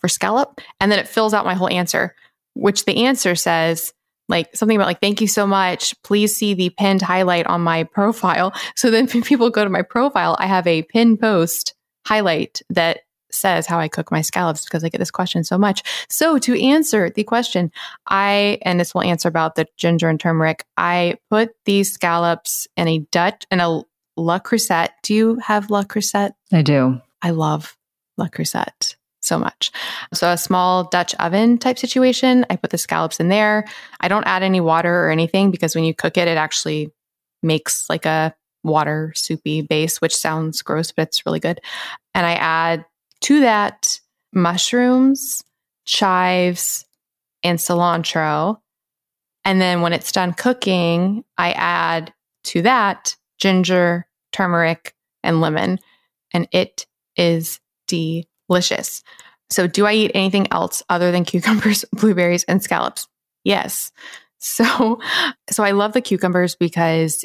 for 0.00 0.08
scallop 0.08 0.60
and 0.80 0.92
then 0.92 0.98
it 0.98 1.08
fills 1.08 1.32
out 1.32 1.46
my 1.46 1.54
whole 1.54 1.70
answer, 1.70 2.14
which 2.52 2.84
the 2.84 3.06
answer 3.06 3.34
says 3.34 3.94
like 4.28 4.54
something 4.54 4.76
about 4.76 4.86
like 4.86 5.00
thank 5.00 5.20
you 5.20 5.26
so 5.26 5.46
much 5.46 5.94
please 6.02 6.36
see 6.36 6.54
the 6.54 6.70
pinned 6.70 7.02
highlight 7.02 7.46
on 7.46 7.60
my 7.60 7.84
profile 7.84 8.52
so 8.76 8.90
then 8.90 9.06
when 9.12 9.22
people 9.22 9.50
go 9.50 9.64
to 9.64 9.70
my 9.70 9.82
profile 9.82 10.36
i 10.38 10.46
have 10.46 10.66
a 10.66 10.82
pinned 10.82 11.20
post 11.20 11.74
highlight 12.06 12.60
that 12.70 13.00
says 13.30 13.66
how 13.66 13.78
i 13.78 13.88
cook 13.88 14.10
my 14.10 14.20
scallops 14.20 14.64
because 14.64 14.84
i 14.84 14.88
get 14.88 14.98
this 14.98 15.10
question 15.10 15.44
so 15.44 15.58
much 15.58 15.82
so 16.08 16.38
to 16.38 16.60
answer 16.60 17.10
the 17.10 17.24
question 17.24 17.70
i 18.08 18.58
and 18.62 18.78
this 18.78 18.94
will 18.94 19.02
answer 19.02 19.28
about 19.28 19.54
the 19.54 19.66
ginger 19.76 20.08
and 20.08 20.20
turmeric 20.20 20.64
i 20.76 21.16
put 21.30 21.50
these 21.64 21.92
scallops 21.92 22.66
in 22.76 22.88
a 22.88 22.98
dutch 23.10 23.44
in 23.50 23.60
a 23.60 23.82
le 24.16 24.40
creuset 24.40 24.88
do 25.02 25.14
you 25.14 25.36
have 25.36 25.70
le 25.70 25.84
creuset 25.84 26.32
i 26.52 26.62
do 26.62 27.00
i 27.22 27.30
love 27.30 27.76
le 28.16 28.28
creuset 28.28 28.96
so 29.20 29.38
much. 29.38 29.70
So, 30.14 30.30
a 30.30 30.38
small 30.38 30.84
Dutch 30.84 31.14
oven 31.16 31.58
type 31.58 31.78
situation, 31.78 32.46
I 32.50 32.56
put 32.56 32.70
the 32.70 32.78
scallops 32.78 33.20
in 33.20 33.28
there. 33.28 33.64
I 34.00 34.08
don't 34.08 34.26
add 34.26 34.42
any 34.42 34.60
water 34.60 35.04
or 35.04 35.10
anything 35.10 35.50
because 35.50 35.74
when 35.74 35.84
you 35.84 35.94
cook 35.94 36.16
it, 36.16 36.28
it 36.28 36.38
actually 36.38 36.92
makes 37.42 37.88
like 37.88 38.06
a 38.06 38.34
water 38.64 39.12
soupy 39.14 39.62
base, 39.62 40.00
which 40.00 40.16
sounds 40.16 40.62
gross, 40.62 40.92
but 40.92 41.08
it's 41.08 41.24
really 41.26 41.40
good. 41.40 41.60
And 42.14 42.26
I 42.26 42.34
add 42.34 42.84
to 43.22 43.40
that 43.40 44.00
mushrooms, 44.32 45.42
chives, 45.84 46.84
and 47.42 47.58
cilantro. 47.58 48.58
And 49.44 49.60
then 49.60 49.80
when 49.80 49.92
it's 49.92 50.12
done 50.12 50.32
cooking, 50.32 51.24
I 51.36 51.52
add 51.52 52.12
to 52.44 52.62
that 52.62 53.16
ginger, 53.38 54.06
turmeric, 54.32 54.94
and 55.22 55.40
lemon. 55.40 55.78
And 56.32 56.48
it 56.52 56.86
is 57.16 57.60
delicious. 57.86 59.02
So, 59.50 59.66
do 59.66 59.86
I 59.86 59.94
eat 59.94 60.10
anything 60.14 60.46
else 60.52 60.82
other 60.88 61.10
than 61.10 61.24
cucumbers, 61.26 61.84
blueberries, 61.92 62.44
and 62.44 62.62
scallops? 62.62 63.08
Yes. 63.44 63.90
So, 64.40 65.00
so 65.50 65.64
I 65.64 65.72
love 65.72 65.94
the 65.94 66.00
cucumbers 66.00 66.54
because 66.54 67.24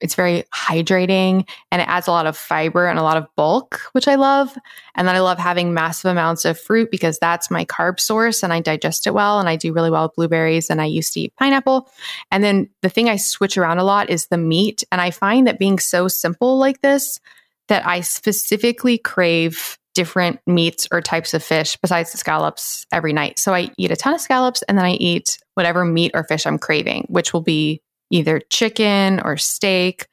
it's 0.00 0.14
very 0.14 0.44
hydrating 0.54 1.48
and 1.70 1.80
it 1.80 1.88
adds 1.88 2.08
a 2.08 2.10
lot 2.10 2.26
of 2.26 2.36
fiber 2.36 2.86
and 2.86 2.98
a 2.98 3.02
lot 3.02 3.16
of 3.16 3.26
bulk, 3.36 3.80
which 3.92 4.08
I 4.08 4.16
love. 4.16 4.56
And 4.94 5.08
then 5.08 5.14
I 5.14 5.20
love 5.20 5.38
having 5.38 5.72
massive 5.72 6.10
amounts 6.10 6.44
of 6.44 6.58
fruit 6.60 6.90
because 6.90 7.18
that's 7.18 7.50
my 7.50 7.64
carb 7.64 8.00
source 8.00 8.42
and 8.42 8.52
I 8.52 8.60
digest 8.60 9.06
it 9.06 9.14
well. 9.14 9.38
And 9.38 9.48
I 9.48 9.56
do 9.56 9.72
really 9.72 9.90
well 9.90 10.04
with 10.04 10.16
blueberries 10.16 10.68
and 10.68 10.82
I 10.82 10.86
used 10.86 11.14
to 11.14 11.20
eat 11.20 11.34
pineapple. 11.36 11.88
And 12.30 12.42
then 12.42 12.68
the 12.82 12.88
thing 12.88 13.08
I 13.08 13.16
switch 13.16 13.56
around 13.56 13.78
a 13.78 13.84
lot 13.84 14.10
is 14.10 14.26
the 14.26 14.36
meat. 14.36 14.84
And 14.92 15.00
I 15.00 15.10
find 15.10 15.46
that 15.46 15.58
being 15.58 15.78
so 15.78 16.08
simple 16.08 16.58
like 16.58 16.80
this, 16.80 17.20
that 17.68 17.86
I 17.86 18.02
specifically 18.02 18.98
crave 18.98 19.78
different 19.94 20.40
meats 20.46 20.88
or 20.90 21.00
types 21.00 21.34
of 21.34 21.42
fish 21.42 21.76
besides 21.80 22.12
the 22.12 22.18
scallops 22.18 22.84
every 22.92 23.12
night. 23.12 23.38
So 23.38 23.54
I 23.54 23.70
eat 23.78 23.92
a 23.92 23.96
ton 23.96 24.12
of 24.12 24.20
scallops 24.20 24.62
and 24.62 24.76
then 24.76 24.84
I 24.84 24.92
eat 24.94 25.38
whatever 25.54 25.84
meat 25.84 26.10
or 26.14 26.24
fish 26.24 26.46
I'm 26.46 26.58
craving, 26.58 27.06
which 27.08 27.32
will 27.32 27.42
be 27.42 27.80
either 28.14 28.40
chicken 28.48 29.20
or 29.20 29.36
steak 29.36 30.06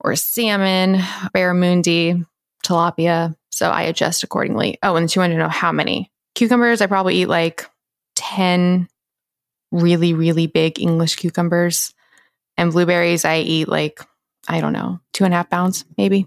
or 0.00 0.16
salmon, 0.16 0.96
barramundi, 1.34 2.26
tilapia. 2.64 3.36
So 3.50 3.70
I 3.70 3.82
adjust 3.82 4.24
accordingly. 4.24 4.78
Oh, 4.82 4.96
and 4.96 5.14
you 5.14 5.20
want 5.20 5.32
to 5.32 5.38
know 5.38 5.48
how 5.48 5.70
many 5.70 6.10
cucumbers? 6.34 6.80
I 6.80 6.86
probably 6.86 7.16
eat 7.16 7.26
like 7.26 7.68
10 8.16 8.88
really, 9.70 10.14
really 10.14 10.48
big 10.48 10.80
English 10.80 11.16
cucumbers. 11.16 11.94
And 12.56 12.72
blueberries, 12.72 13.24
I 13.24 13.38
eat 13.38 13.68
like, 13.68 14.00
I 14.48 14.60
don't 14.60 14.72
know, 14.72 15.00
two 15.12 15.24
and 15.24 15.32
a 15.32 15.36
half 15.36 15.48
pounds, 15.48 15.84
maybe. 15.96 16.26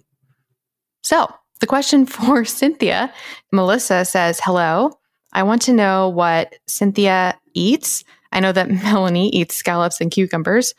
So 1.03 1.27
the 1.59 1.67
question 1.67 2.05
for 2.05 2.45
Cynthia, 2.45 3.13
Melissa 3.51 4.05
says, 4.05 4.39
Hello. 4.41 4.97
I 5.33 5.43
want 5.43 5.63
to 5.63 5.73
know 5.73 6.07
what 6.07 6.55
Cynthia 6.65 7.37
eats. 7.53 8.05
I 8.35 8.39
know 8.39 8.51
that 8.51 8.69
Melanie 8.83 9.29
eats 9.29 9.55
scallops 9.55 9.99
and 9.99 10.11
cucumbers. 10.11 10.75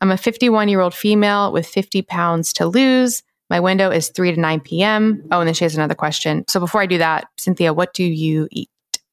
I'm 0.00 0.10
a 0.10 0.16
51 0.16 0.68
year 0.70 0.80
old 0.80 0.94
female 0.94 1.52
with 1.52 1.66
50 1.66 2.00
pounds 2.02 2.54
to 2.54 2.66
lose. 2.66 3.22
My 3.50 3.60
window 3.60 3.90
is 3.90 4.08
3 4.08 4.34
to 4.34 4.40
9 4.40 4.60
p.m. 4.60 5.22
Oh, 5.30 5.40
and 5.40 5.46
then 5.46 5.54
she 5.54 5.64
has 5.64 5.74
another 5.74 5.96
question. 5.96 6.44
So 6.48 6.60
before 6.60 6.80
I 6.80 6.86
do 6.86 6.98
that, 6.98 7.26
Cynthia, 7.36 7.74
what 7.74 7.92
do 7.92 8.04
you 8.04 8.48
eat? 8.50 8.70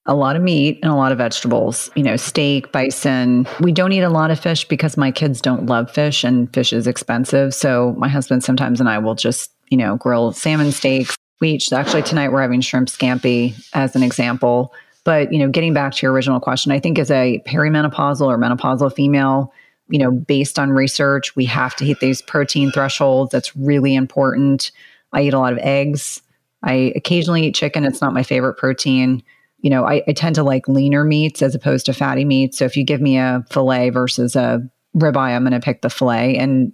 a 0.08 0.16
lot 0.16 0.38
of 0.38 0.41
meat 0.41 0.80
and 0.82 0.91
a 0.91 0.95
lot 0.95 1.12
of 1.12 1.18
vegetables, 1.18 1.91
you 1.95 2.02
know, 2.02 2.16
steak, 2.16 2.72
bison. 2.72 3.45
We 3.60 3.74
don't 3.74 3.91
eat 3.91 4.02
a 4.02 4.10
lot 4.10 4.32
of 4.32 4.39
fish 4.39 4.66
because 4.66 4.95
my 4.95 5.12
kids 5.12 5.41
don't 5.41 5.66
love 5.66 5.91
fish 5.91 6.24
and 6.24 6.52
fish 6.54 6.72
is 6.72 6.88
expensive. 6.88 7.54
So 7.54 7.93
my 7.98 8.08
husband 8.08 8.43
sometimes 8.43 8.80
and 8.80 8.88
I 8.88 9.00
will 9.00 9.16
just, 9.16 9.52
you 9.68 9.78
know, 9.78 9.98
grill 9.98 10.32
salmon 10.32 10.72
steaks. 10.72 11.16
We 11.41 11.50
each 11.52 11.72
actually 11.74 12.04
tonight 12.04 12.32
we're 12.32 12.41
having 12.41 12.62
shrimp 12.62 12.88
scampi 12.88 13.54
as 13.74 13.95
an 13.95 14.02
example. 14.02 14.74
But, 15.08 15.32
you 15.32 15.39
know, 15.39 15.47
getting 15.47 15.74
back 15.74 15.93
to 15.93 16.05
your 16.05 16.12
original 16.12 16.41
question, 16.41 16.74
I 16.74 16.80
think 16.80 16.99
as 16.99 17.10
a 17.10 17.41
perimenopausal 17.47 18.28
or 18.28 18.38
menopausal 18.38 18.93
female, 18.93 19.53
you 19.88 19.99
know, 19.99 20.12
based 20.12 20.60
on 20.60 20.72
research, 20.72 21.34
we 21.38 21.45
have 21.45 21.74
to 21.78 21.86
hit 21.86 22.01
these 22.01 22.22
protein 22.22 22.72
thresholds. 22.72 23.32
That's 23.32 23.55
really 23.55 23.95
important. 23.95 24.72
I 25.14 25.22
eat 25.22 25.34
a 25.34 25.39
lot 25.39 25.53
of 25.53 25.60
eggs. 25.60 26.22
I 26.62 26.91
occasionally 26.97 27.47
eat 27.47 27.55
chicken. 27.55 27.86
It's 27.86 28.01
not 28.01 28.14
my 28.14 28.24
favorite 28.24 28.55
protein 28.55 29.24
you 29.60 29.70
know, 29.70 29.86
I, 29.86 30.03
I 30.08 30.14
tend 30.14 30.36
to 30.36 30.43
like 30.43 30.68
leaner 30.68 31.03
meats 31.03 31.41
as 31.41 31.55
opposed 31.55 31.86
to 31.88 31.93
fatty 31.93 32.26
meats. 32.26 32.58
So 32.58 32.66
if 32.66 32.78
you 32.78 32.84
give 32.84 33.01
me 33.01 33.18
a 33.18 33.43
filet 33.49 33.89
versus 33.89 34.36
a 34.36 34.62
ribeye, 34.95 35.36
I'm 35.36 35.43
going 35.43 35.60
to 35.60 35.60
pick 35.60 35.82
the 35.82 35.89
filet. 35.89 36.38
And 36.38 36.74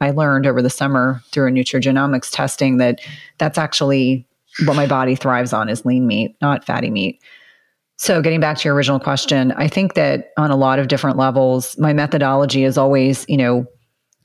I 0.00 0.10
learned 0.10 0.46
over 0.46 0.62
the 0.62 0.70
summer 0.70 1.20
through 1.32 1.48
a 1.48 1.50
nutrigenomics 1.50 2.30
testing 2.30 2.78
that 2.78 3.00
that's 3.38 3.58
actually 3.58 4.26
what 4.64 4.76
my 4.76 4.86
body 4.86 5.16
thrives 5.16 5.52
on 5.52 5.68
is 5.68 5.84
lean 5.84 6.06
meat, 6.06 6.36
not 6.40 6.64
fatty 6.64 6.90
meat. 6.90 7.20
So 8.00 8.22
getting 8.22 8.40
back 8.40 8.56
to 8.56 8.64
your 8.64 8.74
original 8.74 8.98
question, 8.98 9.52
I 9.52 9.68
think 9.68 9.92
that 9.92 10.32
on 10.38 10.50
a 10.50 10.56
lot 10.56 10.78
of 10.78 10.88
different 10.88 11.18
levels, 11.18 11.76
my 11.76 11.92
methodology 11.92 12.64
is 12.64 12.78
always, 12.78 13.26
you 13.28 13.36
know, 13.36 13.66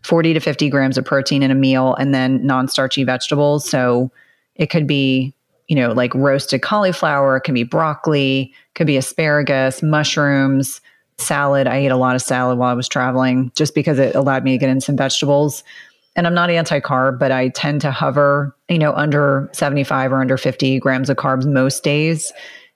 40 0.04 0.34
to 0.34 0.40
50 0.40 0.70
grams 0.70 0.98
of 0.98 1.04
protein 1.04 1.44
in 1.44 1.52
a 1.52 1.56
meal 1.56 1.94
and 1.96 2.14
then 2.14 2.46
non-starchy 2.46 3.04
vegetables. 3.04 3.70
So 3.70 4.12
it 4.56 4.70
could 4.70 4.88
be 4.88 5.36
you 5.68 5.76
know, 5.76 5.92
like 5.92 6.14
roasted 6.14 6.62
cauliflower, 6.62 7.38
it 7.38 7.42
can 7.42 7.54
be 7.54 7.64
broccoli, 7.64 8.54
could 8.76 8.88
be 8.88 8.98
asparagus, 8.98 9.82
mushrooms, 9.82 10.80
salad. 11.18 11.68
I 11.68 11.78
ate 11.78 11.92
a 11.92 11.98
lot 11.98 12.16
of 12.16 12.22
salad 12.22 12.58
while 12.58 12.70
I 12.70 12.76
was 12.76 12.88
traveling 12.88 13.52
just 13.56 13.74
because 13.74 13.98
it 14.00 14.16
allowed 14.16 14.44
me 14.44 14.52
to 14.52 14.58
get 14.58 14.70
in 14.70 14.80
some 14.80 14.96
vegetables. 14.96 15.64
And 16.16 16.28
I'm 16.28 16.34
not 16.34 16.50
anti 16.50 16.80
carb, 16.80 17.20
but 17.20 17.32
I 17.32 17.50
tend 17.50 17.82
to 17.82 17.92
hover, 17.92 18.56
you 18.70 18.78
know, 18.78 18.94
under 18.94 19.50
75 19.54 20.14
or 20.14 20.22
under 20.22 20.38
50 20.38 20.80
grams 20.80 21.10
of 21.10 21.18
carbs 21.18 21.46
most 21.46 21.84
days. 21.84 22.32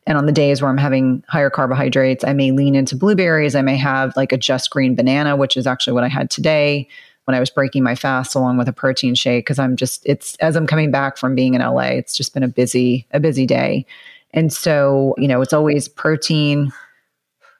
And 0.10 0.18
on 0.18 0.26
the 0.26 0.32
days 0.32 0.60
where 0.60 0.72
I'm 0.72 0.78
having 0.78 1.24
higher 1.28 1.51
carbohydrates, 1.51 2.24
I 2.24 2.34
may 2.34 2.49
lean 2.49 2.74
into 2.74 2.95
blueberries. 2.95 3.55
I 3.55 3.62
may 3.62 3.78
have 3.78 4.18
like 4.18 4.32
a 4.32 4.38
just 4.38 4.72
green 4.72 4.95
banana, 4.95 5.36
which 5.36 5.55
is 5.55 5.68
actually 5.68 5.93
what 5.93 6.03
I 6.03 6.07
had 6.07 6.32
today 6.32 6.88
when 7.26 7.36
I 7.36 7.39
was 7.39 7.51
breaking 7.51 7.84
my 7.84 7.93
fast 7.93 8.34
along 8.34 8.57
with 8.57 8.68
a 8.68 8.74
protein 8.74 9.14
shake 9.14 9.45
because 9.45 9.60
I'm 9.60 9.76
just 9.76 10.01
it's 10.07 10.36
as 10.38 10.55
I'm 10.55 10.66
coming 10.66 10.89
back 10.89 11.16
from 11.16 11.36
being 11.36 11.53
in 11.53 11.62
LA, 11.62 11.89
it's 11.89 12.18
just 12.18 12.34
been 12.34 12.41
a 12.41 12.47
busy 12.47 13.05
a 13.12 13.20
busy 13.20 13.45
day. 13.45 13.86
And 14.34 14.51
so, 14.51 15.14
you 15.20 15.28
know, 15.28 15.41
it's 15.43 15.53
always 15.53 15.88
protein 15.88 16.74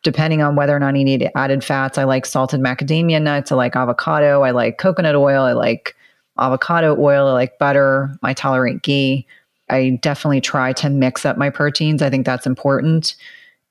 depending 0.02 0.41
on 0.41 0.56
whether 0.56 0.76
or 0.76 0.80
not 0.80 0.95
you 0.95 1.04
need 1.04 1.30
added 1.36 1.64
fats. 1.64 2.00
I 2.00 2.06
like 2.06 2.26
salted 2.26 2.62
macadamia 2.62 3.22
nuts, 3.22 3.52
I 3.52 3.56
like 3.56 3.76
avocado, 3.76 4.41
I 4.41 4.50
like 4.52 4.80
coconut 4.80 5.16
oil, 5.16 5.43
I 5.43 5.54
like 5.54 5.95
avocado 6.39 7.00
oil, 7.00 7.28
I 7.28 7.34
like 7.34 7.60
butter, 7.60 8.10
I 8.24 8.34
tolerate 8.34 8.82
ghee. 8.82 9.28
I 9.70 9.99
definitely 10.01 10.41
try 10.41 10.74
to 10.74 10.89
mix 10.89 11.26
up 11.26 11.38
my 11.38 11.49
proteins. 11.49 12.01
I 12.01 12.09
think 12.09 12.26
that's 12.26 12.45
important. 12.45 13.15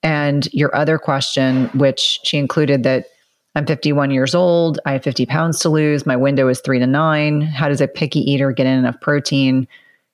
And 0.03 0.53
your 0.53 0.75
other 0.75 0.99
question, 0.99 1.67
which 1.75 2.21
she 2.23 2.39
included 2.39 2.83
that 2.85 3.07
I'm 3.55 3.67
51 3.67 4.11
years 4.11 4.35
old. 4.35 4.79
I 4.87 4.93
have 4.93 5.03
50 5.03 5.27
pounds 5.27 5.59
to 5.61 5.69
lose. 5.69 6.07
My 6.07 6.17
window 6.17 6.49
is 6.49 6.61
three 6.61 6.79
to 6.79 6.87
nine. 6.87 7.41
How 7.41 7.69
does 7.69 7.81
a 7.81 7.89
picky 7.89 8.21
eater 8.21 8.53
get 8.53 8.67
in 8.67 8.79
enough 8.79 9.01
protein? 9.01 9.67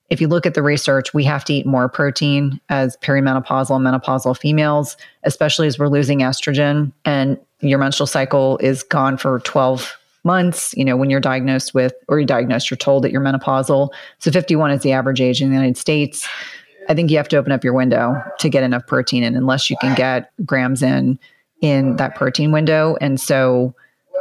If 0.09 0.21
you 0.21 0.29
look 0.29 0.47
at 0.47 0.55
the 0.55 0.63
research, 0.63 1.13
we 1.13 1.25
have 1.25 1.45
to 1.47 1.53
eat 1.53 1.67
more 1.67 1.89
protein 1.89 2.61
as 2.69 2.97
perimenopausal 2.99 3.77
and 3.77 3.85
menopausal 3.85 4.39
females, 4.39 4.97
especially 5.25 5.67
as 5.67 5.79
we're 5.79 5.89
losing 5.89 6.21
estrogen 6.21 6.93
and 7.05 7.39
your 7.61 7.79
menstrual 7.79 8.07
cycle 8.07 8.59
is 8.59 8.83
gone 8.83 9.17
for 9.17 9.41
12 9.41 9.97
months, 10.25 10.75
you 10.77 10.85
know, 10.85 10.97
when 10.97 11.11
you're 11.11 11.21
diagnosed 11.21 11.75
with, 11.75 11.95
or 12.09 12.19
you're 12.19 12.27
diagnosed, 12.27 12.71
you're 12.71 12.79
told 12.79 13.05
that 13.05 13.13
you're 13.13 13.21
menopausal. 13.21 13.91
So 14.19 14.31
51 14.31 14.71
is 14.71 14.83
the 14.83 14.93
average 14.93 15.21
age 15.21 15.41
in 15.41 15.51
the 15.51 15.55
United 15.55 15.77
States. 15.77 16.29
I 16.89 16.95
think 16.95 17.11
you 17.11 17.17
have 17.17 17.29
to 17.29 17.37
open 17.37 17.53
up 17.53 17.65
your 17.65 17.73
window 17.73 18.15
to 18.41 18.49
get 18.49 18.63
enough 18.63 18.87
protein 18.87 19.23
in, 19.23 19.37
unless 19.37 19.71
you 19.71 19.77
can 19.81 19.95
get 19.95 20.31
grams 20.45 20.83
in 20.83 21.19
in 21.61 21.97
that 21.97 22.15
protein 22.15 22.53
window. 22.53 22.97
And 23.01 23.21
so 23.21 23.75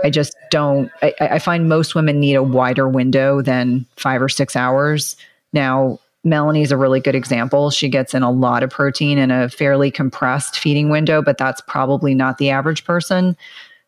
I 0.03 0.09
just 0.09 0.35
don't, 0.49 0.91
I, 1.01 1.13
I 1.19 1.39
find 1.39 1.67
most 1.67 1.95
women 1.95 2.19
need 2.19 2.35
a 2.35 2.43
wider 2.43 2.87
window 2.87 3.41
than 3.41 3.85
five 3.97 4.21
or 4.21 4.29
six 4.29 4.55
hours. 4.55 5.15
Now, 5.51 5.99
Melanie's 6.23 6.71
a 6.71 6.77
really 6.77 7.01
good 7.01 7.15
example. 7.15 7.69
She 7.69 7.89
gets 7.89 8.13
in 8.13 8.23
a 8.23 8.31
lot 8.31 8.63
of 8.63 8.69
protein 8.69 9.17
in 9.17 9.29
a 9.29 9.49
fairly 9.49 9.91
compressed 9.91 10.57
feeding 10.57 10.89
window, 10.89 11.21
but 11.21 11.37
that's 11.37 11.61
probably 11.67 12.15
not 12.15 12.37
the 12.37 12.49
average 12.49 12.85
person. 12.85 13.35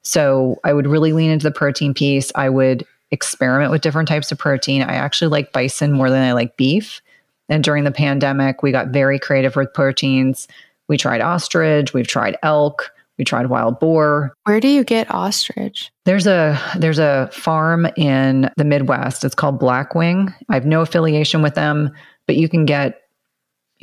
So 0.05 0.59
I 0.63 0.71
would 0.71 0.87
really 0.87 1.11
lean 1.11 1.31
into 1.31 1.43
the 1.43 1.51
protein 1.51 1.93
piece. 1.93 2.31
I 2.35 2.49
would 2.49 2.85
experiment 3.11 3.71
with 3.71 3.81
different 3.81 4.07
types 4.07 4.31
of 4.31 4.37
protein. 4.37 4.81
I 4.81 4.93
actually 4.93 5.29
like 5.29 5.51
bison 5.51 5.91
more 5.91 6.09
than 6.09 6.21
I 6.21 6.33
like 6.33 6.57
beef. 6.57 7.01
And 7.49 7.63
during 7.63 7.83
the 7.83 7.91
pandemic, 7.91 8.63
we 8.63 8.71
got 8.71 8.87
very 8.89 9.19
creative 9.19 9.55
with 9.55 9.73
proteins. 9.73 10.47
We 10.87 10.97
tried 10.97 11.21
ostrich, 11.21 11.93
we've 11.93 12.07
tried 12.07 12.37
elk, 12.43 12.91
we 13.17 13.25
tried 13.25 13.47
wild 13.47 13.79
boar. 13.79 14.33
Where 14.43 14.59
do 14.59 14.67
you 14.67 14.83
get 14.83 15.09
ostrich? 15.09 15.91
There's 16.05 16.27
a 16.27 16.59
there's 16.77 16.99
a 16.99 17.29
farm 17.31 17.87
in 17.97 18.49
the 18.57 18.65
Midwest. 18.65 19.23
It's 19.23 19.35
called 19.35 19.59
Blackwing. 19.59 20.33
I 20.49 20.53
have 20.53 20.65
no 20.65 20.81
affiliation 20.81 21.41
with 21.41 21.55
them, 21.55 21.91
but 22.27 22.35
you 22.35 22.49
can 22.49 22.65
get 22.65 23.01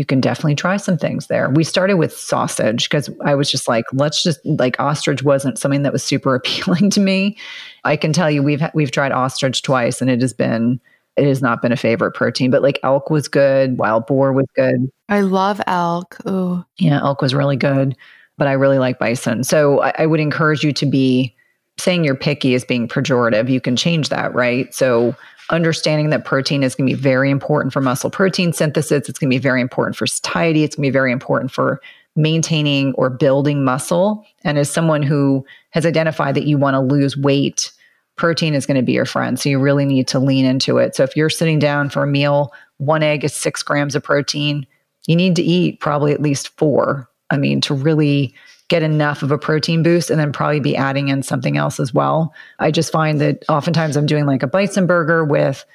you 0.03 0.07
can 0.07 0.21
definitely 0.21 0.57
try 0.57 0.77
some 0.79 0.99
things 0.99 1.29
there. 1.29 1.49
We 1.49 1.63
started 1.63 1.95
with 1.95 2.13
sausage 2.13 2.89
because 2.89 3.09
I 3.25 3.37
was 3.37 3.49
just 3.49 3.69
like, 3.69 3.85
let's 3.93 4.21
just 4.21 4.45
like 4.45 4.75
ostrich 4.81 5.23
wasn't 5.23 5.61
something 5.61 5.83
that 5.83 5.93
was 5.93 6.03
super 6.03 6.35
appealing 6.41 6.91
to 6.91 7.01
me. 7.01 7.39
I 7.85 7.95
can 7.97 8.13
tell 8.13 8.29
you 8.29 8.43
we've 8.43 8.61
we've 8.75 8.91
tried 8.91 9.13
ostrich 9.13 9.63
twice 9.63 10.01
and 10.01 10.11
it 10.11 10.21
has 10.21 10.33
been 10.33 10.81
it 11.17 11.25
has 11.25 11.41
not 11.41 11.63
been 11.63 11.71
a 11.71 11.77
favorite 11.77 12.17
protein, 12.17 12.51
but 12.51 12.63
like 12.63 12.81
elk 12.83 13.11
was 13.11 13.29
good, 13.29 13.79
wild 13.79 14.09
boar 14.09 14.33
was 14.33 14.49
good. 14.57 14.91
I 15.09 15.21
love 15.21 15.61
elk. 15.69 16.17
Ooh. 16.27 16.65
Yeah, 16.79 16.99
elk 17.01 17.23
was 17.23 17.33
really 17.33 17.57
good, 17.57 17.97
but 18.37 18.49
I 18.49 18.53
really 18.55 18.81
like 18.81 18.99
bison. 18.99 19.45
So 19.45 19.83
I, 19.83 19.93
I 19.99 20.07
would 20.07 20.19
encourage 20.19 20.65
you 20.65 20.73
to 20.73 20.85
be 20.85 21.33
saying 21.79 22.03
you're 22.03 22.17
picky 22.17 22.55
is 22.55 22.65
being 22.65 22.89
pejorative. 22.89 23.49
You 23.49 23.61
can 23.61 23.77
change 23.77 24.09
that, 24.09 24.35
right? 24.35 24.75
So 24.75 25.15
understanding 25.53 26.11
that 26.11 26.25
protein 26.25 26.63
is 26.63 26.75
going 26.75 26.89
to 26.89 26.97
be 26.97 27.01
very 27.01 27.31
important 27.31 27.73
for 27.73 27.81
muscle 27.81 28.11
protein 28.11 28.53
synthesis. 28.53 29.09
It's 29.09 29.19
going 29.19 29.31
to 29.31 29.37
be 29.37 29.39
very 29.39 29.61
important 29.61 29.97
for 29.97 30.07
satiety. 30.07 30.65
It's 30.65 30.75
going 30.75 30.85
to 30.85 30.89
be 30.89 30.93
very 30.93 31.13
important 31.13 31.53
for 31.53 31.81
maintaining 32.17 32.93
or 32.95 33.11
building 33.11 33.65
muscle. 33.65 34.25
And 34.45 34.59
as 34.59 34.71
someone 34.71 35.03
who 35.03 35.47
has 35.71 35.87
identified 35.87 36.35
that 36.35 36.47
you 36.47 36.59
want 36.59 36.75
to 36.75 36.81
lose 36.81 37.17
weight, 37.17 37.71
protein 38.17 38.55
is 38.55 38.67
going 38.67 38.77
to 38.77 38.83
be 38.83 38.93
your 38.93 39.07
friend. 39.07 39.39
So 39.39 39.49
you 39.49 39.59
really 39.59 39.85
need 39.85 40.09
to 40.09 40.19
lean 40.19 40.45
into 40.45 40.79
it. 40.79 40.97
So 40.97 41.05
if 41.05 41.17
you're 41.17 41.31
sitting 41.31 41.59
down 41.59 41.91
for 41.91 42.03
a 42.03 42.07
meal, 42.07 42.53
one 42.79 43.03
egg 43.03 43.25
is 43.25 43.35
six 43.35 43.63
grams 43.63 43.95
of 43.95 44.03
protein. 44.03 44.67
You 45.07 45.17
need 45.17 45.37
to 45.37 45.43
eat 45.43 45.81
probably 45.81 46.13
at 46.13 46.21
least 46.21 46.49
four. 46.59 47.09
I 47.31 47.37
mean, 47.37 47.61
to 47.63 47.75
really 47.75 48.35
get 48.73 48.83
enough 48.83 49.23
of 49.23 49.31
a 49.31 49.37
protein 49.37 49.83
boost 49.83 50.09
and 50.09 50.19
then 50.19 50.33
probably 50.33 50.59
be 50.59 50.75
adding 50.75 51.09
in 51.09 51.23
something 51.23 51.59
else 51.59 51.79
as 51.79 51.93
well. 51.93 52.33
I 52.59 52.71
just 52.71 52.91
find 52.91 53.21
that 53.21 53.45
oftentimes 53.51 53.99
I'm 53.99 54.07
doing 54.07 54.25
like 54.25 54.43
a 54.43 54.47
bison 54.47 54.87
burger 54.87 55.27
with 55.27 55.67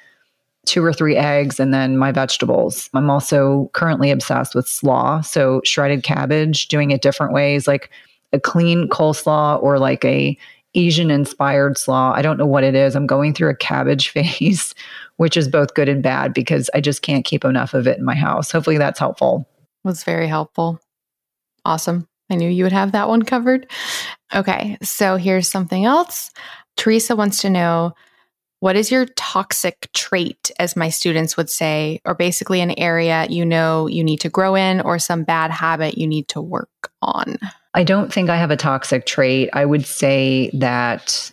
two 0.66 0.84
or 0.84 0.92
three 0.92 1.14
eggs 1.14 1.60
and 1.60 1.72
then 1.72 1.96
my 1.96 2.10
vegetables. 2.10 2.90
I'm 2.94 3.08
also 3.08 3.70
currently 3.72 4.10
obsessed 4.10 4.52
with 4.52 4.68
slaw. 4.68 5.20
So 5.20 5.60
shredded 5.64 6.02
cabbage, 6.02 6.66
doing 6.66 6.90
it 6.90 7.00
different 7.00 7.32
ways, 7.32 7.68
like 7.68 7.88
a 8.32 8.40
clean 8.40 8.88
coleslaw 8.88 9.62
or 9.62 9.78
like 9.78 10.04
a 10.04 10.36
Asian 10.74 11.12
inspired 11.12 11.78
slaw. 11.78 12.12
I 12.12 12.20
don't 12.20 12.36
know 12.36 12.46
what 12.46 12.64
it 12.64 12.74
is. 12.74 12.96
I'm 12.96 13.06
going 13.06 13.32
through 13.32 13.50
a 13.50 13.54
cabbage 13.54 14.08
phase, 14.12 14.74
which 15.18 15.36
is 15.36 15.46
both 15.46 15.74
good 15.74 15.88
and 15.88 16.02
bad 16.02 16.34
because 16.34 16.68
I 16.74 16.80
just 16.80 17.02
can't 17.02 17.24
keep 17.24 17.44
enough 17.44 17.74
of 17.74 17.86
it 17.86 17.98
in 17.98 18.04
my 18.04 18.16
house. 18.16 18.50
Hopefully 18.50 18.76
that's 18.76 18.98
helpful. 18.98 19.48
Was 19.84 20.02
very 20.02 20.26
helpful. 20.26 20.80
Awesome. 21.64 22.08
I 22.30 22.34
knew 22.34 22.48
you 22.48 22.64
would 22.64 22.72
have 22.72 22.92
that 22.92 23.08
one 23.08 23.22
covered. 23.22 23.70
Okay, 24.34 24.76
so 24.82 25.16
here's 25.16 25.48
something 25.48 25.84
else. 25.84 26.30
Theresa 26.76 27.16
wants 27.16 27.40
to 27.42 27.50
know 27.50 27.94
what 28.60 28.76
is 28.76 28.90
your 28.90 29.06
toxic 29.16 29.88
trait, 29.94 30.50
as 30.58 30.74
my 30.74 30.88
students 30.88 31.36
would 31.36 31.48
say, 31.48 32.00
or 32.04 32.14
basically 32.14 32.60
an 32.60 32.76
area 32.78 33.26
you 33.30 33.44
know 33.44 33.86
you 33.86 34.02
need 34.02 34.20
to 34.20 34.28
grow 34.28 34.56
in 34.56 34.80
or 34.80 34.98
some 34.98 35.22
bad 35.22 35.50
habit 35.50 35.96
you 35.96 36.06
need 36.06 36.28
to 36.28 36.40
work 36.40 36.90
on? 37.00 37.38
I 37.74 37.84
don't 37.84 38.12
think 38.12 38.30
I 38.30 38.36
have 38.36 38.50
a 38.50 38.56
toxic 38.56 39.06
trait. 39.06 39.48
I 39.52 39.64
would 39.64 39.86
say 39.86 40.50
that 40.54 41.30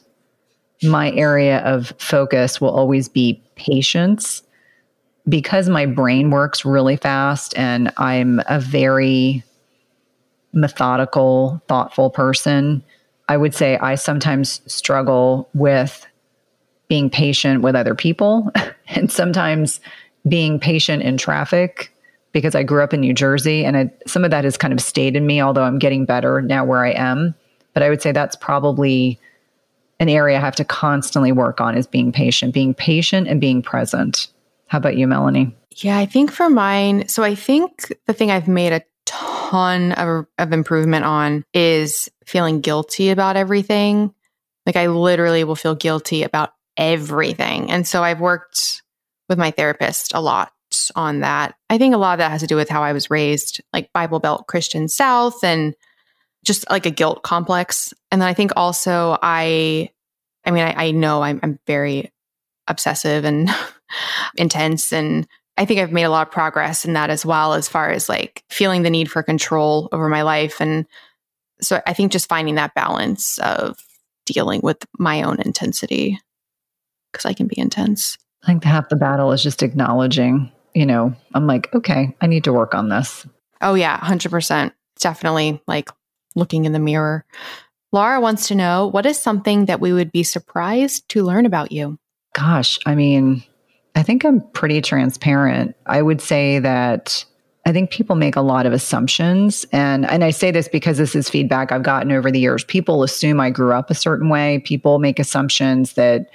my 0.83 1.11
area 1.13 1.59
of 1.59 1.93
focus 1.97 2.61
will 2.61 2.69
always 2.69 3.09
be 3.09 3.41
patience 3.55 4.43
because 5.27 5.67
my 5.67 5.87
brain 5.87 6.29
works 6.29 6.63
really 6.63 6.97
fast 6.97 7.57
and 7.57 7.91
I'm 7.97 8.41
a 8.47 8.59
very 8.59 9.43
methodical, 10.55 11.61
thoughtful 11.67 12.09
person. 12.09 12.83
I 13.29 13.37
would 13.37 13.53
say 13.53 13.77
I 13.77 13.95
sometimes 13.95 14.61
struggle 14.65 15.49
with 15.53 16.07
being 16.87 17.09
patient 17.09 17.61
with 17.61 17.75
other 17.75 17.95
people 17.95 18.51
and 18.87 19.11
sometimes 19.11 19.79
being 20.27 20.59
patient 20.59 21.03
in 21.03 21.17
traffic 21.17 21.91
because 22.31 22.55
I 22.55 22.63
grew 22.63 22.83
up 22.83 22.93
in 22.93 22.99
New 23.01 23.13
Jersey 23.13 23.63
and 23.63 23.91
some 24.07 24.25
of 24.25 24.31
that 24.31 24.43
has 24.43 24.57
kind 24.57 24.73
of 24.73 24.81
stayed 24.81 25.15
in 25.15 25.25
me, 25.25 25.41
although 25.41 25.63
I'm 25.63 25.79
getting 25.79 26.05
better 26.05 26.41
now 26.41 26.65
where 26.65 26.83
I 26.83 26.91
am. 26.91 27.35
But 27.73 27.83
I 27.83 27.89
would 27.89 28.01
say 28.01 28.11
that's 28.11 28.35
probably 28.35 29.19
an 29.99 30.09
area 30.09 30.37
I 30.37 30.41
have 30.41 30.55
to 30.55 30.65
constantly 30.65 31.31
work 31.31 31.61
on 31.61 31.77
is 31.77 31.87
being 31.87 32.11
patient, 32.11 32.53
being 32.53 32.73
patient 32.73 33.27
and 33.27 33.39
being 33.39 33.61
present. 33.61 34.27
How 34.67 34.77
about 34.77 34.97
you, 34.97 35.07
Melanie? 35.07 35.55
Yeah, 35.77 35.97
I 35.97 36.05
think 36.05 36.31
for 36.31 36.49
mine, 36.49 37.07
so 37.07 37.23
I 37.23 37.35
think 37.35 37.93
the 38.05 38.13
thing 38.13 38.31
I've 38.31 38.47
made 38.47 38.73
a 38.73 38.81
ton 39.49 39.91
of, 39.93 40.25
of 40.37 40.53
improvement 40.53 41.05
on 41.05 41.43
is 41.53 42.09
feeling 42.25 42.61
guilty 42.61 43.09
about 43.09 43.37
everything. 43.37 44.13
Like 44.65 44.75
I 44.75 44.87
literally 44.87 45.43
will 45.43 45.55
feel 45.55 45.75
guilty 45.75 46.23
about 46.23 46.53
everything. 46.77 47.71
And 47.71 47.87
so 47.87 48.03
I've 48.03 48.19
worked 48.19 48.81
with 49.29 49.37
my 49.37 49.51
therapist 49.51 50.13
a 50.13 50.21
lot 50.21 50.51
on 50.95 51.21
that. 51.21 51.55
I 51.69 51.77
think 51.77 51.93
a 51.93 51.97
lot 51.97 52.13
of 52.13 52.17
that 52.19 52.31
has 52.31 52.41
to 52.41 52.47
do 52.47 52.55
with 52.55 52.69
how 52.69 52.83
I 52.83 52.93
was 52.93 53.09
raised, 53.09 53.61
like 53.71 53.93
Bible 53.93 54.19
Belt 54.19 54.47
Christian 54.47 54.87
South 54.87 55.43
and 55.43 55.75
just 56.43 56.69
like 56.69 56.85
a 56.85 56.91
guilt 56.91 57.23
complex. 57.23 57.93
And 58.11 58.21
then 58.21 58.27
I 58.27 58.33
think 58.33 58.51
also 58.55 59.17
I, 59.21 59.89
I 60.45 60.51
mean, 60.51 60.63
I, 60.63 60.87
I 60.87 60.91
know 60.91 61.23
I'm, 61.23 61.39
I'm 61.43 61.59
very 61.65 62.11
obsessive 62.67 63.25
and 63.25 63.49
intense 64.37 64.91
and 64.91 65.27
I 65.57 65.65
think 65.65 65.79
I've 65.79 65.91
made 65.91 66.03
a 66.03 66.09
lot 66.09 66.27
of 66.27 66.33
progress 66.33 66.85
in 66.85 66.93
that 66.93 67.09
as 67.09 67.25
well, 67.25 67.53
as 67.53 67.67
far 67.67 67.89
as 67.89 68.09
like 68.09 68.43
feeling 68.49 68.83
the 68.83 68.89
need 68.89 69.09
for 69.09 69.23
control 69.23 69.87
over 69.91 70.09
my 70.09 70.21
life. 70.21 70.59
And 70.59 70.85
so 71.61 71.81
I 71.87 71.93
think 71.93 72.11
just 72.11 72.27
finding 72.27 72.55
that 72.55 72.73
balance 72.73 73.37
of 73.39 73.77
dealing 74.25 74.59
with 74.61 74.85
my 74.99 75.21
own 75.21 75.39
intensity 75.41 76.19
because 77.11 77.25
I 77.25 77.33
can 77.33 77.47
be 77.47 77.57
intense. 77.57 78.17
I 78.43 78.47
think 78.47 78.63
half 78.63 78.89
the 78.89 78.95
battle 78.95 79.31
is 79.31 79.41
just 79.41 79.63
acknowledging, 79.63 80.51
you 80.73 80.85
know, 80.85 81.15
I'm 81.33 81.47
like, 81.47 81.73
okay, 81.73 82.15
I 82.19 82.27
need 82.27 82.43
to 82.43 82.53
work 82.53 82.75
on 82.75 82.89
this. 82.89 83.25
Oh, 83.61 83.75
yeah, 83.75 83.97
100%. 83.99 84.71
Definitely 84.99 85.61
like 85.67 85.89
looking 86.35 86.65
in 86.65 86.73
the 86.73 86.79
mirror. 86.79 87.25
Laura 87.91 88.19
wants 88.19 88.49
to 88.49 88.55
know 88.55 88.87
what 88.87 89.05
is 89.05 89.17
something 89.17 89.65
that 89.65 89.79
we 89.79 89.93
would 89.93 90.11
be 90.11 90.23
surprised 90.23 91.07
to 91.09 91.23
learn 91.23 91.45
about 91.45 91.71
you? 91.71 91.97
Gosh, 92.33 92.77
I 92.85 92.95
mean, 92.95 93.43
I 93.95 94.03
think 94.03 94.25
I'm 94.25 94.41
pretty 94.51 94.81
transparent. 94.81 95.75
I 95.85 96.01
would 96.01 96.21
say 96.21 96.59
that 96.59 97.23
I 97.65 97.71
think 97.71 97.89
people 97.89 98.15
make 98.15 98.35
a 98.35 98.41
lot 98.41 98.65
of 98.65 98.73
assumptions 98.73 99.65
and 99.71 100.05
and 100.05 100.23
I 100.23 100.29
say 100.29 100.51
this 100.51 100.67
because 100.67 100.97
this 100.97 101.15
is 101.15 101.29
feedback 101.29 101.71
I've 101.71 101.83
gotten 101.83 102.11
over 102.11 102.29
the 102.29 102.39
years. 102.39 102.63
People 102.63 103.01
assume 103.01 103.39
I 103.39 103.49
grew 103.49 103.73
up 103.73 103.89
a 103.89 103.95
certain 103.95 104.29
way. 104.29 104.59
People 104.59 104.99
make 104.99 105.17
assumptions 105.17 105.93
that 105.93 106.29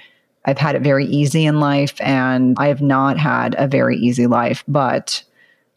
I've 0.45 0.57
had 0.57 0.75
it 0.75 0.81
very 0.81 1.05
easy 1.05 1.45
in 1.45 1.59
life 1.59 1.93
and 2.01 2.57
I 2.59 2.67
have 2.67 2.81
not 2.81 3.17
had 3.17 3.55
a 3.57 3.67
very 3.67 3.95
easy 3.97 4.27
life, 4.27 4.63
but 4.67 5.23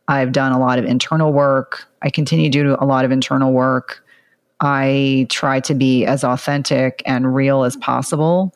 I've 0.08 0.32
done 0.32 0.52
a 0.52 0.58
lot 0.58 0.78
of 0.78 0.86
internal 0.86 1.32
work. 1.32 1.86
I 2.02 2.10
continue 2.10 2.50
to 2.50 2.62
do 2.62 2.76
a 2.80 2.86
lot 2.86 3.04
of 3.04 3.12
internal 3.12 3.52
work. 3.52 4.04
I 4.60 5.26
try 5.30 5.60
to 5.60 5.74
be 5.74 6.06
as 6.06 6.24
authentic 6.24 7.02
and 7.06 7.34
real 7.34 7.64
as 7.64 7.76
possible. 7.76 8.54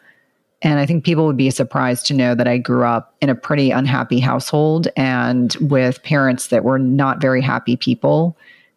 And 0.63 0.81
I 0.81 0.87
think 0.87 1.05
people 1.05 1.27
would 1.27 1.37
be 1.37 1.51
surprised 1.51 2.07
to 2.07 2.15
know 2.15 2.35
that 2.35 2.49
I 2.49 2.59
grew 2.59 2.85
up 2.85 3.15
in 3.21 3.29
a 3.29 3.35
pretty 3.35 3.71
unhappy 3.71 4.19
household 4.19 4.89
and 4.97 5.55
with 5.61 6.03
parents 6.03 6.49
that 6.49 6.65
were 6.65 6.79
not 6.79 7.21
very 7.21 7.41
happy 7.41 7.77
people. 7.77 8.37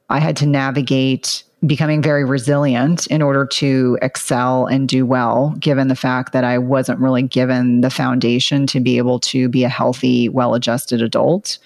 I 0.10 0.20
had 0.20 0.38
to 0.38 0.46
navigate 0.46 1.44
becoming 1.66 2.02
very 2.02 2.26
resilient 2.26 3.08
in 3.08 3.22
order 3.22 3.46
to 3.46 3.98
excel 4.02 4.66
and 4.66 4.88
do 4.88 5.06
well, 5.06 5.56
given 5.60 5.88
the 5.88 5.96
fact 5.96 6.34
that 6.34 6.44
I 6.44 6.58
wasn't 6.58 7.00
really 7.00 7.22
given 7.22 7.82
the 7.82 7.92
foundation 7.92 8.66
to 8.68 8.80
be 8.80 8.98
able 8.98 9.20
to 9.20 9.48
be 9.48 9.64
a 9.64 9.70
healthy, 9.70 10.28
well 10.28 10.56
adjusted 10.56 11.02
adult. 11.02 11.60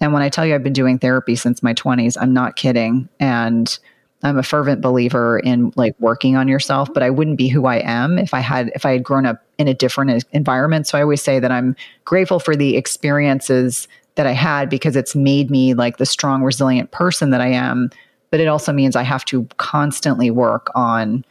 And 0.00 0.12
when 0.12 0.22
I 0.22 0.28
tell 0.28 0.44
you 0.44 0.54
I've 0.54 0.64
been 0.64 0.72
doing 0.72 0.98
therapy 0.98 1.36
since 1.36 1.62
my 1.62 1.74
20s, 1.74 2.16
I'm 2.20 2.32
not 2.32 2.56
kidding. 2.56 3.08
And 3.20 3.78
I'm 4.22 4.38
a 4.38 4.42
fervent 4.42 4.80
believer 4.80 5.38
in 5.38 5.72
like 5.76 5.94
working 6.00 6.36
on 6.36 6.48
yourself, 6.48 6.92
but 6.92 7.02
I 7.02 7.10
wouldn't 7.10 7.38
be 7.38 7.48
who 7.48 7.66
I 7.66 7.76
am 7.76 8.18
if 8.18 8.34
I 8.34 8.40
had 8.40 8.72
if 8.74 8.84
I 8.84 8.92
had 8.92 9.04
grown 9.04 9.26
up 9.26 9.44
in 9.58 9.68
a 9.68 9.74
different 9.74 10.24
environment. 10.32 10.86
So 10.88 10.98
I 10.98 11.02
always 11.02 11.22
say 11.22 11.38
that 11.38 11.52
I'm 11.52 11.76
grateful 12.04 12.40
for 12.40 12.56
the 12.56 12.76
experiences 12.76 13.86
that 14.16 14.26
I 14.26 14.32
had 14.32 14.68
because 14.68 14.96
it's 14.96 15.14
made 15.14 15.50
me 15.50 15.74
like 15.74 15.98
the 15.98 16.06
strong, 16.06 16.42
resilient 16.42 16.90
person 16.90 17.30
that 17.30 17.40
I 17.40 17.48
am. 17.48 17.90
But 18.30 18.40
it 18.40 18.48
also 18.48 18.72
means 18.72 18.96
I 18.96 19.04
have 19.04 19.24
to 19.26 19.46
constantly 19.56 20.30
work 20.30 20.70
on, 20.74 21.24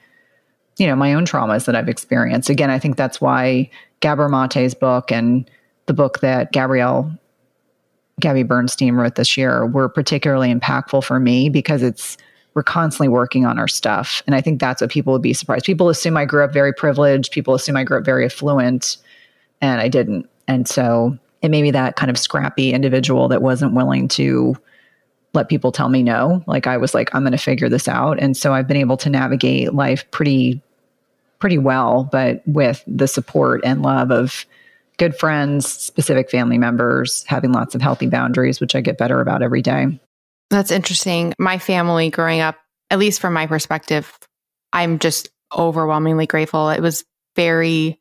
you 0.78 0.88
know, 0.88 0.96
my 0.96 1.14
own 1.14 1.26
traumas 1.26 1.66
that 1.66 1.76
I've 1.76 1.90
experienced. 1.90 2.50
Again, 2.50 2.70
I 2.70 2.80
think 2.80 2.96
that's 2.96 3.20
why 3.20 3.70
Gabor 4.00 4.30
Mate's 4.30 4.74
book 4.74 5.12
and 5.12 5.50
the 5.88 5.94
book 5.94 6.22
that 6.22 6.54
Gabrielle 6.54 7.12
Gabby 8.20 8.44
Bernstein 8.44 8.96
wrote 8.96 9.16
this 9.16 9.36
year 9.38 9.66
were 9.66 9.90
particularly 9.90 10.54
impactful 10.54 11.04
for 11.04 11.20
me 11.20 11.50
because 11.50 11.84
it's 11.84 12.18
we're 12.58 12.64
constantly 12.64 13.08
working 13.08 13.46
on 13.46 13.60
our 13.60 13.68
stuff. 13.68 14.24
And 14.26 14.34
I 14.34 14.42
think 14.42 14.60
that's 14.60 14.82
what 14.82 14.90
people 14.90 15.14
would 15.14 15.22
be 15.22 15.32
surprised. 15.32 15.64
People 15.64 15.90
assume 15.90 16.18
I 16.18 16.26
grew 16.26 16.44
up 16.44 16.52
very 16.52 16.74
privileged. 16.74 17.32
People 17.32 17.54
assume 17.54 17.78
I 17.78 17.84
grew 17.84 18.00
up 18.00 18.04
very 18.04 18.26
affluent, 18.26 18.98
and 19.62 19.80
I 19.80 19.88
didn't. 19.88 20.28
And 20.48 20.68
so 20.68 21.16
it 21.44 21.50
made 21.50 21.62
me 21.62 21.70
that 21.70 21.98
kind 21.98 22.10
of 22.10 22.18
scrappy 22.18 22.74
individual 22.74 23.28
that 23.28 23.44
wasn't 23.44 23.76
willing 23.76 24.08
to 24.08 24.58
let 25.36 25.50
people 25.50 25.72
tell 25.72 25.90
me 25.90 26.02
no. 26.02 26.44
Like 26.48 26.66
I 26.66 26.78
was 26.78 26.96
like, 26.96 27.14
I'm 27.14 27.22
going 27.22 27.32
to 27.32 27.38
figure 27.38 27.70
this 27.70 27.88
out. 27.88 28.18
And 28.20 28.36
so 28.36 28.56
I've 28.56 28.68
been 28.68 28.76
able 28.76 28.98
to 28.98 29.10
navigate 29.12 29.76
life 29.76 30.10
pretty, 30.10 30.60
pretty 31.38 31.60
well, 31.60 32.10
but 32.12 32.42
with 32.48 32.84
the 32.88 33.08
support 33.08 33.62
and 33.64 33.84
love 33.84 34.10
of 34.10 34.48
good 34.98 35.16
friends, 35.16 35.72
specific 35.72 36.32
family 36.32 36.58
members, 36.58 37.24
having 37.28 37.52
lots 37.52 37.76
of 37.76 37.84
healthy 37.84 38.08
boundaries, 38.08 38.60
which 38.60 38.74
I 38.74 38.82
get 38.82 38.98
better 38.98 39.22
about 39.22 39.44
every 39.44 39.62
day. 39.62 40.00
That's 40.50 40.72
interesting. 40.72 41.34
My 41.40 41.58
family 41.58 42.10
growing 42.10 42.42
up, 42.42 42.58
at 42.90 43.00
least 43.00 43.20
from 43.20 43.34
my 43.34 43.48
perspective, 43.48 44.18
I'm 44.72 45.00
just 45.00 45.30
overwhelmingly 45.56 46.26
grateful. 46.26 46.70
It 46.70 46.82
was 46.82 47.04
very 47.36 48.00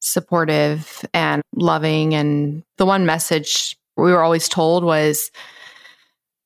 supportive 0.00 1.04
and 1.12 1.42
loving. 1.54 2.14
And 2.14 2.62
the 2.78 2.86
one 2.86 3.06
message 3.06 3.76
we 3.96 4.12
were 4.12 4.22
always 4.22 4.48
told 4.48 4.84
was 4.84 5.30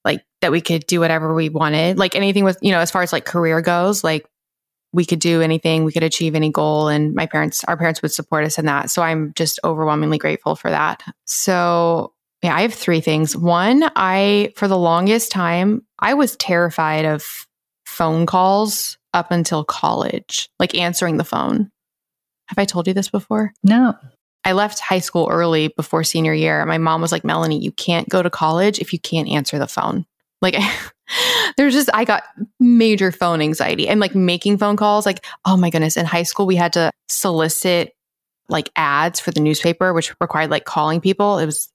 like 0.04 0.22
that 0.40 0.52
we 0.52 0.60
could 0.60 0.86
do 0.86 1.00
whatever 1.00 1.34
we 1.34 1.48
wanted. 1.48 1.98
Like 1.98 2.14
anything 2.14 2.44
with, 2.44 2.58
you 2.62 2.70
know, 2.70 2.80
as 2.80 2.90
far 2.90 3.02
as 3.02 3.12
like 3.12 3.24
career 3.24 3.60
goes, 3.60 4.04
like 4.04 4.26
we 4.92 5.04
could 5.04 5.18
do 5.18 5.42
anything, 5.42 5.84
we 5.84 5.92
could 5.92 6.02
achieve 6.02 6.34
any 6.34 6.50
goal. 6.50 6.88
And 6.88 7.14
my 7.14 7.26
parents, 7.26 7.64
our 7.64 7.76
parents 7.76 8.00
would 8.00 8.12
support 8.12 8.44
us 8.44 8.58
in 8.58 8.66
that. 8.66 8.90
So 8.90 9.02
I'm 9.02 9.32
just 9.34 9.60
overwhelmingly 9.64 10.18
grateful 10.18 10.56
for 10.56 10.70
that. 10.70 11.02
So 11.26 12.12
yeah, 12.42 12.54
I 12.54 12.62
have 12.62 12.74
three 12.74 13.00
things. 13.00 13.36
One, 13.36 13.90
I, 13.96 14.52
for 14.56 14.68
the 14.68 14.78
longest 14.78 15.32
time, 15.32 15.84
I 15.98 16.14
was 16.14 16.36
terrified 16.36 17.04
of 17.04 17.46
phone 17.86 18.26
calls 18.26 18.96
up 19.12 19.30
until 19.30 19.64
college, 19.64 20.48
like 20.60 20.74
answering 20.74 21.16
the 21.16 21.24
phone. 21.24 21.70
Have 22.46 22.58
I 22.58 22.64
told 22.64 22.86
you 22.86 22.94
this 22.94 23.10
before? 23.10 23.52
No. 23.64 23.94
I 24.44 24.52
left 24.52 24.78
high 24.78 25.00
school 25.00 25.28
early 25.30 25.68
before 25.68 26.04
senior 26.04 26.32
year. 26.32 26.64
My 26.64 26.78
mom 26.78 27.02
was 27.02 27.12
like, 27.12 27.24
Melanie, 27.24 27.62
you 27.62 27.72
can't 27.72 28.08
go 28.08 28.22
to 28.22 28.30
college 28.30 28.78
if 28.78 28.92
you 28.92 29.00
can't 29.00 29.28
answer 29.28 29.58
the 29.58 29.66
phone. 29.66 30.06
Like, 30.40 30.56
there's 31.56 31.74
just, 31.74 31.90
I 31.92 32.04
got 32.04 32.22
major 32.60 33.10
phone 33.10 33.42
anxiety 33.42 33.88
and 33.88 33.98
like 33.98 34.14
making 34.14 34.58
phone 34.58 34.76
calls. 34.76 35.04
Like, 35.04 35.26
oh 35.44 35.56
my 35.56 35.70
goodness. 35.70 35.96
In 35.96 36.06
high 36.06 36.22
school, 36.22 36.46
we 36.46 36.56
had 36.56 36.72
to 36.74 36.92
solicit 37.08 37.92
like 38.48 38.70
ads 38.76 39.18
for 39.18 39.32
the 39.32 39.40
newspaper, 39.40 39.92
which 39.92 40.14
required 40.20 40.50
like 40.50 40.64
calling 40.64 41.00
people. 41.00 41.38
It 41.38 41.46
was, 41.46 41.68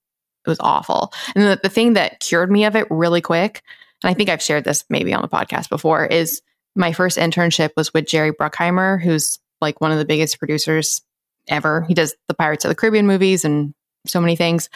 it 0.45 0.49
was 0.49 0.59
awful. 0.59 1.13
And 1.35 1.43
the, 1.43 1.59
the 1.61 1.69
thing 1.69 1.93
that 1.93 2.19
cured 2.19 2.51
me 2.51 2.65
of 2.65 2.75
it 2.75 2.87
really 2.89 3.21
quick, 3.21 3.61
and 4.03 4.09
I 4.09 4.13
think 4.13 4.29
I've 4.29 4.41
shared 4.41 4.63
this 4.63 4.83
maybe 4.89 5.13
on 5.13 5.21
the 5.21 5.27
podcast 5.27 5.69
before, 5.69 6.05
is 6.05 6.41
my 6.75 6.91
first 6.91 7.17
internship 7.17 7.71
was 7.77 7.93
with 7.93 8.07
Jerry 8.07 8.31
Bruckheimer, 8.31 9.01
who's 9.01 9.39
like 9.61 9.79
one 9.79 9.91
of 9.91 9.97
the 9.97 10.05
biggest 10.05 10.39
producers 10.39 11.01
ever. 11.47 11.83
He 11.87 11.93
does 11.93 12.15
the 12.27 12.33
Pirates 12.33 12.65
of 12.65 12.69
the 12.69 12.75
Caribbean 12.75 13.07
movies 13.07 13.45
and 13.45 13.73
so 14.05 14.19
many 14.19 14.35
things. 14.35 14.69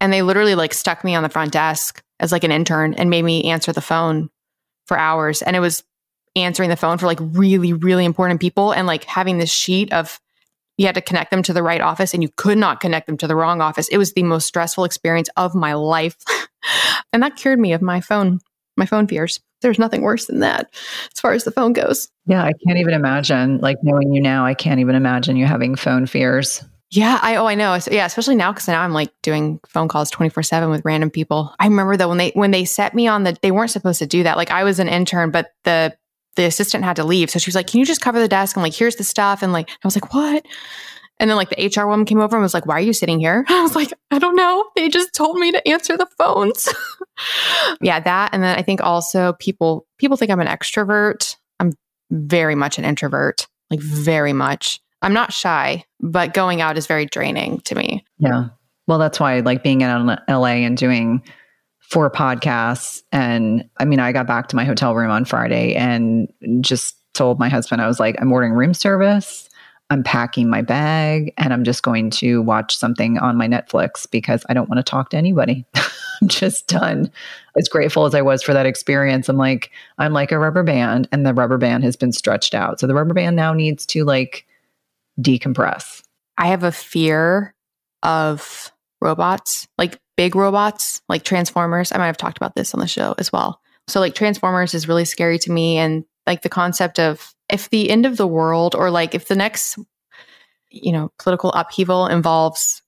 And 0.00 0.12
they 0.12 0.22
literally 0.22 0.54
like 0.54 0.74
stuck 0.74 1.04
me 1.04 1.14
on 1.14 1.22
the 1.22 1.28
front 1.28 1.52
desk 1.52 2.02
as 2.20 2.32
like 2.32 2.44
an 2.44 2.52
intern 2.52 2.94
and 2.94 3.10
made 3.10 3.22
me 3.22 3.44
answer 3.44 3.72
the 3.72 3.80
phone 3.80 4.30
for 4.86 4.98
hours. 4.98 5.42
And 5.42 5.56
it 5.56 5.60
was 5.60 5.84
answering 6.34 6.70
the 6.70 6.76
phone 6.76 6.98
for 6.98 7.06
like 7.06 7.18
really, 7.20 7.72
really 7.72 8.04
important 8.04 8.40
people 8.40 8.72
and 8.72 8.86
like 8.86 9.04
having 9.04 9.38
this 9.38 9.50
sheet 9.50 9.92
of 9.92 10.20
you 10.76 10.86
had 10.86 10.94
to 10.94 11.00
connect 11.00 11.30
them 11.30 11.42
to 11.44 11.52
the 11.52 11.62
right 11.62 11.80
office 11.80 12.14
and 12.14 12.22
you 12.22 12.28
could 12.36 12.58
not 12.58 12.80
connect 12.80 13.06
them 13.06 13.16
to 13.18 13.26
the 13.26 13.36
wrong 13.36 13.60
office. 13.60 13.88
It 13.88 13.98
was 13.98 14.12
the 14.12 14.22
most 14.22 14.46
stressful 14.46 14.84
experience 14.84 15.28
of 15.36 15.54
my 15.54 15.74
life. 15.74 16.16
and 17.12 17.22
that 17.22 17.36
cured 17.36 17.58
me 17.58 17.72
of 17.72 17.82
my 17.82 18.00
phone, 18.00 18.40
my 18.76 18.86
phone 18.86 19.06
fears 19.06 19.40
there's 19.62 19.78
nothing 19.78 20.02
worse 20.02 20.26
than 20.26 20.40
that 20.40 20.70
as 21.14 21.20
far 21.20 21.32
as 21.32 21.44
the 21.44 21.50
phone 21.50 21.72
goes. 21.72 22.08
Yeah, 22.26 22.42
I 22.42 22.52
can't 22.66 22.78
even 22.78 22.94
imagine. 22.94 23.58
Like 23.58 23.78
knowing 23.82 24.12
you 24.12 24.20
now, 24.20 24.44
I 24.44 24.54
can't 24.54 24.80
even 24.80 24.94
imagine 24.94 25.36
you 25.36 25.46
having 25.46 25.74
phone 25.76 26.06
fears. 26.06 26.64
Yeah, 26.90 27.18
I 27.20 27.36
oh 27.36 27.46
I 27.46 27.56
know. 27.56 27.78
So, 27.78 27.90
yeah, 27.90 28.06
especially 28.06 28.36
now 28.36 28.52
because 28.52 28.68
now 28.68 28.80
I'm 28.80 28.92
like 28.92 29.10
doing 29.22 29.58
phone 29.66 29.88
calls 29.88 30.10
24 30.10 30.42
seven 30.44 30.70
with 30.70 30.84
random 30.84 31.10
people. 31.10 31.54
I 31.58 31.66
remember 31.66 31.96
though 31.96 32.08
when 32.08 32.18
they 32.18 32.30
when 32.34 32.52
they 32.52 32.64
set 32.64 32.94
me 32.94 33.08
on 33.08 33.24
the 33.24 33.36
they 33.42 33.50
weren't 33.50 33.70
supposed 33.70 33.98
to 33.98 34.06
do 34.06 34.22
that. 34.22 34.36
Like 34.36 34.50
I 34.50 34.62
was 34.62 34.78
an 34.78 34.88
intern, 34.88 35.30
but 35.30 35.52
the 35.64 35.96
the 36.36 36.44
assistant 36.44 36.84
had 36.84 36.96
to 36.96 37.04
leave, 37.04 37.30
so 37.30 37.38
she 37.38 37.48
was 37.48 37.54
like, 37.54 37.66
"Can 37.66 37.80
you 37.80 37.86
just 37.86 38.00
cover 38.00 38.20
the 38.20 38.28
desk?" 38.28 38.56
And 38.56 38.62
like, 38.62 38.74
"Here's 38.74 38.96
the 38.96 39.04
stuff." 39.04 39.42
And 39.42 39.52
like, 39.52 39.68
I 39.70 39.86
was 39.86 39.96
like, 39.96 40.14
"What?" 40.14 40.44
And 41.18 41.30
then 41.30 41.36
like 41.36 41.48
the 41.48 41.66
HR 41.74 41.86
woman 41.86 42.04
came 42.04 42.20
over 42.20 42.36
and 42.36 42.42
was 42.42 42.54
like, 42.54 42.66
"Why 42.66 42.76
are 42.76 42.80
you 42.80 42.92
sitting 42.92 43.18
here?" 43.18 43.44
I 43.48 43.62
was 43.62 43.74
like, 43.74 43.92
"I 44.10 44.18
don't 44.18 44.36
know. 44.36 44.64
They 44.76 44.88
just 44.88 45.14
told 45.14 45.38
me 45.38 45.52
to 45.52 45.68
answer 45.68 45.96
the 45.96 46.06
phones." 46.18 46.68
yeah, 47.80 48.00
that 48.00 48.30
and 48.32 48.42
then 48.42 48.56
I 48.58 48.62
think 48.62 48.82
also 48.82 49.34
people 49.34 49.86
people 49.98 50.16
think 50.16 50.30
I'm 50.30 50.40
an 50.40 50.46
extrovert. 50.46 51.36
I'm 51.58 51.72
very 52.10 52.54
much 52.54 52.78
an 52.78 52.84
introvert. 52.84 53.46
Like 53.70 53.80
very 53.80 54.32
much. 54.32 54.80
I'm 55.02 55.12
not 55.12 55.32
shy, 55.32 55.84
but 56.00 56.34
going 56.34 56.60
out 56.60 56.78
is 56.78 56.86
very 56.86 57.06
draining 57.06 57.60
to 57.60 57.74
me. 57.74 58.04
Yeah. 58.18 58.48
Well, 58.86 58.98
that's 58.98 59.18
why 59.18 59.40
like 59.40 59.62
being 59.62 59.80
in 59.80 60.18
LA 60.28 60.64
and 60.64 60.76
doing 60.76 61.22
four 61.88 62.10
podcasts 62.10 63.02
and 63.12 63.68
I 63.78 63.84
mean, 63.84 64.00
I 64.00 64.12
got 64.12 64.26
back 64.26 64.48
to 64.48 64.56
my 64.56 64.64
hotel 64.64 64.94
room 64.94 65.10
on 65.10 65.24
Friday 65.24 65.74
and 65.74 66.32
just 66.60 66.96
told 67.14 67.38
my 67.38 67.48
husband 67.48 67.80
I 67.80 67.86
was 67.86 68.00
like, 68.00 68.16
I'm 68.20 68.32
ordering 68.32 68.52
room 68.52 68.74
service 68.74 69.48
I'm 69.88 70.02
packing 70.02 70.50
my 70.50 70.62
bag 70.62 71.32
and 71.38 71.52
I'm 71.52 71.62
just 71.62 71.82
going 71.82 72.10
to 72.10 72.42
watch 72.42 72.76
something 72.76 73.18
on 73.18 73.36
my 73.36 73.46
Netflix 73.46 74.10
because 74.10 74.44
I 74.48 74.54
don't 74.54 74.68
want 74.68 74.78
to 74.78 74.90
talk 74.90 75.10
to 75.10 75.16
anybody. 75.16 75.64
I'm 76.20 76.28
just 76.28 76.66
done. 76.66 77.10
As 77.56 77.68
grateful 77.68 78.04
as 78.04 78.14
I 78.14 78.22
was 78.22 78.42
for 78.42 78.52
that 78.52 78.66
experience, 78.66 79.28
I'm 79.28 79.36
like, 79.36 79.70
I'm 79.98 80.12
like 80.12 80.32
a 80.32 80.38
rubber 80.38 80.64
band 80.64 81.08
and 81.12 81.24
the 81.24 81.34
rubber 81.34 81.58
band 81.58 81.84
has 81.84 81.94
been 81.94 82.12
stretched 82.12 82.54
out. 82.54 82.80
So 82.80 82.86
the 82.86 82.94
rubber 82.94 83.14
band 83.14 83.36
now 83.36 83.52
needs 83.52 83.86
to 83.86 84.04
like 84.04 84.46
decompress. 85.20 86.02
I 86.36 86.48
have 86.48 86.64
a 86.64 86.72
fear 86.72 87.54
of 88.02 88.72
robots, 89.06 89.66
like 89.78 89.98
big 90.16 90.36
robots, 90.36 91.00
like 91.08 91.22
Transformers. 91.22 91.92
I 91.92 91.98
might 91.98 92.06
have 92.06 92.18
talked 92.18 92.36
about 92.36 92.54
this 92.54 92.74
on 92.74 92.80
the 92.80 92.86
show 92.86 93.14
as 93.16 93.32
well. 93.32 93.60
So, 93.88 94.00
like, 94.00 94.14
Transformers 94.14 94.74
is 94.74 94.88
really 94.88 95.04
scary 95.04 95.38
to 95.38 95.52
me. 95.52 95.78
And 95.78 96.04
like 96.26 96.42
the 96.42 96.48
concept 96.48 96.98
of 96.98 97.34
if 97.48 97.70
the 97.70 97.88
end 97.88 98.04
of 98.04 98.16
the 98.16 98.26
world 98.26 98.74
or 98.74 98.90
like 98.90 99.14
if 99.14 99.28
the 99.28 99.36
next 99.36 99.78
you 100.70 100.92
know 100.92 101.10
political 101.18 101.52
upheaval 101.52 102.06
involves 102.06 102.82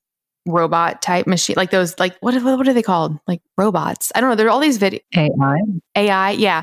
robot 0.46 1.00
type 1.02 1.26
machine 1.26 1.54
like 1.56 1.70
those 1.70 1.98
like 1.98 2.16
what 2.20 2.34
what 2.42 2.68
are 2.68 2.74
they 2.74 2.82
called 2.82 3.18
like 3.26 3.40
robots 3.56 4.10
i 4.14 4.20
don't 4.20 4.30
know 4.30 4.36
there 4.36 4.46
are 4.46 4.50
all 4.50 4.60
these 4.60 4.78
videos. 4.78 5.00
ai 5.14 5.60
ai 5.94 6.30
yeah 6.32 6.62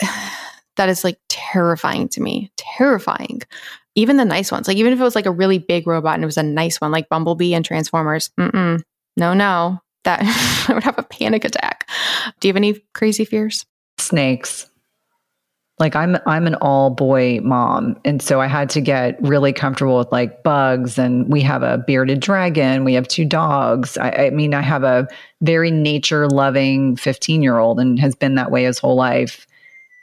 that 0.76 0.88
is 0.88 1.04
like 1.04 1.18
terrifying 1.28 2.08
to 2.08 2.20
me 2.20 2.50
terrifying 2.56 3.40
even 3.94 4.16
the 4.16 4.24
nice 4.24 4.52
ones 4.52 4.68
like 4.68 4.76
even 4.76 4.92
if 4.92 5.00
it 5.00 5.02
was 5.02 5.14
like 5.14 5.26
a 5.26 5.30
really 5.30 5.58
big 5.58 5.86
robot 5.86 6.14
and 6.14 6.22
it 6.22 6.26
was 6.26 6.38
a 6.38 6.42
nice 6.42 6.80
one 6.80 6.90
like 6.92 7.08
bumblebee 7.08 7.54
and 7.54 7.64
transformers 7.64 8.30
Mm-mm. 8.38 8.80
no 9.16 9.34
no 9.34 9.80
that 10.04 10.20
i 10.68 10.72
would 10.72 10.84
have 10.84 10.98
a 10.98 11.02
panic 11.02 11.44
attack. 11.44 11.88
Do 12.40 12.48
you 12.48 12.50
have 12.50 12.56
any 12.56 12.80
crazy 12.94 13.24
fears? 13.24 13.66
Snakes. 13.98 14.66
Like 15.78 15.96
I'm 15.96 16.18
I'm 16.26 16.46
an 16.46 16.56
all 16.56 16.90
boy 16.90 17.40
mom 17.42 17.98
and 18.04 18.20
so 18.20 18.38
I 18.38 18.48
had 18.48 18.68
to 18.70 18.82
get 18.82 19.16
really 19.22 19.54
comfortable 19.54 19.96
with 19.96 20.12
like 20.12 20.42
bugs 20.42 20.98
and 20.98 21.32
we 21.32 21.40
have 21.40 21.62
a 21.62 21.78
bearded 21.78 22.20
dragon 22.20 22.84
we 22.84 22.92
have 22.94 23.08
two 23.08 23.24
dogs. 23.24 23.96
I, 23.96 24.10
I 24.10 24.30
mean 24.30 24.52
I 24.52 24.60
have 24.60 24.84
a 24.84 25.08
very 25.40 25.70
nature 25.70 26.28
loving 26.28 26.96
15 26.96 27.42
year 27.42 27.56
old 27.56 27.80
and 27.80 27.98
has 27.98 28.14
been 28.14 28.34
that 28.34 28.50
way 28.50 28.64
his 28.64 28.78
whole 28.78 28.96
life 28.96 29.46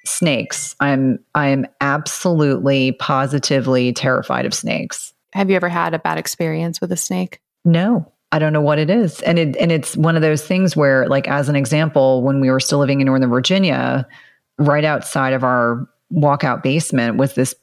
snakes 0.08 0.76
I'm 0.80 1.20
I 1.36 1.47
am 1.47 1.66
absolutely 1.82 2.93
positively 2.93 3.93
terrified 3.93 4.45
of 4.45 4.53
snakes 4.53 5.14
have 5.34 5.49
you 5.49 5.55
ever 5.55 5.70
had 5.70 5.93
a 5.93 5.99
bad 5.99 6.18
experience 6.18 6.82
with 6.82 6.91
a 6.91 6.97
snake 6.97 7.41
no 7.66 8.12
I 8.32 8.39
don't 8.39 8.53
know 8.53 8.62
what 8.62 8.80
it 8.80 8.89
is 8.89 9.22
and 9.22 9.39
it 9.39 9.55
and 9.58 9.72
it's 9.72 9.95
one 9.95 10.16
of 10.16 10.22
those 10.22 10.45
things 10.45 10.76
where 10.76 11.08
like 11.08 11.28
as 11.28 11.49
an 11.49 11.55
example 11.55 12.24
when 12.24 12.41
we 12.41 12.49
were 12.49 12.60
still 12.60 12.80
living 12.80 13.01
in 13.01 13.05
Northern 13.05 13.30
Virginia 13.30 14.08
right 14.58 14.84
outside 14.84 15.34
of 15.34 15.43
our 15.43 15.88
walkout 16.14 16.64
basement 16.64 17.18
with 17.18 17.36
this 17.36 17.53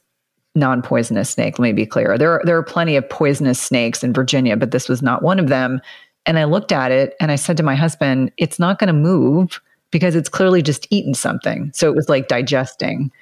non-poisonous 0.55 1.29
snake. 1.29 1.59
Let 1.59 1.63
me 1.63 1.73
be 1.73 1.85
clear. 1.85 2.17
There 2.17 2.31
are, 2.31 2.41
there 2.45 2.57
are 2.57 2.63
plenty 2.63 2.95
of 2.95 3.07
poisonous 3.09 3.59
snakes 3.59 4.03
in 4.03 4.13
Virginia, 4.13 4.55
but 4.55 4.71
this 4.71 4.87
was 4.87 5.01
not 5.01 5.21
one 5.21 5.37
of 5.37 5.49
them. 5.49 5.81
And 6.25 6.39
I 6.39 6.45
looked 6.45 6.71
at 6.71 6.91
it 6.91 7.13
and 7.19 7.31
I 7.31 7.35
said 7.35 7.57
to 7.57 7.63
my 7.63 7.75
husband, 7.75 8.31
"It's 8.37 8.57
not 8.57 8.79
going 8.79 8.87
to 8.87 8.93
move 8.93 9.61
because 9.95 10.13
it's 10.13 10.27
clearly 10.27 10.61
just 10.61 10.85
eaten 10.89 11.13
something. 11.13 11.71
So 11.73 11.89
it 11.89 11.95
was 11.95 12.09
like 12.09 12.27
digesting. 12.27 13.13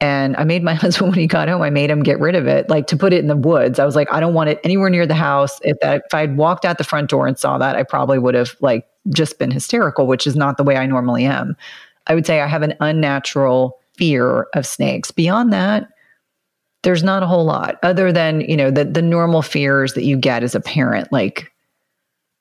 And 0.00 0.36
I 0.36 0.44
made 0.44 0.62
my 0.62 0.74
husband 0.84 1.10
when 1.10 1.18
he 1.18 1.26
got 1.26 1.48
home, 1.48 1.62
I 1.62 1.70
made 1.70 1.90
him 1.90 2.04
get 2.04 2.20
rid 2.20 2.36
of 2.36 2.46
it, 2.46 2.70
like 2.70 2.86
to 2.86 2.96
put 2.96 3.12
it 3.12 3.18
in 3.18 3.26
the 3.26 3.34
woods. 3.34 3.80
I 3.80 3.84
was 3.84 3.96
like, 3.96 4.06
I 4.12 4.20
don't 4.20 4.32
want 4.32 4.48
it 4.48 4.60
anywhere 4.62 4.88
near 4.88 5.04
the 5.04 5.16
house. 5.16 5.58
If 5.64 5.80
that 5.80 6.04
if 6.06 6.14
I'd 6.14 6.36
walked 6.36 6.64
out 6.64 6.78
the 6.78 6.84
front 6.84 7.10
door 7.10 7.26
and 7.26 7.36
saw 7.36 7.58
that, 7.58 7.74
I 7.74 7.82
probably 7.82 8.20
would 8.20 8.36
have 8.36 8.54
like 8.60 8.86
just 9.08 9.40
been 9.40 9.50
hysterical, 9.50 10.06
which 10.06 10.24
is 10.24 10.36
not 10.36 10.58
the 10.58 10.62
way 10.62 10.76
I 10.76 10.86
normally 10.86 11.24
am. 11.24 11.56
I 12.06 12.14
would 12.14 12.24
say 12.24 12.40
I 12.40 12.46
have 12.46 12.62
an 12.62 12.76
unnatural 12.78 13.80
fear 13.96 14.46
of 14.54 14.64
snakes. 14.64 15.10
Beyond 15.10 15.52
that, 15.52 15.88
there's 16.84 17.02
not 17.02 17.24
a 17.24 17.26
whole 17.26 17.44
lot 17.44 17.80
other 17.82 18.12
than, 18.12 18.42
you 18.42 18.56
know, 18.56 18.70
the 18.70 18.84
the 18.84 19.02
normal 19.02 19.42
fears 19.42 19.94
that 19.94 20.04
you 20.04 20.16
get 20.16 20.44
as 20.44 20.54
a 20.54 20.60
parent, 20.60 21.10
like 21.10 21.51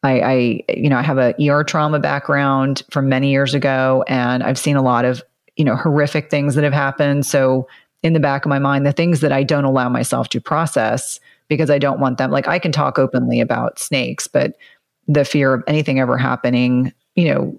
I, 0.04 0.22
I, 0.22 0.64
you 0.70 0.89
know, 0.89 0.97
I 0.97 1.04
have 1.04 1.18
a 1.18 1.36
ER 1.47 1.64
trauma 1.64 1.99
background 1.99 2.84
from 2.89 3.08
many 3.08 3.30
years 3.30 3.54
ago, 3.54 4.04
and 4.08 4.43
I've 4.43 4.58
seen 4.58 4.76
a 4.76 4.82
lot 4.82 5.06
of, 5.06 5.22
you 5.58 5.66
know, 5.66 5.76
horrific 5.76 6.30
things 6.32 6.56
that 6.56 6.64
have 6.64 6.74
happened. 6.74 7.26
So 7.26 7.68
in 8.04 8.14
the 8.14 8.20
back 8.20 8.45
of 8.45 8.49
my 8.49 8.60
mind, 8.60 8.86
the 8.86 8.91
things 8.91 9.20
that 9.22 9.32
I 9.32 9.43
don't 9.43 9.66
allow 9.66 9.89
myself 9.89 10.30
to 10.30 10.41
process 10.41 11.20
because 11.49 11.70
I 11.70 11.78
don't 11.78 11.99
want 11.99 12.18
them, 12.18 12.32
like 12.32 12.47
I 12.47 12.58
can 12.58 12.72
talk 12.72 12.97
openly 12.97 13.39
about 13.41 13.78
snakes, 13.78 14.26
but 14.26 14.56
the 15.08 15.26
fear 15.26 15.54
of 15.54 15.64
anything 15.68 15.99
ever 15.99 16.18
happening, 16.18 16.93
you 17.16 17.26
know, 17.26 17.56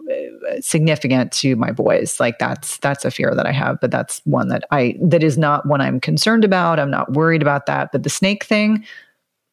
significant 0.61 1.33
to 1.33 1.55
my 1.57 1.71
boys, 1.71 2.19
like 2.19 2.39
that's 2.39 2.79
that's 2.79 3.05
a 3.05 3.11
fear 3.11 3.35
that 3.35 3.47
I 3.47 3.53
have. 3.53 3.81
But 3.81 3.91
that's 3.91 4.21
one 4.25 4.49
that 4.49 4.65
I 4.71 4.97
that 5.03 5.23
is 5.23 5.39
not 5.39 5.67
one 5.67 5.81
I'm 5.81 6.01
concerned 6.01 6.45
about. 6.45 6.81
I'm 6.81 6.91
not 6.91 7.13
worried 7.13 7.43
about 7.43 7.67
that. 7.67 7.93
But 7.93 8.03
the 8.03 8.11
snake 8.11 8.45
thing, 8.45 8.85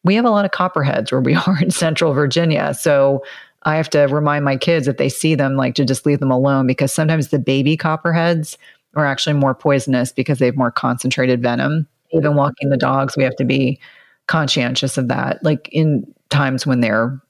we 0.04 0.14
have 0.14 0.24
a 0.24 0.30
lot 0.30 0.44
of 0.44 0.50
copperheads 0.50 1.12
where 1.12 1.20
we 1.20 1.34
are 1.46 1.58
in 1.60 1.70
central 1.70 2.12
Virginia. 2.12 2.74
So 2.74 3.24
I 3.64 3.76
have 3.76 3.90
to 3.90 4.00
remind 4.04 4.44
my 4.44 4.56
kids 4.56 4.88
if 4.88 4.96
they 4.96 5.08
see 5.08 5.34
them, 5.34 5.56
like 5.56 5.74
to 5.74 5.84
just 5.84 6.06
leave 6.06 6.20
them 6.20 6.30
alone 6.30 6.66
because 6.66 6.92
sometimes 6.92 7.28
the 7.28 7.38
baby 7.38 7.76
copperheads 7.76 8.56
are 8.96 9.06
actually 9.06 9.34
more 9.34 9.54
poisonous 9.54 10.12
because 10.12 10.38
they 10.38 10.46
have 10.46 10.56
more 10.56 10.70
concentrated 10.70 11.42
venom. 11.42 11.86
Even 12.12 12.34
walking 12.34 12.70
the 12.70 12.76
dogs, 12.76 13.16
we 13.16 13.22
have 13.22 13.36
to 13.36 13.44
be 13.44 13.78
conscientious 14.26 14.98
of 14.98 15.08
that. 15.08 15.42
Like 15.44 15.68
in 15.70 16.12
times 16.30 16.66
when 16.66 16.80
they're 16.80 17.20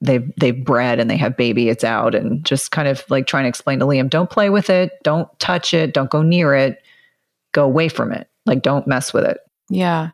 they've 0.00 0.30
they've 0.36 0.64
bred 0.64 1.00
and 1.00 1.10
they 1.10 1.16
have 1.16 1.36
baby, 1.36 1.68
it's 1.68 1.84
out 1.84 2.14
and 2.14 2.44
just 2.44 2.70
kind 2.70 2.88
of 2.88 3.04
like 3.08 3.26
trying 3.26 3.44
to 3.44 3.48
explain 3.48 3.78
to 3.78 3.86
Liam, 3.86 4.10
don't 4.10 4.30
play 4.30 4.50
with 4.50 4.68
it, 4.68 4.92
don't 5.02 5.28
touch 5.38 5.72
it, 5.72 5.94
don't 5.94 6.10
go 6.10 6.22
near 6.22 6.54
it, 6.54 6.82
go 7.52 7.64
away 7.64 7.88
from 7.88 8.12
it. 8.12 8.28
Like 8.44 8.62
don't 8.62 8.86
mess 8.86 9.12
with 9.12 9.24
it. 9.24 9.38
Yeah. 9.70 10.10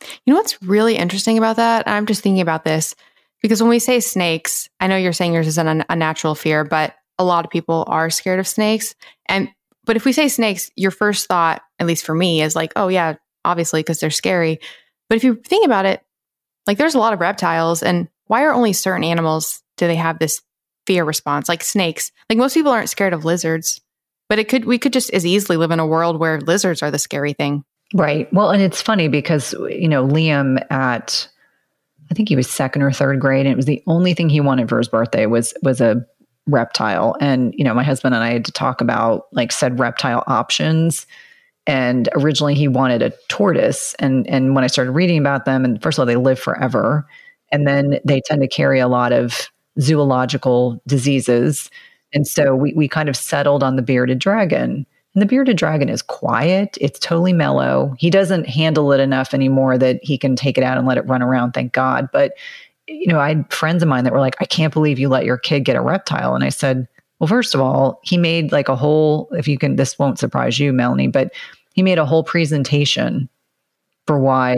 You 0.00 0.32
know 0.32 0.38
what's 0.38 0.62
really 0.62 0.96
interesting 0.96 1.38
about 1.38 1.56
that? 1.56 1.88
I'm 1.88 2.06
just 2.06 2.22
thinking 2.22 2.40
about 2.40 2.64
this 2.64 2.94
because 3.42 3.62
when 3.62 3.70
we 3.70 3.78
say 3.78 4.00
snakes, 4.00 4.68
I 4.80 4.86
know 4.86 4.96
you're 4.96 5.12
saying 5.12 5.32
yours 5.32 5.46
is 5.46 5.58
an 5.58 5.84
unnatural 5.88 6.34
fear, 6.34 6.64
but 6.64 6.94
a 7.18 7.24
lot 7.24 7.44
of 7.44 7.50
people 7.50 7.84
are 7.88 8.10
scared 8.10 8.40
of 8.40 8.46
snakes. 8.48 8.94
And 9.26 9.48
but 9.84 9.96
if 9.96 10.04
we 10.04 10.12
say 10.12 10.28
snakes, 10.28 10.70
your 10.76 10.90
first 10.90 11.26
thought, 11.26 11.62
at 11.78 11.86
least 11.86 12.04
for 12.04 12.14
me, 12.14 12.42
is 12.42 12.54
like, 12.54 12.72
oh 12.76 12.88
yeah, 12.88 13.14
obviously 13.44 13.80
because 13.80 14.00
they're 14.00 14.10
scary. 14.10 14.60
But 15.08 15.16
if 15.16 15.24
you 15.24 15.36
think 15.36 15.64
about 15.64 15.86
it, 15.86 16.02
like 16.66 16.78
there's 16.78 16.94
a 16.94 16.98
lot 16.98 17.14
of 17.14 17.20
reptiles, 17.20 17.82
and 17.82 18.08
why 18.26 18.44
are 18.44 18.52
only 18.52 18.74
certain 18.74 19.04
animals 19.04 19.62
do 19.78 19.86
they 19.86 19.96
have 19.96 20.18
this 20.18 20.42
fear 20.86 21.04
response? 21.04 21.48
Like 21.48 21.64
snakes. 21.64 22.12
Like 22.28 22.38
most 22.38 22.54
people 22.54 22.70
aren't 22.70 22.90
scared 22.90 23.14
of 23.14 23.24
lizards, 23.24 23.80
but 24.28 24.38
it 24.38 24.48
could 24.48 24.64
we 24.66 24.78
could 24.78 24.92
just 24.92 25.10
as 25.10 25.24
easily 25.24 25.56
live 25.56 25.70
in 25.70 25.80
a 25.80 25.86
world 25.86 26.18
where 26.18 26.40
lizards 26.40 26.82
are 26.82 26.90
the 26.90 26.98
scary 26.98 27.32
thing. 27.32 27.64
Right. 27.94 28.30
Well, 28.32 28.50
and 28.50 28.62
it's 28.62 28.82
funny 28.82 29.08
because, 29.08 29.54
you 29.70 29.88
know, 29.88 30.06
Liam 30.06 30.62
at 30.70 31.28
I 32.10 32.14
think 32.14 32.28
he 32.28 32.36
was 32.36 32.48
second 32.50 32.82
or 32.82 32.92
third 32.92 33.20
grade, 33.20 33.46
and 33.46 33.52
it 33.52 33.56
was 33.56 33.66
the 33.66 33.82
only 33.86 34.14
thing 34.14 34.28
he 34.30 34.40
wanted 34.40 34.68
for 34.68 34.78
his 34.78 34.88
birthday 34.88 35.26
was 35.26 35.54
was 35.62 35.80
a 35.80 36.04
reptile. 36.46 37.16
And, 37.20 37.54
you 37.56 37.64
know, 37.64 37.74
my 37.74 37.82
husband 37.84 38.14
and 38.14 38.24
I 38.24 38.30
had 38.32 38.44
to 38.46 38.52
talk 38.52 38.80
about 38.80 39.26
like 39.32 39.52
said 39.52 39.78
reptile 39.78 40.24
options. 40.26 41.06
And 41.66 42.08
originally 42.14 42.54
he 42.54 42.68
wanted 42.68 43.02
a 43.02 43.12
tortoise. 43.28 43.94
And 43.98 44.26
and 44.28 44.54
when 44.54 44.64
I 44.64 44.68
started 44.68 44.92
reading 44.92 45.18
about 45.18 45.44
them, 45.44 45.64
and 45.64 45.82
first 45.82 45.98
of 45.98 46.02
all, 46.02 46.06
they 46.06 46.16
live 46.16 46.38
forever. 46.38 47.06
And 47.52 47.66
then 47.66 48.00
they 48.04 48.20
tend 48.22 48.42
to 48.42 48.48
carry 48.48 48.80
a 48.80 48.88
lot 48.88 49.12
of 49.12 49.50
zoological 49.80 50.80
diseases. 50.86 51.70
And 52.14 52.26
so 52.26 52.54
we 52.54 52.72
we 52.74 52.88
kind 52.88 53.08
of 53.08 53.16
settled 53.16 53.62
on 53.62 53.76
the 53.76 53.82
bearded 53.82 54.18
dragon. 54.18 54.86
And 55.18 55.22
the 55.24 55.26
bearded 55.26 55.56
dragon 55.56 55.88
is 55.88 56.00
quiet. 56.00 56.78
It's 56.80 57.00
totally 57.00 57.32
mellow. 57.32 57.96
He 57.98 58.08
doesn't 58.08 58.48
handle 58.48 58.92
it 58.92 59.00
enough 59.00 59.34
anymore 59.34 59.76
that 59.76 59.98
he 60.00 60.16
can 60.16 60.36
take 60.36 60.56
it 60.56 60.62
out 60.62 60.78
and 60.78 60.86
let 60.86 60.96
it 60.96 61.08
run 61.08 61.22
around, 61.22 61.54
thank 61.54 61.72
God. 61.72 62.08
But, 62.12 62.34
you 62.86 63.08
know, 63.08 63.18
I 63.18 63.30
had 63.30 63.52
friends 63.52 63.82
of 63.82 63.88
mine 63.88 64.04
that 64.04 64.12
were 64.12 64.20
like, 64.20 64.36
I 64.38 64.44
can't 64.44 64.72
believe 64.72 64.96
you 64.96 65.08
let 65.08 65.24
your 65.24 65.36
kid 65.36 65.64
get 65.64 65.74
a 65.74 65.80
reptile. 65.80 66.36
And 66.36 66.44
I 66.44 66.50
said, 66.50 66.86
well, 67.18 67.26
first 67.26 67.52
of 67.52 67.60
all, 67.60 67.98
he 68.04 68.16
made 68.16 68.52
like 68.52 68.68
a 68.68 68.76
whole, 68.76 69.28
if 69.32 69.48
you 69.48 69.58
can, 69.58 69.74
this 69.74 69.98
won't 69.98 70.20
surprise 70.20 70.60
you, 70.60 70.72
Melanie, 70.72 71.08
but 71.08 71.32
he 71.74 71.82
made 71.82 71.98
a 71.98 72.06
whole 72.06 72.22
presentation 72.22 73.28
for 74.06 74.20
why 74.20 74.56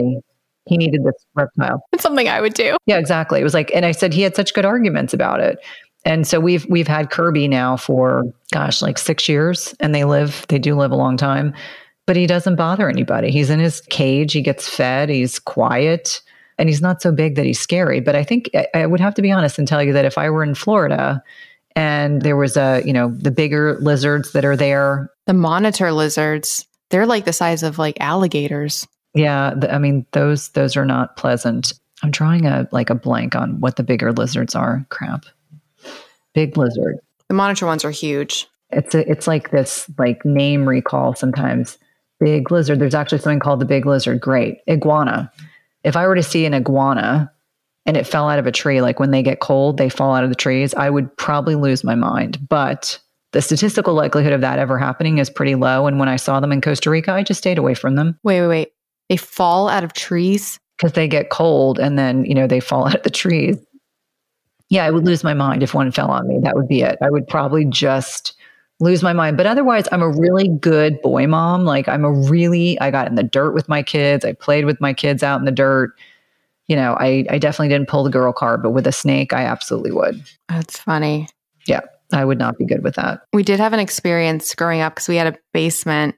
he 0.67 0.77
needed 0.77 1.03
this 1.03 1.25
reptile. 1.33 1.81
It's 1.91 2.03
something 2.03 2.29
I 2.29 2.39
would 2.39 2.53
do. 2.53 2.77
Yeah, 2.85 2.99
exactly. 2.99 3.41
It 3.41 3.43
was 3.43 3.55
like, 3.55 3.71
and 3.73 3.83
I 3.83 3.93
said 3.93 4.13
he 4.13 4.21
had 4.21 4.35
such 4.35 4.53
good 4.53 4.65
arguments 4.65 5.11
about 5.11 5.39
it 5.39 5.57
and 6.05 6.27
so 6.27 6.39
we've 6.39 6.65
we've 6.69 6.87
had 6.87 7.11
Kirby 7.11 7.47
now 7.47 7.77
for 7.77 8.23
gosh, 8.51 8.81
like 8.81 8.97
6 8.97 9.29
years 9.29 9.73
and 9.79 9.93
they 9.93 10.03
live 10.03 10.45
they 10.49 10.59
do 10.59 10.75
live 10.75 10.91
a 10.91 10.95
long 10.95 11.17
time, 11.17 11.53
but 12.07 12.15
he 12.15 12.27
doesn't 12.27 12.55
bother 12.55 12.89
anybody. 12.89 13.31
He's 13.31 13.49
in 13.49 13.59
his 13.59 13.81
cage, 13.81 14.33
he 14.33 14.41
gets 14.41 14.67
fed, 14.67 15.09
he's 15.09 15.39
quiet, 15.39 16.21
and 16.57 16.69
he's 16.69 16.81
not 16.81 17.01
so 17.01 17.11
big 17.11 17.35
that 17.35 17.45
he's 17.45 17.59
scary, 17.59 17.99
but 17.99 18.15
I 18.15 18.23
think 18.23 18.49
I, 18.53 18.67
I 18.73 18.85
would 18.85 18.99
have 18.99 19.15
to 19.15 19.21
be 19.21 19.31
honest 19.31 19.59
and 19.59 19.67
tell 19.67 19.83
you 19.83 19.93
that 19.93 20.05
if 20.05 20.17
I 20.17 20.29
were 20.29 20.43
in 20.43 20.55
Florida 20.55 21.23
and 21.75 22.21
there 22.21 22.35
was 22.35 22.57
a, 22.57 22.81
you 22.85 22.93
know, 22.93 23.09
the 23.17 23.31
bigger 23.31 23.77
lizards 23.79 24.33
that 24.33 24.43
are 24.43 24.57
there, 24.57 25.09
the 25.27 25.33
monitor 25.33 25.91
lizards, 25.91 26.65
they're 26.89 27.05
like 27.05 27.25
the 27.25 27.33
size 27.33 27.63
of 27.63 27.79
like 27.79 27.97
alligators. 27.99 28.87
Yeah, 29.13 29.53
the, 29.55 29.73
I 29.73 29.77
mean 29.77 30.05
those 30.11 30.49
those 30.49 30.75
are 30.75 30.85
not 30.85 31.17
pleasant. 31.17 31.73
I'm 32.03 32.11
drawing 32.11 32.45
a 32.45 32.67
like 32.71 32.89
a 32.89 32.95
blank 32.95 33.35
on 33.35 33.59
what 33.59 33.75
the 33.75 33.83
bigger 33.83 34.11
lizards 34.11 34.55
are. 34.55 34.85
Crap 34.89 35.25
big 36.33 36.57
lizard. 36.57 36.97
The 37.27 37.35
monitor 37.35 37.65
ones 37.65 37.85
are 37.85 37.91
huge. 37.91 38.47
It's 38.71 38.95
a, 38.95 39.09
it's 39.09 39.27
like 39.27 39.51
this 39.51 39.89
like 39.97 40.23
name 40.25 40.67
recall 40.67 41.15
sometimes. 41.15 41.77
Big 42.19 42.51
lizard. 42.51 42.79
There's 42.79 42.95
actually 42.95 43.19
something 43.19 43.39
called 43.39 43.59
the 43.59 43.65
big 43.65 43.85
lizard. 43.85 44.21
Great 44.21 44.59
iguana. 44.69 45.31
If 45.83 45.95
I 45.95 46.07
were 46.07 46.15
to 46.15 46.23
see 46.23 46.45
an 46.45 46.53
iguana 46.53 47.31
and 47.85 47.97
it 47.97 48.05
fell 48.05 48.29
out 48.29 48.39
of 48.39 48.47
a 48.47 48.51
tree, 48.51 48.81
like 48.81 48.99
when 48.99 49.11
they 49.11 49.23
get 49.23 49.39
cold, 49.39 49.77
they 49.77 49.89
fall 49.89 50.13
out 50.13 50.23
of 50.23 50.29
the 50.29 50.35
trees, 50.35 50.73
I 50.75 50.89
would 50.89 51.15
probably 51.17 51.55
lose 51.55 51.83
my 51.83 51.95
mind. 51.95 52.47
But 52.47 52.99
the 53.31 53.41
statistical 53.41 53.93
likelihood 53.93 54.33
of 54.33 54.41
that 54.41 54.59
ever 54.59 54.77
happening 54.77 55.17
is 55.17 55.29
pretty 55.29 55.55
low. 55.55 55.87
And 55.87 55.99
when 55.99 56.09
I 56.09 56.17
saw 56.17 56.39
them 56.39 56.51
in 56.51 56.61
Costa 56.61 56.89
Rica, 56.89 57.13
I 57.13 57.23
just 57.23 57.39
stayed 57.39 57.57
away 57.57 57.73
from 57.73 57.95
them. 57.95 58.19
Wait, 58.23 58.41
wait, 58.41 58.47
wait. 58.47 58.73
They 59.09 59.17
fall 59.17 59.67
out 59.67 59.83
of 59.83 59.93
trees? 59.93 60.59
Because 60.77 60.93
they 60.93 61.07
get 61.07 61.29
cold 61.29 61.79
and 61.79 61.97
then, 61.97 62.25
you 62.25 62.33
know, 62.33 62.47
they 62.47 62.59
fall 62.59 62.85
out 62.87 62.95
of 62.95 63.03
the 63.03 63.09
trees 63.09 63.57
yeah, 64.71 64.85
I 64.85 64.89
would 64.89 65.05
lose 65.05 65.21
my 65.21 65.33
mind 65.33 65.63
if 65.63 65.73
one 65.73 65.91
fell 65.91 66.09
on 66.09 66.29
me. 66.29 66.39
That 66.41 66.55
would 66.55 66.69
be 66.69 66.81
it. 66.81 66.97
I 67.01 67.09
would 67.09 67.27
probably 67.27 67.65
just 67.65 68.33
lose 68.79 69.03
my 69.03 69.11
mind. 69.11 69.35
But 69.35 69.45
otherwise, 69.45 69.85
I'm 69.91 70.01
a 70.01 70.09
really 70.09 70.47
good 70.47 71.01
boy 71.01 71.27
mom. 71.27 71.65
Like, 71.65 71.89
I'm 71.89 72.05
a 72.05 72.11
really, 72.11 72.79
I 72.79 72.89
got 72.89 73.09
in 73.09 73.15
the 73.15 73.21
dirt 73.21 73.53
with 73.53 73.67
my 73.67 73.83
kids. 73.83 74.23
I 74.23 74.31
played 74.31 74.63
with 74.63 74.79
my 74.79 74.93
kids 74.93 75.23
out 75.23 75.39
in 75.39 75.45
the 75.45 75.51
dirt. 75.51 75.93
You 76.67 76.77
know, 76.77 76.95
I, 77.01 77.25
I 77.29 77.37
definitely 77.37 77.67
didn't 77.67 77.89
pull 77.89 78.05
the 78.05 78.09
girl 78.09 78.31
card, 78.31 78.63
but 78.63 78.71
with 78.71 78.87
a 78.87 78.93
snake, 78.93 79.33
I 79.33 79.43
absolutely 79.43 79.91
would. 79.91 80.23
That's 80.47 80.79
funny. 80.79 81.27
Yeah, 81.67 81.81
I 82.13 82.23
would 82.23 82.39
not 82.39 82.57
be 82.57 82.63
good 82.65 82.81
with 82.81 82.95
that. 82.95 83.23
We 83.33 83.43
did 83.43 83.59
have 83.59 83.73
an 83.73 83.81
experience 83.81 84.55
growing 84.55 84.79
up 84.79 84.95
because 84.95 85.09
we 85.09 85.17
had 85.17 85.27
a 85.27 85.37
basement 85.53 86.15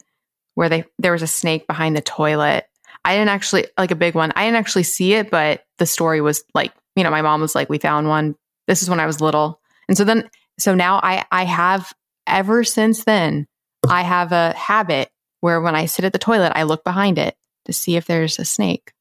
where 0.54 0.70
they 0.70 0.86
there 0.99 1.12
was 1.12 1.24
a 1.24 1.28
snake 1.28 1.66
behind 1.66 1.97
the 1.97 2.01
toilet. 2.01 2.66
I 3.04 3.16
didn't 3.16 3.30
actually 3.30 3.66
like 3.80 3.89
a 3.89 3.95
big 3.95 4.14
one. 4.14 4.32
I 4.36 4.45
didn't 4.45 4.58
actually 4.58 4.84
see 4.84 5.16
it, 5.16 5.32
but 5.32 5.66
the 5.80 5.88
story 5.88 6.22
was 6.22 6.43
like, 6.54 6.72
you 6.95 7.04
know, 7.04 7.10
my 7.10 7.24
mom 7.24 7.41
was 7.41 7.56
like, 7.56 7.68
we 7.68 7.80
found 7.80 8.08
one 8.08 8.36
this 8.68 8.82
is 8.82 8.89
when 8.89 8.99
I 8.99 9.05
was 9.05 9.22
little. 9.22 9.59
And 9.88 9.97
so 9.97 10.03
then, 10.03 10.30
so 10.59 10.76
now 10.76 10.99
I, 11.03 11.26
I 11.32 11.45
have 11.45 11.93
ever 12.28 12.64
since 12.64 13.03
then, 13.03 13.47
I 13.89 14.01
have 14.01 14.32
a 14.32 14.53
habit 14.53 15.09
where 15.41 15.61
when 15.61 15.76
I 15.76 15.86
sit 15.86 16.05
at 16.05 16.14
the 16.14 16.20
toilet, 16.20 16.53
I 16.55 16.64
look 16.64 16.84
behind 16.84 17.18
it 17.18 17.36
to 17.66 17.74
see 17.74 17.95
if 17.95 18.05
there's 18.05 18.39
a 18.39 18.45
snake 18.45 18.93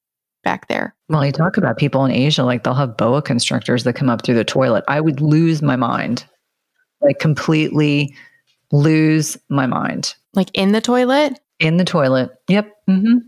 back 0.42 0.68
there. 0.68 0.94
Well, 1.08 1.24
you 1.24 1.32
talk 1.32 1.56
about 1.56 1.76
people 1.76 2.04
in 2.04 2.10
Asia, 2.10 2.42
like 2.42 2.64
they'll 2.64 2.74
have 2.74 2.96
boa 2.96 3.22
constrictors 3.22 3.84
that 3.84 3.92
come 3.94 4.10
up 4.10 4.24
through 4.24 4.34
the 4.34 4.44
toilet. 4.44 4.84
I 4.88 5.00
would 5.00 5.20
lose 5.20 5.62
my 5.62 5.76
mind, 5.76 6.24
like 7.00 7.18
completely 7.18 8.14
lose 8.72 9.36
my 9.48 9.66
mind. 9.66 10.14
Like 10.34 10.50
in 10.54 10.72
the 10.72 10.80
toilet? 10.80 11.38
In 11.60 11.76
the 11.76 11.84
toilet. 11.84 12.30
Yep. 12.48 12.72
Mm-hmm. 12.88 13.18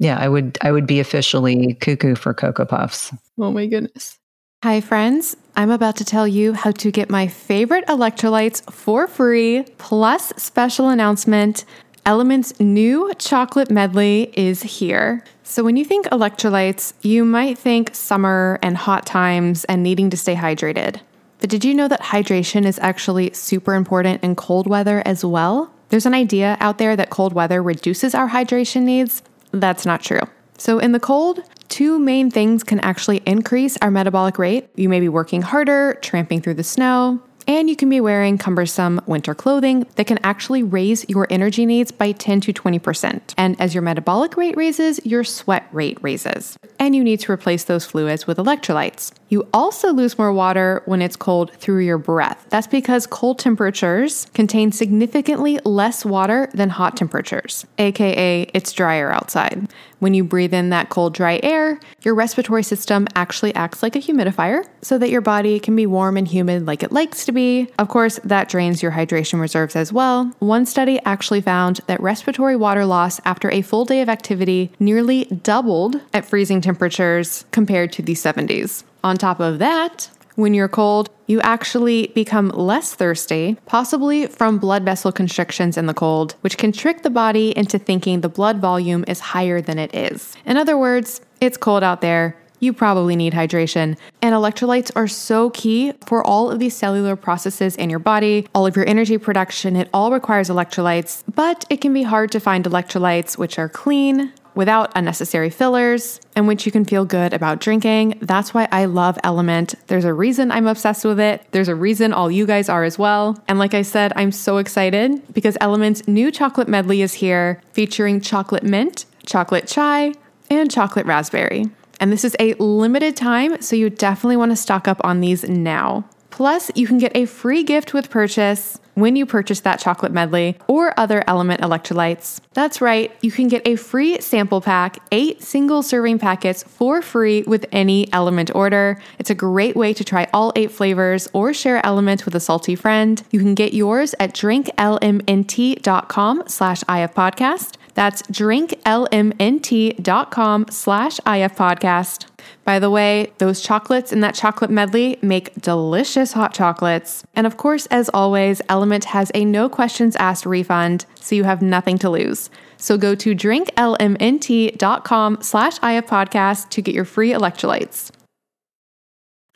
Yeah, 0.00 0.18
I 0.18 0.28
would. 0.28 0.58
I 0.60 0.72
would 0.72 0.86
be 0.86 0.98
officially 0.98 1.74
cuckoo 1.74 2.16
for 2.16 2.34
cocoa 2.34 2.64
puffs. 2.64 3.12
Oh 3.38 3.52
my 3.52 3.66
goodness. 3.66 4.18
Hi, 4.64 4.80
friends. 4.80 5.36
I'm 5.56 5.70
about 5.70 5.94
to 5.96 6.04
tell 6.04 6.26
you 6.26 6.52
how 6.52 6.72
to 6.72 6.90
get 6.90 7.08
my 7.08 7.28
favorite 7.28 7.86
electrolytes 7.86 8.68
for 8.72 9.06
free, 9.06 9.62
plus 9.78 10.32
special 10.36 10.88
announcement. 10.88 11.64
Element's 12.04 12.58
new 12.58 13.12
chocolate 13.18 13.70
medley 13.70 14.32
is 14.36 14.62
here. 14.62 15.22
So, 15.44 15.62
when 15.62 15.76
you 15.76 15.84
think 15.84 16.06
electrolytes, 16.06 16.92
you 17.02 17.24
might 17.24 17.56
think 17.56 17.94
summer 17.94 18.58
and 18.62 18.76
hot 18.76 19.06
times 19.06 19.64
and 19.66 19.82
needing 19.84 20.10
to 20.10 20.16
stay 20.16 20.34
hydrated. 20.34 21.00
But 21.38 21.50
did 21.50 21.64
you 21.64 21.72
know 21.72 21.86
that 21.86 22.00
hydration 22.00 22.64
is 22.64 22.80
actually 22.80 23.32
super 23.32 23.74
important 23.74 24.24
in 24.24 24.34
cold 24.34 24.66
weather 24.66 25.02
as 25.06 25.24
well? 25.24 25.72
There's 25.90 26.06
an 26.06 26.14
idea 26.14 26.56
out 26.58 26.78
there 26.78 26.96
that 26.96 27.10
cold 27.10 27.32
weather 27.32 27.62
reduces 27.62 28.12
our 28.12 28.30
hydration 28.30 28.82
needs. 28.82 29.22
That's 29.52 29.86
not 29.86 30.02
true. 30.02 30.22
So, 30.58 30.80
in 30.80 30.90
the 30.90 31.00
cold, 31.00 31.42
two 31.74 31.98
main 31.98 32.30
things 32.30 32.62
can 32.62 32.78
actually 32.80 33.20
increase 33.26 33.76
our 33.82 33.90
metabolic 33.90 34.38
rate. 34.38 34.68
You 34.76 34.88
may 34.88 35.00
be 35.00 35.08
working 35.08 35.42
harder, 35.42 35.98
tramping 36.02 36.40
through 36.40 36.54
the 36.54 36.62
snow, 36.62 37.20
and 37.48 37.68
you 37.68 37.74
can 37.74 37.90
be 37.90 38.00
wearing 38.00 38.38
cumbersome 38.38 39.00
winter 39.06 39.34
clothing 39.34 39.84
that 39.96 40.06
can 40.06 40.20
actually 40.22 40.62
raise 40.62 41.04
your 41.08 41.26
energy 41.30 41.66
needs 41.66 41.90
by 41.90 42.12
10 42.12 42.42
to 42.42 42.52
20%. 42.52 43.34
And 43.36 43.60
as 43.60 43.74
your 43.74 43.82
metabolic 43.82 44.36
rate 44.36 44.56
raises, 44.56 45.04
your 45.04 45.24
sweat 45.24 45.66
rate 45.72 45.98
raises. 46.00 46.56
And 46.78 46.94
you 46.94 47.02
need 47.02 47.18
to 47.20 47.32
replace 47.32 47.64
those 47.64 47.84
fluids 47.84 48.24
with 48.24 48.38
electrolytes. 48.38 49.12
You 49.28 49.48
also 49.52 49.92
lose 49.92 50.18
more 50.18 50.32
water 50.32 50.82
when 50.86 51.02
it's 51.02 51.16
cold 51.16 51.52
through 51.54 51.80
your 51.80 51.98
breath. 51.98 52.46
That's 52.50 52.66
because 52.66 53.06
cold 53.06 53.38
temperatures 53.38 54.26
contain 54.34 54.72
significantly 54.72 55.58
less 55.64 56.04
water 56.04 56.48
than 56.52 56.70
hot 56.70 56.96
temperatures, 56.96 57.66
aka 57.78 58.42
it's 58.54 58.72
drier 58.72 59.10
outside. 59.10 59.68
When 59.98 60.12
you 60.14 60.22
breathe 60.22 60.52
in 60.52 60.68
that 60.70 60.90
cold, 60.90 61.14
dry 61.14 61.40
air, 61.42 61.80
your 62.02 62.14
respiratory 62.14 62.62
system 62.62 63.06
actually 63.14 63.54
acts 63.54 63.82
like 63.82 63.96
a 63.96 64.00
humidifier 64.00 64.66
so 64.82 64.98
that 64.98 65.08
your 65.08 65.22
body 65.22 65.58
can 65.58 65.74
be 65.74 65.86
warm 65.86 66.16
and 66.16 66.28
humid 66.28 66.66
like 66.66 66.82
it 66.82 66.92
likes 66.92 67.24
to 67.24 67.32
be. 67.32 67.68
Of 67.78 67.88
course, 67.88 68.20
that 68.24 68.48
drains 68.50 68.82
your 68.82 68.92
hydration 68.92 69.40
reserves 69.40 69.76
as 69.76 69.92
well. 69.92 70.30
One 70.40 70.66
study 70.66 71.00
actually 71.06 71.40
found 71.40 71.80
that 71.86 72.02
respiratory 72.02 72.56
water 72.56 72.84
loss 72.84 73.20
after 73.24 73.50
a 73.50 73.62
full 73.62 73.86
day 73.86 74.02
of 74.02 74.08
activity 74.08 74.72
nearly 74.78 75.24
doubled 75.24 76.00
at 76.12 76.26
freezing 76.26 76.60
temperatures 76.60 77.46
compared 77.50 77.90
to 77.92 78.02
the 78.02 78.14
70s. 78.14 78.84
On 79.04 79.18
top 79.18 79.38
of 79.38 79.58
that, 79.58 80.08
when 80.36 80.54
you're 80.54 80.66
cold, 80.66 81.10
you 81.26 81.38
actually 81.42 82.06
become 82.14 82.48
less 82.48 82.94
thirsty, 82.94 83.58
possibly 83.66 84.26
from 84.26 84.58
blood 84.58 84.82
vessel 84.82 85.12
constrictions 85.12 85.76
in 85.76 85.84
the 85.84 85.92
cold, 85.92 86.36
which 86.40 86.56
can 86.56 86.72
trick 86.72 87.02
the 87.02 87.10
body 87.10 87.56
into 87.56 87.78
thinking 87.78 88.22
the 88.22 88.30
blood 88.30 88.60
volume 88.60 89.04
is 89.06 89.20
higher 89.20 89.60
than 89.60 89.78
it 89.78 89.94
is. 89.94 90.34
In 90.46 90.56
other 90.56 90.78
words, 90.78 91.20
it's 91.42 91.58
cold 91.58 91.82
out 91.82 92.00
there. 92.00 92.34
You 92.60 92.72
probably 92.72 93.14
need 93.14 93.34
hydration. 93.34 93.98
And 94.22 94.34
electrolytes 94.34 94.90
are 94.96 95.06
so 95.06 95.50
key 95.50 95.92
for 96.06 96.26
all 96.26 96.50
of 96.50 96.58
these 96.58 96.74
cellular 96.74 97.14
processes 97.14 97.76
in 97.76 97.90
your 97.90 97.98
body, 97.98 98.46
all 98.54 98.66
of 98.66 98.74
your 98.74 98.88
energy 98.88 99.18
production. 99.18 99.76
It 99.76 99.90
all 99.92 100.12
requires 100.12 100.48
electrolytes, 100.48 101.24
but 101.34 101.66
it 101.68 101.82
can 101.82 101.92
be 101.92 102.04
hard 102.04 102.32
to 102.32 102.40
find 102.40 102.64
electrolytes 102.64 103.36
which 103.36 103.58
are 103.58 103.68
clean, 103.68 104.32
without 104.54 104.92
unnecessary 104.94 105.50
fillers, 105.50 106.20
and 106.36 106.46
which 106.46 106.66
you 106.66 106.72
can 106.72 106.84
feel 106.84 107.04
good 107.04 107.32
about 107.32 107.60
drinking. 107.60 108.18
That's 108.20 108.54
why 108.54 108.68
I 108.70 108.84
love 108.84 109.18
Element. 109.24 109.74
There's 109.86 110.04
a 110.04 110.14
reason 110.14 110.50
I'm 110.50 110.66
obsessed 110.66 111.04
with 111.04 111.20
it. 111.20 111.46
There's 111.50 111.68
a 111.68 111.74
reason 111.74 112.12
all 112.12 112.30
you 112.30 112.46
guys 112.46 112.68
are 112.68 112.84
as 112.84 112.98
well. 112.98 113.42
And 113.48 113.58
like 113.58 113.74
I 113.74 113.82
said, 113.82 114.12
I'm 114.16 114.32
so 114.32 114.58
excited 114.58 115.22
because 115.32 115.56
Element's 115.60 116.06
new 116.06 116.30
chocolate 116.30 116.68
medley 116.68 117.02
is 117.02 117.14
here, 117.14 117.60
featuring 117.72 118.20
chocolate 118.20 118.64
mint, 118.64 119.06
chocolate 119.26 119.66
chai, 119.66 120.14
and 120.50 120.70
chocolate 120.70 121.06
raspberry. 121.06 121.66
And 122.00 122.12
this 122.12 122.24
is 122.24 122.36
a 122.38 122.54
limited 122.54 123.16
time, 123.16 123.62
so 123.62 123.76
you 123.76 123.88
definitely 123.88 124.36
want 124.36 124.52
to 124.52 124.56
stock 124.56 124.88
up 124.88 125.00
on 125.04 125.20
these 125.20 125.48
now. 125.48 126.04
Plus, 126.34 126.70
you 126.74 126.86
can 126.88 126.98
get 126.98 127.16
a 127.16 127.26
free 127.26 127.62
gift 127.62 127.94
with 127.94 128.10
purchase 128.10 128.80
when 128.94 129.14
you 129.14 129.24
purchase 129.24 129.60
that 129.60 129.78
chocolate 129.78 130.10
medley 130.10 130.58
or 130.66 130.92
other 130.98 131.22
element 131.28 131.60
electrolytes. 131.60 132.40
That's 132.54 132.80
right, 132.80 133.16
you 133.22 133.30
can 133.30 133.46
get 133.46 133.64
a 133.68 133.76
free 133.76 134.20
sample 134.20 134.60
pack, 134.60 134.98
eight 135.12 135.44
single 135.44 135.84
serving 135.84 136.18
packets 136.18 136.64
for 136.64 137.02
free 137.02 137.44
with 137.44 137.66
any 137.70 138.12
element 138.12 138.52
order. 138.52 139.00
It's 139.20 139.30
a 139.30 139.34
great 139.36 139.76
way 139.76 139.94
to 139.94 140.02
try 140.02 140.26
all 140.34 140.52
eight 140.56 140.72
flavors 140.72 141.28
or 141.32 141.54
share 141.54 141.86
element 141.86 142.24
with 142.24 142.34
a 142.34 142.40
salty 142.40 142.74
friend. 142.74 143.22
You 143.30 143.38
can 143.38 143.54
get 143.54 143.72
yours 143.72 144.16
at 144.18 144.34
drinklmnt.com 144.34 146.42
slash 146.48 146.82
ifpodcast. 146.82 147.76
That's 147.94 148.22
drinklmnt.com 148.22 150.66
slash 150.68 151.20
ifpodcast. 151.20 152.26
By 152.64 152.78
the 152.78 152.90
way, 152.90 153.32
those 153.38 153.60
chocolates 153.60 154.12
in 154.12 154.20
that 154.20 154.34
chocolate 154.34 154.70
medley 154.70 155.18
make 155.20 155.54
delicious 155.60 156.32
hot 156.32 156.54
chocolates. 156.54 157.22
And 157.34 157.46
of 157.46 157.58
course, 157.58 157.84
as 157.86 158.08
always, 158.14 158.62
Element 158.68 159.04
has 159.04 159.32
a 159.34 159.44
no 159.44 159.68
questions 159.68 160.14
asked 160.16 160.46
refund, 160.46 161.04
so 161.20 161.34
you 161.34 161.44
have 161.44 161.60
nothing 161.60 161.98
to 161.98 162.08
lose. 162.08 162.48
So 162.78 162.96
go 162.96 163.14
to 163.16 163.34
drinklmnt.com 163.34 165.38
slash 165.42 165.78
ifpodcast 165.80 166.70
to 166.70 166.80
get 166.82 166.94
your 166.94 167.04
free 167.04 167.32
electrolytes. 167.32 168.10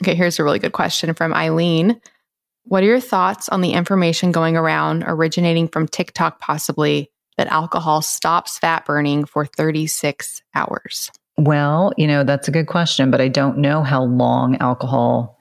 Okay, 0.03 0.15
here's 0.15 0.39
a 0.39 0.45
really 0.45 0.61
good 0.61 0.73
question 0.73 1.15
from 1.15 1.35
Eileen. 1.35 2.01
What 2.65 2.83
are 2.83 2.87
your 2.87 3.01
thoughts 3.01 3.49
on 3.49 3.63
the 3.63 3.73
information 3.73 4.33
going 4.33 4.57
around 4.57 5.05
originating 5.07 5.69
from 5.69 5.89
TikTok 5.89 6.41
possibly 6.41 7.11
that 7.39 7.49
alcohol 7.49 8.03
stops 8.03 8.59
fat 8.59 8.85
burning 8.85 9.25
for 9.25 9.47
36 9.47 10.43
hours? 10.55 11.11
Well, 11.39 11.93
you 11.97 12.07
know, 12.09 12.25
that's 12.25 12.49
a 12.49 12.51
good 12.51 12.67
question, 12.67 13.11
but 13.11 13.21
I 13.21 13.29
don't 13.29 13.59
know 13.59 13.85
how 13.85 14.03
long 14.03 14.57
alcohol 14.57 15.39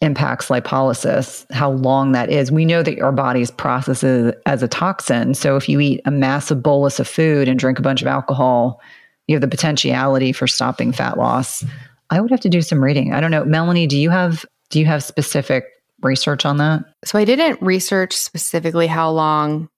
impacts 0.00 0.48
lipolysis, 0.48 1.44
how 1.52 1.70
long 1.70 2.12
that 2.12 2.30
is. 2.30 2.50
We 2.50 2.64
know 2.64 2.82
that 2.82 3.00
our 3.00 3.12
bodies 3.12 3.50
process 3.50 4.02
it 4.02 4.40
as 4.46 4.62
a 4.62 4.68
toxin. 4.68 5.34
So 5.34 5.56
if 5.56 5.68
you 5.68 5.78
eat 5.80 6.00
a 6.06 6.10
massive 6.10 6.62
bolus 6.62 6.98
of 6.98 7.06
food 7.06 7.46
and 7.46 7.58
drink 7.58 7.78
a 7.78 7.82
bunch 7.82 8.00
of 8.00 8.08
alcohol, 8.08 8.80
you 9.28 9.36
have 9.36 9.42
the 9.42 9.48
potentiality 9.48 10.32
for 10.32 10.46
stopping 10.46 10.92
fat 10.92 11.18
loss. 11.18 11.64
I 12.10 12.20
would 12.20 12.30
have 12.30 12.40
to 12.40 12.48
do 12.48 12.62
some 12.62 12.82
reading. 12.82 13.12
I 13.12 13.20
don't 13.20 13.30
know. 13.30 13.44
Melanie, 13.44 13.86
do 13.86 13.98
you 13.98 14.10
have 14.10 14.44
do 14.70 14.80
you 14.80 14.86
have 14.86 15.04
specific 15.04 15.64
research 16.00 16.46
on 16.46 16.56
that? 16.56 16.82
So 17.04 17.18
I 17.18 17.24
didn't 17.24 17.60
research 17.60 18.14
specifically 18.14 18.86
how 18.86 19.10
long 19.10 19.68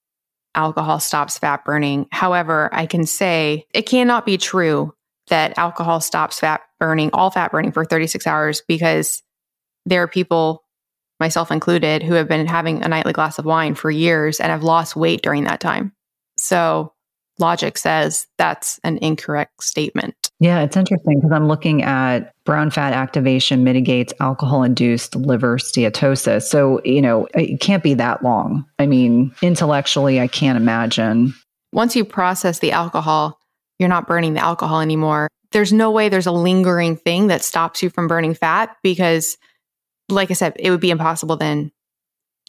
alcohol 0.54 1.00
stops 1.00 1.38
fat 1.38 1.64
burning. 1.64 2.06
However, 2.12 2.70
I 2.72 2.86
can 2.86 3.04
say 3.04 3.66
it 3.74 3.82
cannot 3.82 4.24
be 4.24 4.38
true 4.38 4.94
that 5.28 5.56
alcohol 5.58 6.00
stops 6.00 6.40
fat 6.40 6.60
burning, 6.78 7.10
all 7.12 7.30
fat 7.30 7.50
burning 7.50 7.72
for 7.72 7.84
36 7.84 8.26
hours 8.26 8.62
because 8.66 9.22
there 9.86 10.02
are 10.02 10.08
people, 10.08 10.64
myself 11.20 11.50
included, 11.50 12.02
who 12.02 12.14
have 12.14 12.28
been 12.28 12.46
having 12.46 12.82
a 12.82 12.88
nightly 12.88 13.12
glass 13.12 13.38
of 13.38 13.44
wine 13.44 13.74
for 13.74 13.90
years 13.90 14.40
and 14.40 14.50
have 14.50 14.62
lost 14.62 14.96
weight 14.96 15.22
during 15.22 15.44
that 15.44 15.60
time. 15.60 15.92
So 16.36 16.92
logic 17.38 17.78
says 17.78 18.26
that's 18.38 18.78
an 18.84 18.98
incorrect 18.98 19.62
statement. 19.62 20.14
Yeah, 20.40 20.62
it's 20.62 20.76
interesting 20.76 21.20
because 21.20 21.32
I'm 21.32 21.48
looking 21.48 21.82
at 21.82 22.32
brown 22.44 22.70
fat 22.70 22.92
activation 22.92 23.64
mitigates 23.64 24.12
alcohol 24.20 24.62
induced 24.62 25.16
liver 25.16 25.58
steatosis. 25.58 26.42
So, 26.42 26.80
you 26.84 27.00
know, 27.00 27.26
it 27.34 27.60
can't 27.60 27.82
be 27.82 27.94
that 27.94 28.22
long. 28.22 28.64
I 28.78 28.86
mean, 28.86 29.34
intellectually, 29.42 30.20
I 30.20 30.26
can't 30.26 30.56
imagine. 30.56 31.34
Once 31.72 31.96
you 31.96 32.04
process 32.04 32.58
the 32.58 32.72
alcohol, 32.72 33.38
you're 33.78 33.88
not 33.88 34.06
burning 34.06 34.34
the 34.34 34.42
alcohol 34.42 34.80
anymore. 34.80 35.28
There's 35.52 35.72
no 35.72 35.90
way 35.90 36.08
there's 36.08 36.26
a 36.26 36.32
lingering 36.32 36.96
thing 36.96 37.28
that 37.28 37.42
stops 37.42 37.82
you 37.82 37.90
from 37.90 38.08
burning 38.08 38.34
fat 38.34 38.76
because, 38.82 39.36
like 40.08 40.30
I 40.30 40.34
said, 40.34 40.54
it 40.58 40.70
would 40.70 40.80
be 40.80 40.90
impossible 40.90 41.36
then 41.36 41.70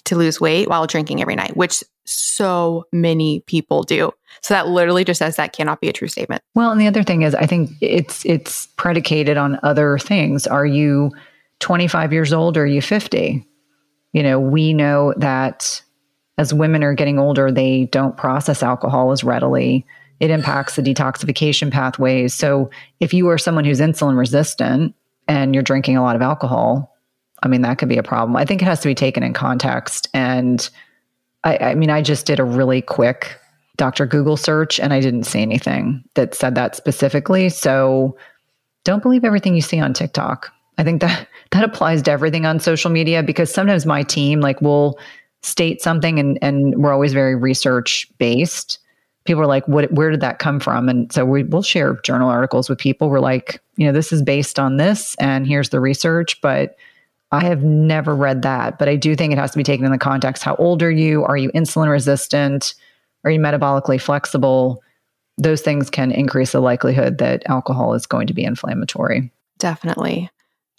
to 0.06 0.16
lose 0.16 0.40
weight 0.40 0.70
while 0.70 0.88
drinking 0.88 1.22
every 1.22 1.36
night, 1.36 1.58
which 1.58 1.84
so 2.06 2.86
many 2.92 3.42
people 3.42 3.84
do. 3.84 4.12
So 4.42 4.54
that 4.54 4.68
literally 4.68 5.04
just 5.04 5.20
says 5.20 5.36
that 5.36 5.54
cannot 5.54 5.82
be 5.82 5.90
a 5.90 5.94
true 5.94 6.08
statement. 6.08 6.44
Well, 6.54 6.72
and 6.72 6.80
the 6.80 6.88
other 6.88 7.04
thing 7.04 7.24
is 7.24 7.34
I 7.36 7.46
think 7.46 7.72
it's 7.82 8.26
it's 8.26 8.68
predicated 8.78 9.38
on 9.38 9.60
other 9.64 9.98
things. 9.98 10.46
Are 10.48 10.66
you 10.66 11.12
25 11.60 12.14
years 12.14 12.34
old 12.34 12.58
or 12.58 12.64
are 12.64 12.68
you 12.68 12.82
50? 12.82 13.46
You 14.14 14.24
know, 14.24 14.40
we 14.40 14.74
know 14.74 15.14
that 15.18 15.82
as 16.38 16.54
women 16.54 16.84
are 16.84 16.94
getting 16.94 17.18
older, 17.18 17.52
they 17.52 17.86
don't 17.86 18.18
process 18.18 18.62
alcohol 18.62 19.12
as 19.12 19.24
readily 19.24 19.86
it 20.20 20.32
impacts 20.32 20.76
the 20.76 20.82
detoxification 20.82 21.72
pathways. 21.72 22.34
So 22.34 22.70
if 23.00 23.14
you 23.14 23.28
are 23.30 23.38
someone 23.38 23.66
who's 23.66 23.80
insulin 23.80 24.18
resistant 24.18 24.96
and 25.28 25.54
you're 25.54 25.64
drinking 25.64 25.98
a 25.98 26.04
lot 26.04 26.16
of 26.16 26.22
alcohol, 26.22 26.96
I 27.44 27.48
mean, 27.48 27.62
that 27.62 27.78
could 27.78 27.90
be 27.90 27.98
a 27.98 28.04
problem. 28.04 28.36
I 28.36 28.46
think 28.46 28.62
it 28.62 28.66
has 28.66 28.80
to 28.82 28.88
be 28.88 28.96
taken 28.96 29.24
in 29.24 29.34
context. 29.34 30.08
And 30.14 30.68
I, 31.44 31.58
I 31.58 31.76
mean, 31.76 31.90
I 31.90 32.02
just 32.02 32.26
did 32.26 32.40
a 32.40 32.44
really 32.44 32.82
quick 32.82 33.40
Dr. 33.78 34.06
Google 34.06 34.38
search 34.38 34.80
and 34.80 34.94
I 34.94 35.02
didn't 35.02 35.24
see 35.24 35.42
anything 35.42 36.04
that 36.16 36.34
said 36.34 36.56
that 36.56 36.76
specifically. 36.76 37.50
So 37.50 38.18
don't 38.84 39.04
believe 39.04 39.26
everything 39.26 39.56
you 39.56 39.62
see 39.62 39.80
on 39.80 39.94
TikTok. 39.94 40.52
I 40.78 40.84
think 40.84 41.02
that 41.02 41.28
that 41.52 41.64
applies 41.64 42.02
to 42.04 42.12
everything 42.12 42.46
on 42.46 42.60
social 42.60 42.92
media 42.92 43.22
because 43.22 43.54
sometimes 43.54 43.86
my 43.86 44.04
team 44.04 44.40
like 44.40 44.62
will 44.62 44.98
state 45.42 45.82
something 45.82 46.20
and 46.20 46.40
and 46.42 46.76
we're 46.82 46.92
always 46.92 47.14
very 47.14 47.36
research 47.36 48.08
based 48.18 48.80
people 49.26 49.42
are 49.42 49.48
like, 49.48 49.68
what, 49.68 49.92
where 49.92 50.12
did 50.12 50.22
that 50.22 50.40
come 50.40 50.60
from? 50.60 50.88
And 50.88 51.12
so 51.12 51.26
we, 51.26 51.44
will 51.44 51.64
share 51.64 51.96
journal 52.04 52.30
articles 52.30 52.70
with 52.70 52.80
people. 52.80 53.10
We're 53.10 53.20
like, 53.20 53.62
you 53.76 53.86
know, 53.86 53.92
this 53.92 54.14
is 54.14 54.22
based 54.22 54.60
on 54.60 54.78
this 54.78 55.16
and 55.20 55.46
here's 55.46 55.70
the 55.70 55.80
research, 55.80 56.40
but 56.42 56.78
I 57.32 57.44
have 57.44 57.64
never 57.64 58.16
read 58.16 58.44
that. 58.44 58.78
But 58.78 58.88
I 58.88 58.96
do 58.96 59.16
think 59.16 59.34
it 59.34 59.40
has 59.40 59.52
to 59.52 59.58
be 59.58 59.64
taken 59.64 59.86
in 59.86 59.92
the 59.92 59.98
context. 59.98 60.44
How 60.44 60.56
old 60.56 60.82
are 60.84 60.92
you? 60.92 61.24
Are 61.24 61.38
you 61.38 61.52
insulin 61.52 61.90
resistant? 61.90 62.76
Are 63.24 63.32
you 63.32 63.40
metabolically 63.40 64.00
flexible? 64.00 64.82
Those 65.38 65.62
things 65.62 65.90
can 65.90 66.12
increase 66.12 66.52
the 66.52 66.62
likelihood 66.62 67.18
that 67.18 67.44
alcohol 67.48 67.94
is 67.94 68.06
going 68.06 68.28
to 68.28 68.34
be 68.34 68.44
inflammatory. 68.44 69.32
Definitely. 69.58 70.30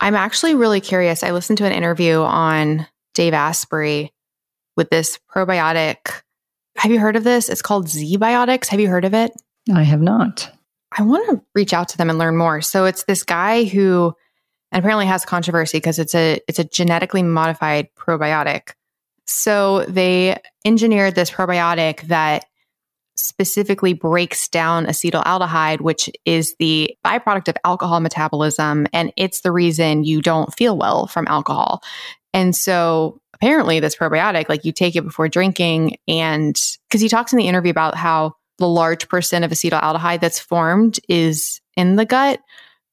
I'm 0.01 0.14
actually 0.14 0.55
really 0.55 0.80
curious. 0.80 1.22
I 1.22 1.32
listened 1.32 1.59
to 1.59 1.66
an 1.66 1.72
interview 1.72 2.20
on 2.20 2.86
Dave 3.14 3.34
Asprey 3.34 4.12
with 4.76 4.88
this 4.90 5.18
probiotic. 5.34 6.22
Have 6.77 6.93
you 6.93 6.99
heard 6.99 7.16
of 7.16 7.24
this? 7.24 7.49
It's 7.49 7.62
called 7.62 7.87
ZBiotics. 7.87 8.66
Have 8.68 8.81
you 8.81 8.89
heard 8.89 9.05
of 9.05 9.14
it? 9.14 9.33
I 9.74 9.83
have 9.83 10.01
not. 10.01 10.51
I 10.97 11.03
want 11.03 11.29
to 11.31 11.43
reach 11.55 11.72
out 11.72 11.89
to 11.91 11.99
them 11.99 12.11
and 12.11 12.18
learn 12.18 12.37
more. 12.37 12.61
So 12.61 12.85
it's 12.85 13.05
this 13.05 13.22
guy 13.22 13.64
who 13.64 14.14
and 14.72 14.81
apparently 14.81 15.07
has 15.07 15.24
controversy 15.24 15.79
because 15.79 15.99
it's 15.99 16.14
a 16.14 16.41
it's 16.49 16.59
a 16.59 16.64
genetically 16.64 17.22
modified 17.22 17.89
probiotic. 17.97 18.72
So 19.27 19.85
they 19.87 20.39
engineered 20.64 21.14
this 21.14 21.31
probiotic 21.31 22.03
that 22.03 22.47
specifically 23.16 23.93
breaks 23.93 24.49
down 24.49 24.87
acetaldehyde, 24.87 25.81
which 25.81 26.11
is 26.24 26.55
the 26.59 26.97
byproduct 27.05 27.49
of 27.49 27.57
alcohol 27.64 28.01
metabolism. 28.01 28.87
And 28.93 29.12
it's 29.16 29.41
the 29.41 29.53
reason 29.53 30.05
you 30.05 30.20
don't 30.20 30.55
feel 30.55 30.77
well 30.77 31.07
from 31.07 31.27
alcohol. 31.29 31.83
And 32.35 32.55
so 32.55 33.20
apparently, 33.37 33.80
this 33.80 33.97
probiotic, 33.97 34.49
like 34.49 34.64
you 34.64 34.72
take 34.72 34.97
it 34.97 35.03
before 35.03 35.28
drinking, 35.28 35.97
and 36.09 36.61
because 36.89 37.01
he 37.01 37.09
talks 37.09 37.32
in 37.32 37.39
the 37.39 37.49
interview 37.49 37.70
about 37.70 37.95
how 37.95 38.34
the 38.59 38.68
large 38.68 39.09
percent 39.09 39.45
of 39.45 39.51
acetaldehyde 39.51 40.20
that's 40.20 40.41
formed 40.41 40.99
is 41.09 41.61
in 41.76 41.97
the 41.97 42.05
gut. 42.05 42.41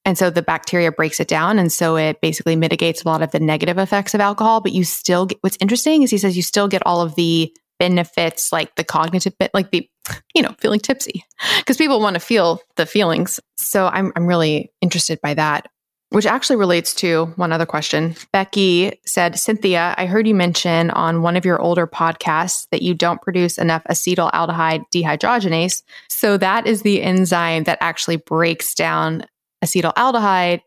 And 0.06 0.18
so 0.18 0.30
the 0.30 0.42
bacteria 0.42 0.92
breaks 0.92 1.22
it 1.22 1.30
down. 1.30 1.58
And 1.58 1.72
so 1.72 1.96
it 1.96 2.20
basically 2.20 2.58
mitigates 2.58 3.04
a 3.04 3.08
lot 3.08 3.22
of 3.22 3.32
the 3.32 3.40
negative 3.40 3.78
effects 3.78 4.14
of 4.14 4.20
alcohol. 4.20 4.60
But 4.60 4.74
you 4.74 4.84
still 4.84 5.28
get 5.28 5.38
what's 5.42 5.58
interesting 5.62 6.04
is 6.04 6.12
he 6.12 6.18
says 6.18 6.36
you 6.36 6.44
still 6.44 6.68
get 6.68 6.86
all 6.86 7.02
of 7.02 7.16
the 7.16 7.56
benefits, 7.80 8.52
like 8.52 8.76
the 8.76 8.84
cognitive 8.84 9.34
like 9.54 9.72
the, 9.72 9.90
you 10.36 10.42
know, 10.42 10.54
feeling 10.60 10.80
tipsy 10.80 11.24
because 11.60 11.78
people 11.78 12.02
want 12.02 12.16
to 12.16 12.20
feel 12.20 12.60
the 12.76 12.86
feelings. 12.86 13.40
So 13.58 13.88
I'm, 13.88 14.12
I'm 14.16 14.28
really 14.28 14.72
interested 14.82 15.20
by 15.22 15.34
that, 15.36 15.68
which 16.14 16.28
actually 16.28 16.58
relates 16.58 16.94
to 16.94 17.26
one 17.38 17.52
other 17.52 17.66
question. 17.66 18.16
Becky 18.32 19.00
said, 19.04 19.40
Cynthia, 19.40 19.96
I 19.98 20.06
heard 20.06 20.28
you 20.28 20.36
mention 20.36 20.92
on 20.92 21.24
one 21.24 21.36
of 21.36 21.44
your 21.44 21.60
older 21.60 21.88
podcasts 21.88 22.68
that 22.70 22.84
you 22.84 22.94
don't 22.94 23.20
produce 23.20 23.58
enough 23.58 23.84
acetaldehyde 23.90 24.84
dehydrogenase. 24.94 25.82
So 26.10 26.38
that 26.38 26.68
is 26.68 26.84
the 26.84 27.02
enzyme 27.02 27.64
that 27.64 27.80
actually 27.82 28.18
breaks 28.18 28.76
down 28.76 29.26
acetaldehyde 29.66 30.62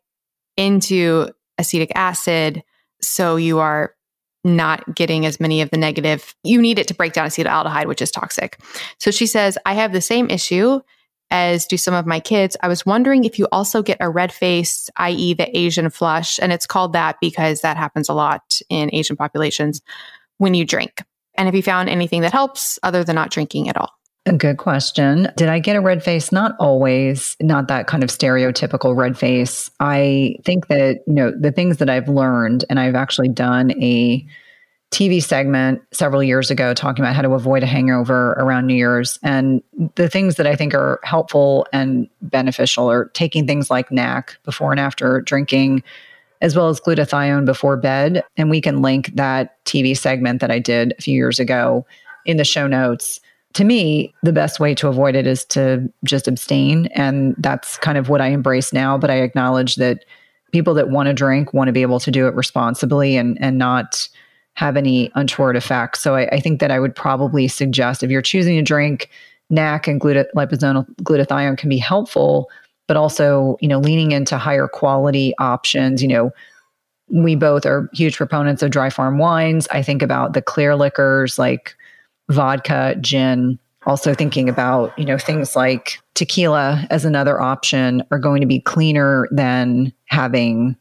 into 0.57 1.29
acetic 1.59 1.93
acid. 1.95 2.65
So 3.01 3.37
you 3.37 3.61
are 3.61 3.95
not 4.43 4.97
getting 4.97 5.27
as 5.27 5.39
many 5.39 5.61
of 5.61 5.71
the 5.71 5.77
negative. 5.77 6.35
You 6.43 6.61
need 6.61 6.81
it 6.81 6.89
to 6.89 6.95
break 6.95 7.13
down 7.13 7.29
acetaldehyde, 7.29 7.87
which 7.87 8.03
is 8.03 8.11
toxic. 8.11 8.59
So 8.99 9.13
she 9.13 9.29
says, 9.29 9.59
I 9.65 9.75
have 9.75 9.93
the 9.93 10.01
same 10.01 10.29
issue 10.29 10.81
as 11.31 11.67
do 11.67 11.77
some 11.77 11.95
of 11.95 12.07
my 12.07 12.21
kids. 12.21 12.57
I 12.63 12.69
was 12.69 12.87
wondering 12.87 13.25
if 13.25 13.39
you 13.39 13.49
also 13.53 13.83
get 13.83 13.99
a 14.01 14.09
red 14.09 14.33
face, 14.33 14.89
i.e., 14.97 15.35
the 15.35 15.57
Asian 15.57 15.91
flush. 15.91 16.39
And 16.41 16.53
it's 16.53 16.67
called 16.67 16.93
that 16.93 17.17
because 17.21 17.61
that 17.61 17.77
happens 17.77 18.09
a 18.09 18.15
lot 18.15 18.61
in 18.69 18.91
Asian 18.93 19.17
populations 19.17 19.83
when 20.39 20.55
you 20.55 20.65
drink. 20.65 21.03
And 21.35 21.47
have 21.47 21.55
you 21.55 21.63
found 21.63 21.89
anything 21.89 22.23
that 22.23 22.33
helps 22.33 22.79
other 22.83 23.05
than 23.05 23.15
not 23.15 23.31
drinking 23.31 23.69
at 23.69 23.77
all? 23.77 23.93
A 24.25 24.33
good 24.33 24.57
question. 24.57 25.29
Did 25.37 25.49
I 25.49 25.61
get 25.61 25.77
a 25.77 25.81
red 25.81 26.03
face? 26.03 26.33
Not 26.33 26.57
always, 26.59 27.37
not 27.41 27.69
that 27.69 27.87
kind 27.87 28.03
of 28.03 28.11
stereotypical 28.11 28.97
red 28.97 29.17
face. 29.17 29.71
I 29.79 30.37
think 30.45 30.67
that, 30.67 31.03
you 31.07 31.15
know, 31.15 31.33
the 31.39 31.53
things 31.53 31.77
that 31.77 31.89
I've 31.89 32.09
learned, 32.09 32.65
and 32.69 32.81
I've 32.81 32.97
actually 32.97 33.29
done 33.29 33.71
a 33.81 34.27
TV 34.93 35.23
segment 35.23 35.83
several 35.93 36.23
years 36.23 36.51
ago 36.51 36.73
talking 36.73 37.05
about 37.05 37.17
how 37.17 37.23
to 37.23 37.33
avoid 37.33 37.63
a 37.63 37.67
hangover 37.67 38.33
around 38.33 38.67
New 38.67 38.75
Year's. 38.75 39.19
And 39.23 39.63
the 39.97 40.09
things 40.09 40.37
that 40.37 40.47
I 40.47 40.55
think 40.55 40.75
are 40.75 41.01
helpful 41.03 41.67
and 41.73 42.09
beneficial 42.23 42.91
are 42.91 43.07
taking 43.07 43.47
things 43.47 43.71
like 43.71 43.91
NAC 43.91 44.39
before 44.45 44.71
and 44.71 44.81
after 44.81 45.21
drinking, 45.23 45.83
as 46.41 46.55
well 46.55 46.69
as 46.69 46.81
glutathione 46.81 47.45
before 47.45 47.77
bed. 47.77 48.25
And 48.37 48.49
we 48.49 48.61
can 48.61 48.81
link 48.81 49.15
that 49.17 49.63
TV 49.65 49.97
segment 49.97 50.41
that 50.41 50.51
I 50.51 50.61
did 50.61 50.95
a 50.99 51.03
few 51.03 51.15
years 51.15 51.41
ago 51.41 51.85
in 52.25 52.37
the 52.37 52.45
show 52.45 52.67
notes 52.67 53.21
to 53.57 53.65
me, 53.65 54.15
the 54.23 54.35
best 54.35 54.61
way 54.61 54.75
to 54.75 54.87
avoid 54.87 55.15
it 55.15 55.27
is 55.27 55.43
to 55.47 55.91
just 56.05 56.29
abstain. 56.29 56.87
And 56.89 57.35
that's 57.39 57.79
kind 57.79 57.97
of 57.97 58.11
what 58.11 58.21
I 58.21 58.27
embrace 58.27 58.71
now. 58.71 58.99
But 58.99 59.11
I 59.11 59.15
acknowledge 59.23 59.77
that 59.77 60.05
people 60.53 60.75
that 60.75 60.91
want 60.91 61.07
to 61.07 61.15
drink 61.15 61.55
want 61.55 61.69
to 61.69 61.73
be 61.73 61.81
able 61.81 61.99
to 62.01 62.11
do 62.11 62.27
it 62.27 62.35
responsibly 62.35 63.17
and, 63.17 63.39
and 63.41 63.57
not 63.57 64.11
have 64.57 64.77
any 64.77 65.11
untoward 65.15 65.57
effects. 65.57 66.01
So 66.01 66.17
I, 66.17 66.27
I 66.29 66.41
think 66.41 66.61
that 66.61 66.71
I 66.71 66.81
would 66.81 66.95
probably 66.95 67.47
suggest 67.47 68.03
if 68.03 68.11
you're 68.11 68.23
choosing 68.23 68.59
a 68.59 68.63
drink, 68.63 69.09
NAC 69.49 69.87
and 69.87 70.01
liposomal 70.01 70.87
glutathione 71.03 71.57
can 71.57 71.69
be 71.69 71.79
helpful, 71.79 72.51
but 72.89 72.97
also, 72.97 73.57
you 73.61 73.69
know, 73.69 73.79
leaning 73.79 74.13
into 74.13 74.39
higher 74.39 74.67
quality 74.67 75.35
options, 75.39 76.03
you 76.03 76.09
know, 76.09 76.33
we 77.09 77.37
both 77.37 77.65
are 77.65 77.89
huge 77.93 78.17
proponents 78.17 78.63
of 78.63 78.71
dry 78.71 78.91
farm 78.91 79.19
wines. 79.19 79.69
I 79.69 79.83
think 79.83 80.03
about 80.03 80.33
the 80.33 80.43
clear 80.43 80.75
liquors 80.75 81.39
like 81.39 81.77
vodka, 82.31 82.97
gin. 83.01 83.59
Also 83.85 84.15
thinking 84.15 84.49
about, 84.49 84.99
you 84.99 85.05
know, 85.05 85.17
things 85.17 85.55
like 85.55 86.01
tequila 86.15 86.85
as 86.91 87.05
another 87.05 87.41
option 87.41 88.03
are 88.11 88.19
going 88.19 88.41
to 88.41 88.47
be 88.47 88.59
cleaner 88.59 89.29
than 89.31 89.93
having, 90.07 90.77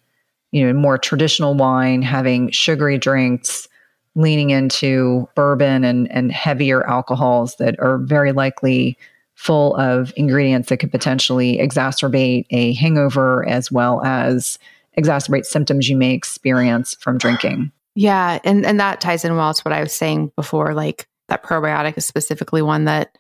you 0.56 0.66
know, 0.66 0.72
more 0.72 0.98
traditional 0.98 1.54
wine, 1.54 2.02
having 2.02 2.50
sugary 2.50 2.98
drinks, 2.98 3.68
leaning 4.16 4.52
into 4.52 5.28
bourbon 5.36 5.84
and, 5.84 6.10
and 6.14 6.32
heavier 6.32 6.88
alcohols 6.88 7.58
that 7.58 7.78
are 7.82 7.98
very 7.98 8.32
likely 8.32 8.98
full 9.34 9.76
of 9.76 10.14
ingredients 10.16 10.70
that 10.70 10.78
could 10.78 10.92
potentially 10.92 11.58
exacerbate 11.58 12.46
a 12.52 12.72
hangover 12.76 13.46
as 13.50 13.70
well 13.70 14.02
as 14.06 14.58
exacerbate 14.98 15.44
symptoms 15.44 15.90
you 15.90 15.98
may 15.98 16.14
experience 16.14 16.96
from 17.02 17.18
drinking. 17.18 17.70
Yeah, 17.94 18.40
and 18.46 18.66
and 18.66 18.80
that 18.80 19.02
ties 19.02 19.26
in 19.26 19.36
well 19.36 19.54
to 19.54 19.62
what 19.64 19.74
I 19.74 19.82
was 19.82 19.92
saying 19.92 20.32
before 20.38 20.74
like 20.74 21.06
that 21.28 21.44
probiotic 21.44 21.98
is 21.98 22.06
specifically 22.06 22.62
one 22.62 22.86
that 22.86 23.18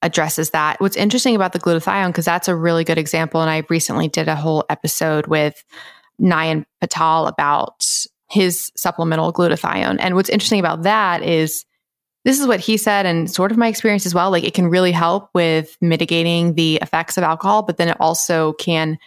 addresses 0.00 0.50
that. 0.50 0.80
What's 0.80 0.96
interesting 0.96 1.36
about 1.36 1.52
the 1.52 1.58
glutathione, 1.58 2.06
because 2.06 2.24
that's 2.24 2.48
a 2.48 2.56
really 2.56 2.84
good 2.84 2.96
example, 2.96 3.42
and 3.42 3.50
I 3.50 3.64
recently 3.68 4.08
did 4.08 4.26
a 4.26 4.36
whole 4.36 4.64
episode 4.70 5.26
with 5.26 5.62
Nayan 6.20 6.64
Patel 6.80 7.26
about 7.26 7.86
his 8.30 8.70
supplemental 8.76 9.32
glutathione. 9.32 9.96
And 10.00 10.14
what's 10.14 10.28
interesting 10.28 10.60
about 10.60 10.82
that 10.82 11.22
is 11.22 11.64
this 12.24 12.40
is 12.40 12.46
what 12.46 12.60
he 12.60 12.76
said, 12.76 13.06
and 13.06 13.30
sort 13.30 13.52
of 13.52 13.58
my 13.58 13.68
experience 13.68 14.04
as 14.04 14.14
well. 14.14 14.30
Like 14.30 14.44
it 14.44 14.54
can 14.54 14.68
really 14.68 14.92
help 14.92 15.30
with 15.34 15.76
mitigating 15.80 16.54
the 16.54 16.76
effects 16.82 17.16
of 17.16 17.24
alcohol, 17.24 17.62
but 17.62 17.76
then 17.76 17.88
it 17.88 17.96
also 18.00 18.52
can 18.54 18.98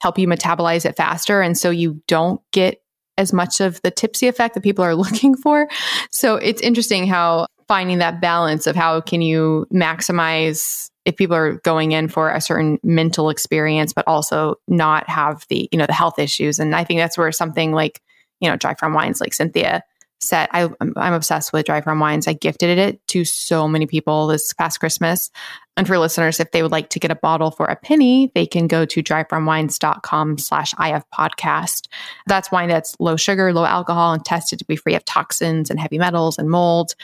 help 0.00 0.18
you 0.18 0.26
metabolize 0.26 0.86
it 0.86 0.96
faster. 0.96 1.40
And 1.40 1.58
so 1.58 1.70
you 1.70 2.00
don't 2.08 2.40
get 2.52 2.80
as 3.16 3.32
much 3.32 3.60
of 3.60 3.80
the 3.82 3.90
tipsy 3.90 4.28
effect 4.28 4.54
that 4.54 4.62
people 4.62 4.84
are 4.84 4.94
looking 4.94 5.36
for. 5.36 5.68
So 6.10 6.36
it's 6.36 6.60
interesting 6.62 7.06
how 7.06 7.46
finding 7.68 7.98
that 7.98 8.20
balance 8.20 8.66
of 8.66 8.76
how 8.76 9.00
can 9.00 9.22
you 9.22 9.66
maximize 9.72 10.90
if 11.04 11.16
people 11.16 11.36
are 11.36 11.54
going 11.64 11.92
in 11.92 12.08
for 12.08 12.30
a 12.30 12.40
certain 12.40 12.78
mental 12.82 13.30
experience 13.30 13.92
but 13.92 14.06
also 14.06 14.56
not 14.68 15.08
have 15.08 15.44
the 15.48 15.68
you 15.72 15.78
know 15.78 15.86
the 15.86 15.92
health 15.92 16.18
issues. 16.18 16.58
And 16.58 16.74
i 16.74 16.84
think 16.84 16.98
that's 17.00 17.18
where 17.18 17.32
something 17.32 17.72
like 17.72 18.00
you 18.40 18.48
know 18.48 18.56
dry 18.56 18.74
farm 18.74 18.94
wines 18.94 19.20
like 19.20 19.34
cynthia 19.34 19.82
said 20.20 20.48
I, 20.52 20.70
i'm 20.80 21.12
obsessed 21.12 21.52
with 21.52 21.66
dry 21.66 21.80
farm 21.82 22.00
wines. 22.00 22.26
I 22.26 22.32
gifted 22.32 22.78
it 22.78 23.06
to 23.08 23.24
so 23.24 23.68
many 23.68 23.86
people 23.86 24.26
this 24.26 24.52
past 24.54 24.80
christmas. 24.80 25.30
And 25.76 25.86
for 25.86 25.98
listeners 25.98 26.40
if 26.40 26.50
they 26.50 26.62
would 26.62 26.72
like 26.72 26.90
to 26.90 27.00
get 27.00 27.10
a 27.10 27.16
bottle 27.16 27.50
for 27.50 27.66
a 27.66 27.76
penny 27.76 28.30
they 28.34 28.46
can 28.46 28.66
go 28.66 28.84
to 28.86 29.02
dryfarmwines.com 29.02 30.38
slash 30.38 30.72
if 30.78 31.04
podcast. 31.12 31.88
That's 32.26 32.50
wine 32.50 32.68
that's 32.68 32.96
low 32.98 33.16
sugar 33.16 33.52
low 33.52 33.64
alcohol 33.64 34.12
and 34.12 34.24
tested 34.24 34.58
to 34.60 34.64
be 34.64 34.76
free 34.76 34.94
of 34.94 35.04
toxins 35.04 35.70
and 35.70 35.78
heavy 35.78 35.98
metals 35.98 36.38
and 36.38 36.48
mold. 36.48 36.94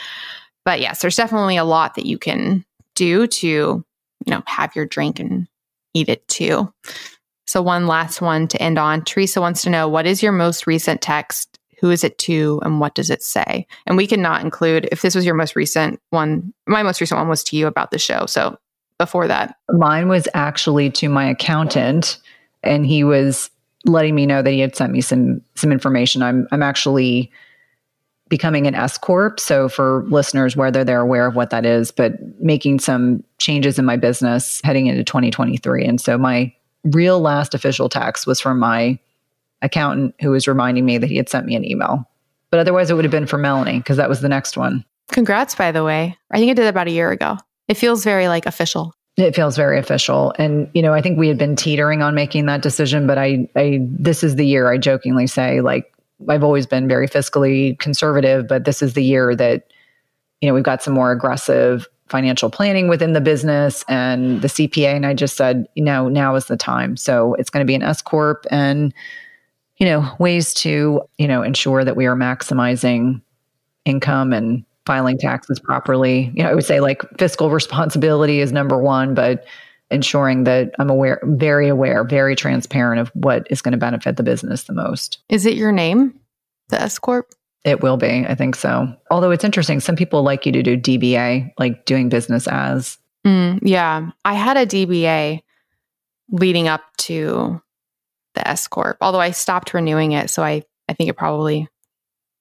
But 0.64 0.80
yes, 0.80 1.00
there's 1.00 1.16
definitely 1.16 1.56
a 1.56 1.64
lot 1.64 1.94
that 1.94 2.06
you 2.06 2.18
can 2.18 2.64
do 2.94 3.26
to, 3.26 3.84
you 4.26 4.32
know, 4.32 4.42
have 4.46 4.74
your 4.76 4.86
drink 4.86 5.20
and 5.20 5.46
eat 5.94 6.08
it 6.08 6.26
too. 6.28 6.72
So 7.46 7.60
one 7.60 7.86
last 7.86 8.20
one 8.20 8.46
to 8.48 8.62
end 8.62 8.78
on. 8.78 9.04
Theresa 9.04 9.40
wants 9.40 9.62
to 9.62 9.70
know 9.70 9.88
what 9.88 10.06
is 10.06 10.22
your 10.22 10.32
most 10.32 10.66
recent 10.66 11.00
text? 11.00 11.58
Who 11.80 11.90
is 11.90 12.04
it 12.04 12.18
to 12.18 12.60
and 12.62 12.78
what 12.78 12.94
does 12.94 13.10
it 13.10 13.22
say? 13.22 13.66
And 13.86 13.96
we 13.96 14.06
cannot 14.06 14.42
include 14.42 14.88
if 14.92 15.02
this 15.02 15.14
was 15.14 15.24
your 15.24 15.34
most 15.34 15.56
recent 15.56 16.00
one, 16.10 16.52
my 16.66 16.82
most 16.82 17.00
recent 17.00 17.18
one 17.18 17.28
was 17.28 17.42
to 17.44 17.56
you 17.56 17.66
about 17.66 17.90
the 17.90 17.98
show. 17.98 18.26
So 18.26 18.58
before 19.00 19.26
that. 19.26 19.56
Mine 19.70 20.08
was 20.08 20.28
actually 20.34 20.90
to 20.90 21.08
my 21.08 21.24
accountant 21.24 22.18
and 22.62 22.84
he 22.84 23.02
was 23.02 23.50
letting 23.86 24.14
me 24.14 24.26
know 24.26 24.42
that 24.42 24.50
he 24.50 24.60
had 24.60 24.76
sent 24.76 24.92
me 24.92 25.00
some 25.00 25.40
some 25.54 25.72
information. 25.72 26.22
I'm 26.22 26.46
I'm 26.52 26.62
actually 26.62 27.32
becoming 28.30 28.66
an 28.66 28.74
S 28.74 28.96
corp. 28.96 29.38
So 29.38 29.68
for 29.68 30.04
listeners, 30.08 30.56
whether 30.56 30.84
they're 30.84 31.00
aware 31.00 31.26
of 31.26 31.36
what 31.36 31.50
that 31.50 31.66
is, 31.66 31.90
but 31.90 32.14
making 32.40 32.78
some 32.78 33.22
changes 33.36 33.78
in 33.78 33.84
my 33.84 33.96
business 33.96 34.62
heading 34.64 34.86
into 34.86 35.04
2023. 35.04 35.84
And 35.84 36.00
so 36.00 36.16
my 36.16 36.54
real 36.84 37.20
last 37.20 37.54
official 37.54 37.90
tax 37.90 38.26
was 38.26 38.40
from 38.40 38.58
my 38.58 38.98
accountant 39.60 40.14
who 40.22 40.30
was 40.30 40.48
reminding 40.48 40.86
me 40.86 40.96
that 40.96 41.10
he 41.10 41.16
had 41.16 41.28
sent 41.28 41.44
me 41.44 41.54
an 41.54 41.66
email. 41.66 42.08
But 42.50 42.60
otherwise, 42.60 42.90
it 42.90 42.94
would 42.94 43.04
have 43.04 43.12
been 43.12 43.26
for 43.26 43.36
Melanie 43.36 43.78
because 43.78 43.98
that 43.98 44.08
was 44.08 44.22
the 44.22 44.28
next 44.28 44.56
one. 44.56 44.84
Congrats, 45.12 45.54
by 45.54 45.72
the 45.72 45.84
way. 45.84 46.16
I 46.30 46.38
think 46.38 46.50
I 46.50 46.54
did 46.54 46.66
about 46.66 46.86
a 46.86 46.92
year 46.92 47.10
ago. 47.10 47.36
It 47.68 47.76
feels 47.76 48.04
very 48.04 48.28
like 48.28 48.46
official. 48.46 48.94
It 49.16 49.34
feels 49.34 49.56
very 49.56 49.78
official. 49.78 50.32
And, 50.38 50.70
you 50.72 50.82
know, 50.82 50.94
I 50.94 51.02
think 51.02 51.18
we 51.18 51.28
had 51.28 51.36
been 51.36 51.56
teetering 51.56 52.00
on 52.00 52.14
making 52.14 52.46
that 52.46 52.62
decision, 52.62 53.06
but 53.06 53.18
I, 53.18 53.48
I, 53.54 53.80
this 53.82 54.24
is 54.24 54.36
the 54.36 54.46
year 54.46 54.72
I 54.72 54.78
jokingly 54.78 55.26
say, 55.26 55.60
like, 55.60 55.89
I've 56.28 56.44
always 56.44 56.66
been 56.66 56.88
very 56.88 57.08
fiscally 57.08 57.78
conservative, 57.78 58.46
but 58.46 58.64
this 58.64 58.82
is 58.82 58.94
the 58.94 59.04
year 59.04 59.34
that, 59.36 59.72
you 60.40 60.48
know, 60.48 60.54
we've 60.54 60.64
got 60.64 60.82
some 60.82 60.94
more 60.94 61.12
aggressive 61.12 61.88
financial 62.08 62.50
planning 62.50 62.88
within 62.88 63.12
the 63.12 63.20
business 63.20 63.84
and 63.88 64.42
the 64.42 64.48
CPA. 64.48 64.96
And 64.96 65.06
I 65.06 65.14
just 65.14 65.36
said, 65.36 65.68
you 65.74 65.84
know, 65.84 66.08
now 66.08 66.34
is 66.34 66.46
the 66.46 66.56
time. 66.56 66.96
So 66.96 67.34
it's 67.34 67.50
going 67.50 67.64
to 67.64 67.68
be 67.68 67.74
an 67.74 67.82
S 67.82 68.02
Corp 68.02 68.46
and, 68.50 68.92
you 69.76 69.86
know, 69.86 70.14
ways 70.18 70.52
to, 70.54 71.02
you 71.18 71.28
know, 71.28 71.42
ensure 71.42 71.84
that 71.84 71.96
we 71.96 72.06
are 72.06 72.16
maximizing 72.16 73.22
income 73.84 74.32
and 74.32 74.64
filing 74.86 75.18
taxes 75.18 75.60
properly. 75.60 76.32
You 76.34 76.42
know, 76.42 76.50
I 76.50 76.54
would 76.54 76.64
say 76.64 76.80
like 76.80 77.02
fiscal 77.18 77.50
responsibility 77.50 78.40
is 78.40 78.50
number 78.50 78.78
one, 78.78 79.14
but 79.14 79.44
ensuring 79.90 80.44
that 80.44 80.72
I'm 80.78 80.90
aware, 80.90 81.20
very 81.24 81.68
aware, 81.68 82.04
very 82.04 82.36
transparent 82.36 83.00
of 83.00 83.08
what 83.14 83.46
is 83.50 83.62
going 83.62 83.72
to 83.72 83.78
benefit 83.78 84.16
the 84.16 84.22
business 84.22 84.64
the 84.64 84.72
most. 84.72 85.18
Is 85.28 85.46
it 85.46 85.54
your 85.54 85.72
name, 85.72 86.18
the 86.68 86.80
S 86.80 86.98
Corp? 86.98 87.32
It 87.64 87.82
will 87.82 87.96
be, 87.96 88.24
I 88.26 88.34
think 88.34 88.56
so. 88.56 88.88
Although 89.10 89.32
it's 89.32 89.44
interesting, 89.44 89.80
some 89.80 89.96
people 89.96 90.22
like 90.22 90.46
you 90.46 90.52
to 90.52 90.62
do 90.62 90.76
DBA, 90.76 91.52
like 91.58 91.84
doing 91.84 92.08
business 92.08 92.48
as. 92.48 92.98
Mm, 93.26 93.58
yeah. 93.62 94.10
I 94.24 94.34
had 94.34 94.56
a 94.56 94.64
DBA 94.64 95.40
leading 96.30 96.68
up 96.68 96.82
to 96.98 97.60
the 98.34 98.48
S 98.48 98.66
Corp, 98.66 98.96
although 99.00 99.20
I 99.20 99.32
stopped 99.32 99.74
renewing 99.74 100.12
it. 100.12 100.30
So 100.30 100.42
I, 100.42 100.62
I 100.88 100.94
think 100.94 101.10
it 101.10 101.16
probably 101.16 101.68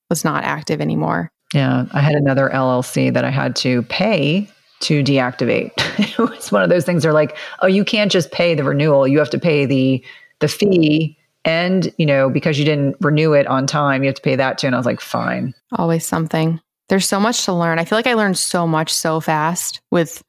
was 0.10 0.24
not 0.24 0.44
active 0.44 0.80
anymore. 0.80 1.32
Yeah, 1.54 1.86
I 1.92 2.02
had 2.02 2.16
another 2.16 2.50
LLC 2.54 3.14
that 3.14 3.26
I 3.26 3.32
had 3.32 3.56
to 3.58 3.82
pay 3.84 4.50
to 4.82 5.04
deactivate. 5.04 5.72
it 6.00 6.18
was 6.18 6.52
one 6.52 6.64
of 6.64 6.70
those 6.70 6.86
things. 6.86 7.04
They're 7.04 7.14
like, 7.14 7.38
oh, 7.62 7.68
you 7.68 7.84
can't 7.84 8.12
just 8.12 8.32
pay 8.32 8.56
the 8.56 8.64
renewal; 8.64 9.08
you 9.08 9.20
have 9.20 9.30
to 9.32 9.40
pay 9.40 9.66
the 9.66 10.04
the 10.40 10.48
fee, 10.48 11.18
and 11.46 11.94
you 11.98 12.06
know 12.06 12.30
because 12.30 12.58
you 12.58 12.66
didn't 12.66 12.96
renew 13.02 13.34
it 13.34 13.48
on 13.48 13.68
time, 13.68 14.04
you 14.04 14.08
have 14.08 14.16
to 14.16 14.22
pay 14.22 14.36
that 14.36 14.58
too. 14.58 14.68
And 14.68 14.76
I 14.76 14.80
was 14.80 14.86
like, 14.86 15.02
fine. 15.02 15.54
Always 15.74 16.06
something. 16.06 16.60
There's 16.90 17.08
so 17.08 17.20
much 17.20 17.46
to 17.46 17.54
learn. 17.54 17.80
I 17.80 17.86
feel 17.86 17.98
like 17.98 18.08
I 18.08 18.16
learned 18.16 18.38
so 18.38 18.66
much 18.66 18.92
so 18.92 19.20
fast 19.20 19.80
with, 19.92 20.24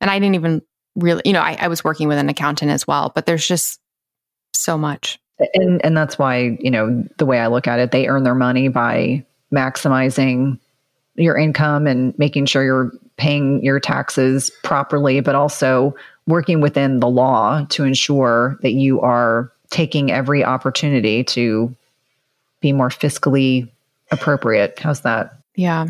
and 0.00 0.10
I 0.10 0.18
didn't 0.20 0.36
even 0.36 0.62
really, 0.94 1.22
you 1.24 1.32
know, 1.32 1.40
I, 1.40 1.56
I 1.58 1.66
was 1.66 1.82
working 1.82 2.06
with 2.06 2.18
an 2.18 2.28
accountant 2.28 2.70
as 2.70 2.86
well, 2.86 3.10
but 3.12 3.26
there's 3.26 3.46
just 3.46 3.80
so 4.52 4.78
much. 4.78 5.18
And 5.54 5.84
and 5.84 5.96
that's 5.96 6.18
why 6.18 6.56
you 6.60 6.70
know 6.70 7.04
the 7.18 7.26
way 7.26 7.40
I 7.40 7.48
look 7.48 7.66
at 7.66 7.80
it, 7.80 7.90
they 7.90 8.06
earn 8.06 8.22
their 8.22 8.36
money 8.36 8.68
by 8.68 9.24
maximizing 9.52 10.58
your 11.16 11.36
income 11.36 11.86
and 11.86 12.18
making 12.18 12.46
sure 12.46 12.64
you're 12.64 12.92
paying 13.16 13.62
your 13.64 13.78
taxes 13.78 14.50
properly, 14.62 15.20
but 15.20 15.34
also 15.34 15.94
working 16.26 16.60
within 16.60 17.00
the 17.00 17.08
law 17.08 17.64
to 17.70 17.84
ensure 17.84 18.58
that 18.62 18.72
you 18.72 19.00
are 19.00 19.52
taking 19.70 20.10
every 20.10 20.44
opportunity 20.44 21.22
to 21.24 21.74
be 22.60 22.72
more 22.72 22.88
fiscally 22.88 23.68
appropriate. 24.10 24.78
How's 24.78 25.02
that? 25.02 25.36
Yeah. 25.54 25.86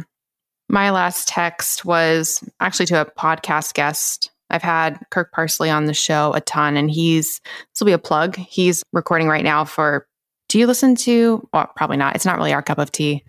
My 0.68 0.90
last 0.90 1.28
text 1.28 1.84
was 1.84 2.42
actually 2.60 2.86
to 2.86 3.00
a 3.00 3.06
podcast 3.06 3.74
guest. 3.74 4.30
I've 4.50 4.62
had 4.62 4.98
Kirk 5.10 5.32
Parsley 5.32 5.70
on 5.70 5.84
the 5.86 5.94
show 5.94 6.32
a 6.34 6.40
ton, 6.40 6.76
and 6.76 6.90
he's 6.90 7.40
this 7.72 7.80
will 7.80 7.86
be 7.86 7.92
a 7.92 7.98
plug. 7.98 8.36
He's 8.36 8.82
recording 8.92 9.28
right 9.28 9.44
now 9.44 9.64
for. 9.64 10.06
Do 10.48 10.58
you 10.58 10.66
listen 10.66 10.94
to? 10.96 11.48
Well, 11.52 11.70
probably 11.74 11.96
not. 11.96 12.14
It's 12.14 12.26
not 12.26 12.36
really 12.36 12.52
our 12.52 12.62
cup 12.62 12.78
of 12.78 12.92
tea. 12.92 13.24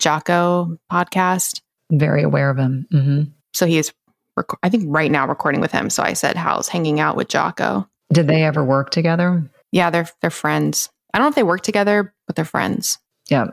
Jocko 0.00 0.78
podcast. 0.90 1.60
Very 1.92 2.22
aware 2.22 2.50
of 2.50 2.58
him. 2.58 2.86
Mm-hmm. 2.92 3.22
So 3.52 3.66
he's, 3.66 3.92
rec- 4.36 4.58
I 4.62 4.68
think, 4.68 4.84
right 4.86 5.10
now 5.10 5.26
recording 5.26 5.60
with 5.60 5.72
him. 5.72 5.90
So 5.90 6.02
I 6.02 6.14
said, 6.14 6.36
"How's 6.36 6.68
hanging 6.68 7.00
out 7.00 7.16
with 7.16 7.28
Jocko?" 7.28 7.88
Did 8.12 8.26
they 8.26 8.42
ever 8.42 8.64
work 8.64 8.90
together? 8.90 9.48
Yeah, 9.72 9.90
they're 9.90 10.08
they're 10.20 10.30
friends. 10.30 10.90
I 11.12 11.18
don't 11.18 11.26
know 11.26 11.30
if 11.30 11.34
they 11.36 11.42
work 11.42 11.62
together, 11.62 12.14
but 12.26 12.36
they're 12.36 12.44
friends. 12.44 12.98
Yeah, 13.28 13.48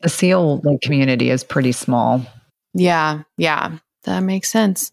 the 0.00 0.08
SEAL 0.08 0.62
like 0.64 0.80
community 0.80 1.30
is 1.30 1.44
pretty 1.44 1.72
small. 1.72 2.24
Yeah, 2.74 3.22
yeah, 3.36 3.78
that 4.04 4.20
makes 4.20 4.50
sense. 4.50 4.92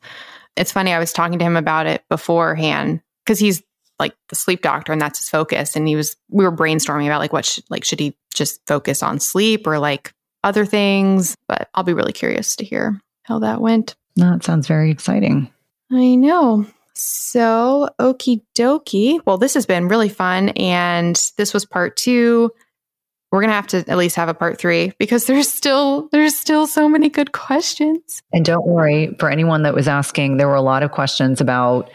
It's 0.55 0.71
funny. 0.71 0.93
I 0.93 0.99
was 0.99 1.11
talking 1.11 1.39
to 1.39 1.45
him 1.45 1.57
about 1.57 1.87
it 1.87 2.03
beforehand 2.09 3.01
because 3.25 3.39
he's 3.39 3.61
like 3.99 4.15
the 4.29 4.35
sleep 4.35 4.61
doctor 4.61 4.91
and 4.91 5.01
that's 5.01 5.19
his 5.19 5.29
focus. 5.29 5.75
And 5.75 5.87
he 5.87 5.95
was, 5.95 6.15
we 6.29 6.43
were 6.43 6.55
brainstorming 6.55 7.05
about 7.05 7.19
like 7.19 7.33
what, 7.33 7.45
should, 7.45 7.63
like, 7.69 7.83
should 7.83 7.99
he 7.99 8.17
just 8.33 8.65
focus 8.67 9.03
on 9.03 9.19
sleep 9.19 9.67
or 9.67 9.79
like 9.79 10.13
other 10.45 10.65
things? 10.65 11.35
But 11.47 11.69
I'll 11.73 11.83
be 11.83 11.93
really 11.93 12.13
curious 12.13 12.55
to 12.57 12.63
hear 12.63 13.01
how 13.23 13.39
that 13.39 13.59
went. 13.59 13.95
No, 14.15 14.33
it 14.33 14.43
sounds 14.43 14.67
very 14.67 14.91
exciting. 14.91 15.51
I 15.91 16.15
know. 16.15 16.65
So, 16.93 17.89
okie 17.99 18.41
dokie. 18.55 19.19
Well, 19.25 19.37
this 19.37 19.53
has 19.55 19.65
been 19.65 19.89
really 19.89 20.07
fun. 20.07 20.49
And 20.49 21.19
this 21.37 21.53
was 21.53 21.65
part 21.65 21.97
two. 21.97 22.51
We're 23.31 23.41
gonna 23.41 23.53
have 23.53 23.67
to 23.67 23.79
at 23.89 23.97
least 23.97 24.15
have 24.15 24.29
a 24.29 24.33
part 24.33 24.57
three 24.57 24.93
because 24.97 25.25
there's 25.25 25.51
still 25.51 26.07
there's 26.13 26.37
still 26.37 26.67
so 26.67 26.87
many 26.87 27.09
good 27.09 27.33
questions. 27.33 28.21
And 28.31 28.45
don't 28.45 28.65
worry, 28.65 29.13
for 29.19 29.29
anyone 29.29 29.63
that 29.63 29.73
was 29.73 29.89
asking, 29.89 30.37
there 30.37 30.47
were 30.47 30.55
a 30.55 30.61
lot 30.61 30.83
of 30.83 30.91
questions 30.91 31.41
about 31.41 31.89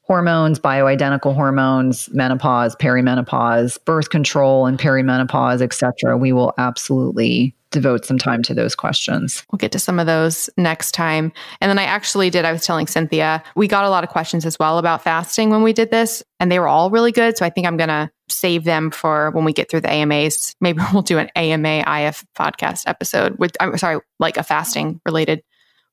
hormones, 0.00 0.58
bioidentical 0.58 1.34
hormones, 1.34 2.08
menopause, 2.12 2.74
perimenopause, 2.76 3.78
birth 3.84 4.08
control 4.08 4.64
and 4.64 4.78
perimenopause, 4.78 5.60
etc. 5.60 6.16
We 6.16 6.32
will 6.32 6.54
absolutely 6.56 7.54
devote 7.70 8.04
some 8.04 8.18
time 8.18 8.42
to 8.42 8.54
those 8.54 8.74
questions. 8.74 9.44
We'll 9.50 9.58
get 9.58 9.72
to 9.72 9.78
some 9.78 9.98
of 9.98 10.06
those 10.06 10.50
next 10.56 10.92
time. 10.92 11.32
And 11.60 11.68
then 11.70 11.78
I 11.78 11.84
actually 11.84 12.30
did, 12.30 12.44
I 12.44 12.52
was 12.52 12.64
telling 12.64 12.86
Cynthia, 12.86 13.42
we 13.54 13.68
got 13.68 13.84
a 13.84 13.90
lot 13.90 14.04
of 14.04 14.10
questions 14.10 14.44
as 14.44 14.58
well 14.58 14.78
about 14.78 15.02
fasting 15.02 15.50
when 15.50 15.62
we 15.62 15.72
did 15.72 15.90
this, 15.90 16.22
and 16.38 16.50
they 16.50 16.58
were 16.58 16.68
all 16.68 16.90
really 16.90 17.12
good. 17.12 17.36
So 17.36 17.46
I 17.46 17.50
think 17.50 17.66
I'm 17.66 17.76
going 17.76 17.88
to 17.88 18.10
save 18.28 18.64
them 18.64 18.90
for 18.90 19.30
when 19.32 19.44
we 19.44 19.52
get 19.52 19.70
through 19.70 19.82
the 19.82 19.90
AMAs. 19.90 20.54
Maybe 20.60 20.82
we'll 20.92 21.02
do 21.02 21.18
an 21.18 21.30
AMA 21.36 21.84
IF 21.86 22.24
podcast 22.36 22.84
episode 22.86 23.38
with, 23.38 23.56
I'm 23.60 23.76
sorry, 23.78 24.00
like 24.18 24.36
a 24.36 24.42
fasting 24.42 25.00
related 25.06 25.42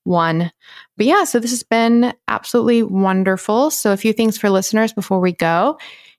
one. 0.03 0.51
But 0.95 1.05
yeah, 1.05 1.25
so 1.25 1.39
this 1.39 1.51
has 1.51 1.63
been 1.63 2.13
absolutely 2.27 2.81
wonderful. 2.81 3.69
So 3.69 3.91
a 3.91 3.97
few 3.97 4.13
things 4.13 4.37
for 4.37 4.49
listeners 4.49 4.93
before 4.93 5.19
we 5.19 5.33
go. 5.33 5.77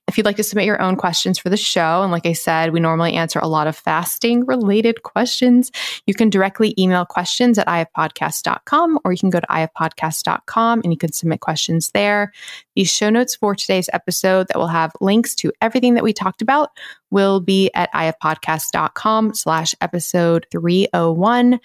If 0.09 0.17
you'd 0.17 0.25
like 0.25 0.37
to 0.37 0.43
submit 0.43 0.65
your 0.65 0.81
own 0.81 0.95
questions 0.95 1.37
for 1.37 1.49
the 1.49 1.55
show, 1.55 2.01
and 2.01 2.11
like 2.11 2.25
I 2.25 2.33
said, 2.33 2.73
we 2.73 2.79
normally 2.79 3.13
answer 3.13 3.37
a 3.37 3.47
lot 3.47 3.67
of 3.67 3.75
fasting 3.75 4.43
related 4.47 5.03
questions, 5.03 5.71
you 6.07 6.15
can 6.15 6.31
directly 6.31 6.73
email 6.79 7.05
questions 7.05 7.59
at 7.59 7.67
ifpodcast.com 7.67 8.97
or 9.05 9.11
you 9.11 9.19
can 9.19 9.29
go 9.29 9.39
to 9.39 9.45
ifpodcast.com 9.45 10.81
and 10.83 10.91
you 10.91 10.97
can 10.97 11.11
submit 11.11 11.41
questions 11.41 11.91
there. 11.91 12.33
The 12.75 12.85
show 12.85 13.11
notes 13.11 13.35
for 13.35 13.53
today's 13.53 13.87
episode 13.93 14.47
that 14.47 14.57
will 14.57 14.65
have 14.65 14.91
links 14.99 15.35
to 15.35 15.53
everything 15.61 15.93
that 15.93 16.03
we 16.03 16.11
talked 16.11 16.41
about 16.41 16.71
will 17.11 17.39
be 17.39 17.69
at 17.75 17.93
ifpodcast.com 17.93 19.35
slash 19.35 19.75
episode 19.79 20.47
301. 20.49 21.59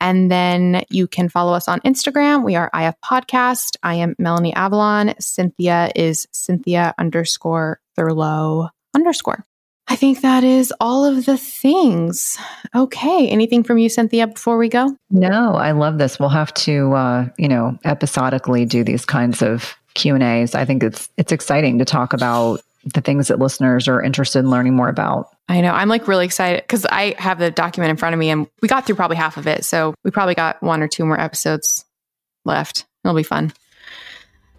And 0.00 0.30
then 0.30 0.84
you 0.88 1.06
can 1.06 1.28
follow 1.28 1.52
us 1.52 1.68
on 1.68 1.80
Instagram. 1.80 2.42
We 2.42 2.56
are 2.56 2.70
IF 2.74 2.94
Podcast. 3.04 3.76
I 3.82 3.96
am 3.96 4.14
Melanie 4.18 4.54
Avalon. 4.54 5.14
Cynthia 5.20 5.90
is 5.94 6.26
Cynthia 6.32 6.94
underscore 6.98 7.78
Thurlow 8.00 8.70
underscore. 8.94 9.44
I 9.88 9.96
think 9.96 10.20
that 10.20 10.42
is 10.42 10.72
all 10.80 11.04
of 11.04 11.26
the 11.26 11.36
things. 11.36 12.38
Okay. 12.74 13.28
Anything 13.28 13.62
from 13.62 13.76
you, 13.76 13.88
Cynthia, 13.88 14.26
before 14.26 14.56
we 14.56 14.68
go? 14.68 14.96
No, 15.10 15.56
I 15.56 15.72
love 15.72 15.98
this. 15.98 16.18
We'll 16.18 16.28
have 16.30 16.54
to, 16.54 16.92
uh, 16.94 17.28
you 17.36 17.48
know, 17.48 17.78
episodically 17.84 18.64
do 18.64 18.84
these 18.84 19.04
kinds 19.04 19.42
of 19.42 19.74
Q 19.94 20.14
and 20.14 20.22
A's. 20.22 20.54
I 20.54 20.64
think 20.64 20.82
it's 20.82 21.10
it's 21.18 21.32
exciting 21.32 21.78
to 21.78 21.84
talk 21.84 22.12
about 22.12 22.62
the 22.94 23.02
things 23.02 23.28
that 23.28 23.38
listeners 23.38 23.88
are 23.88 24.00
interested 24.00 24.38
in 24.38 24.48
learning 24.48 24.74
more 24.74 24.88
about. 24.88 25.28
I 25.48 25.60
know. 25.60 25.72
I'm 25.72 25.88
like 25.88 26.08
really 26.08 26.24
excited 26.24 26.62
because 26.62 26.86
I 26.86 27.14
have 27.18 27.38
the 27.38 27.50
document 27.50 27.90
in 27.90 27.96
front 27.98 28.14
of 28.14 28.18
me 28.18 28.30
and 28.30 28.46
we 28.62 28.68
got 28.68 28.86
through 28.86 28.94
probably 28.94 29.18
half 29.18 29.36
of 29.36 29.46
it. 29.46 29.64
So 29.64 29.94
we 30.04 30.10
probably 30.10 30.34
got 30.34 30.62
one 30.62 30.82
or 30.82 30.88
two 30.88 31.04
more 31.04 31.20
episodes 31.20 31.84
left. 32.46 32.86
It'll 33.04 33.14
be 33.14 33.22
fun. 33.22 33.52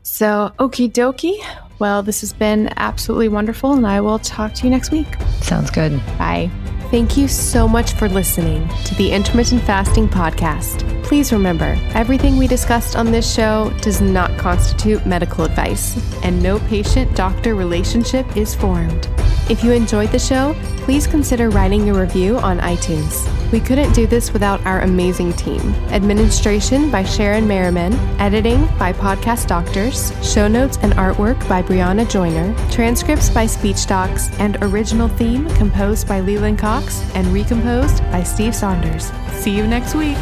So, 0.04 0.52
okie 0.60 0.92
dokie. 0.92 1.42
Well, 1.82 2.04
this 2.04 2.22
has 2.22 2.32
been 2.32 2.70
absolutely 2.78 3.28
wonderful, 3.28 3.74
and 3.74 3.88
I 3.88 4.02
will 4.02 4.20
talk 4.20 4.54
to 4.54 4.66
you 4.66 4.70
next 4.70 4.92
week. 4.92 5.08
Sounds 5.42 5.72
good. 5.72 5.98
Bye. 6.16 6.52
Thank 6.92 7.18
you 7.18 7.28
so 7.28 7.68
much 7.68 7.94
for 7.94 8.08
listening 8.08 8.70
to 8.86 8.94
the 8.96 9.12
Intermittent 9.12 9.64
Fasting 9.64 10.08
Podcast. 10.08 10.88
Please 11.04 11.34
remember, 11.34 11.76
everything 11.96 12.38
we 12.38 12.46
discussed 12.46 12.96
on 12.96 13.12
this 13.12 13.34
show 13.34 13.74
does 13.82 14.00
not 14.00 14.38
constitute 14.38 15.08
medical 15.08 15.44
advice, 15.44 15.98
and 16.22 16.40
no 16.44 16.60
patient 16.68 17.16
doctor 17.16 17.56
relationship 17.56 18.38
is 18.38 18.54
formed. 18.54 19.10
If 19.50 19.64
you 19.64 19.72
enjoyed 19.72 20.12
the 20.12 20.20
show, 20.20 20.56
please 20.84 21.08
consider 21.08 21.50
writing 21.50 21.90
a 21.90 21.94
review 21.94 22.38
on 22.38 22.60
iTunes. 22.60 23.28
We 23.52 23.60
couldn't 23.60 23.92
do 23.92 24.08
this 24.08 24.32
without 24.32 24.66
our 24.66 24.82
amazing 24.82 25.34
team. 25.34 25.60
Administration 25.90 26.90
by 26.90 27.04
Sharon 27.04 27.48
Merriman, 27.48 27.94
editing 28.20 28.66
by 28.78 28.94
Podcast 28.94 29.48
Doctors, 29.48 30.14
show 30.26 30.48
notes 30.48 30.78
and 30.82 30.94
artwork 30.94 31.38
by 31.50 31.62
Brianna 31.72 32.06
Joyner, 32.10 32.54
transcripts 32.70 33.30
by 33.30 33.46
Speech 33.46 33.88
Docs, 33.88 34.30
and 34.40 34.58
original 34.62 35.08
theme 35.08 35.50
composed 35.52 36.06
by 36.06 36.20
Leland 36.20 36.60
Cox 36.60 37.02
and 37.16 37.26
recomposed 37.28 38.00
by 38.12 38.24
Steve 38.24 38.54
Saunders. 38.54 39.10
See 39.32 39.56
you 39.56 39.66
next 39.66 39.96
week. 39.96 40.18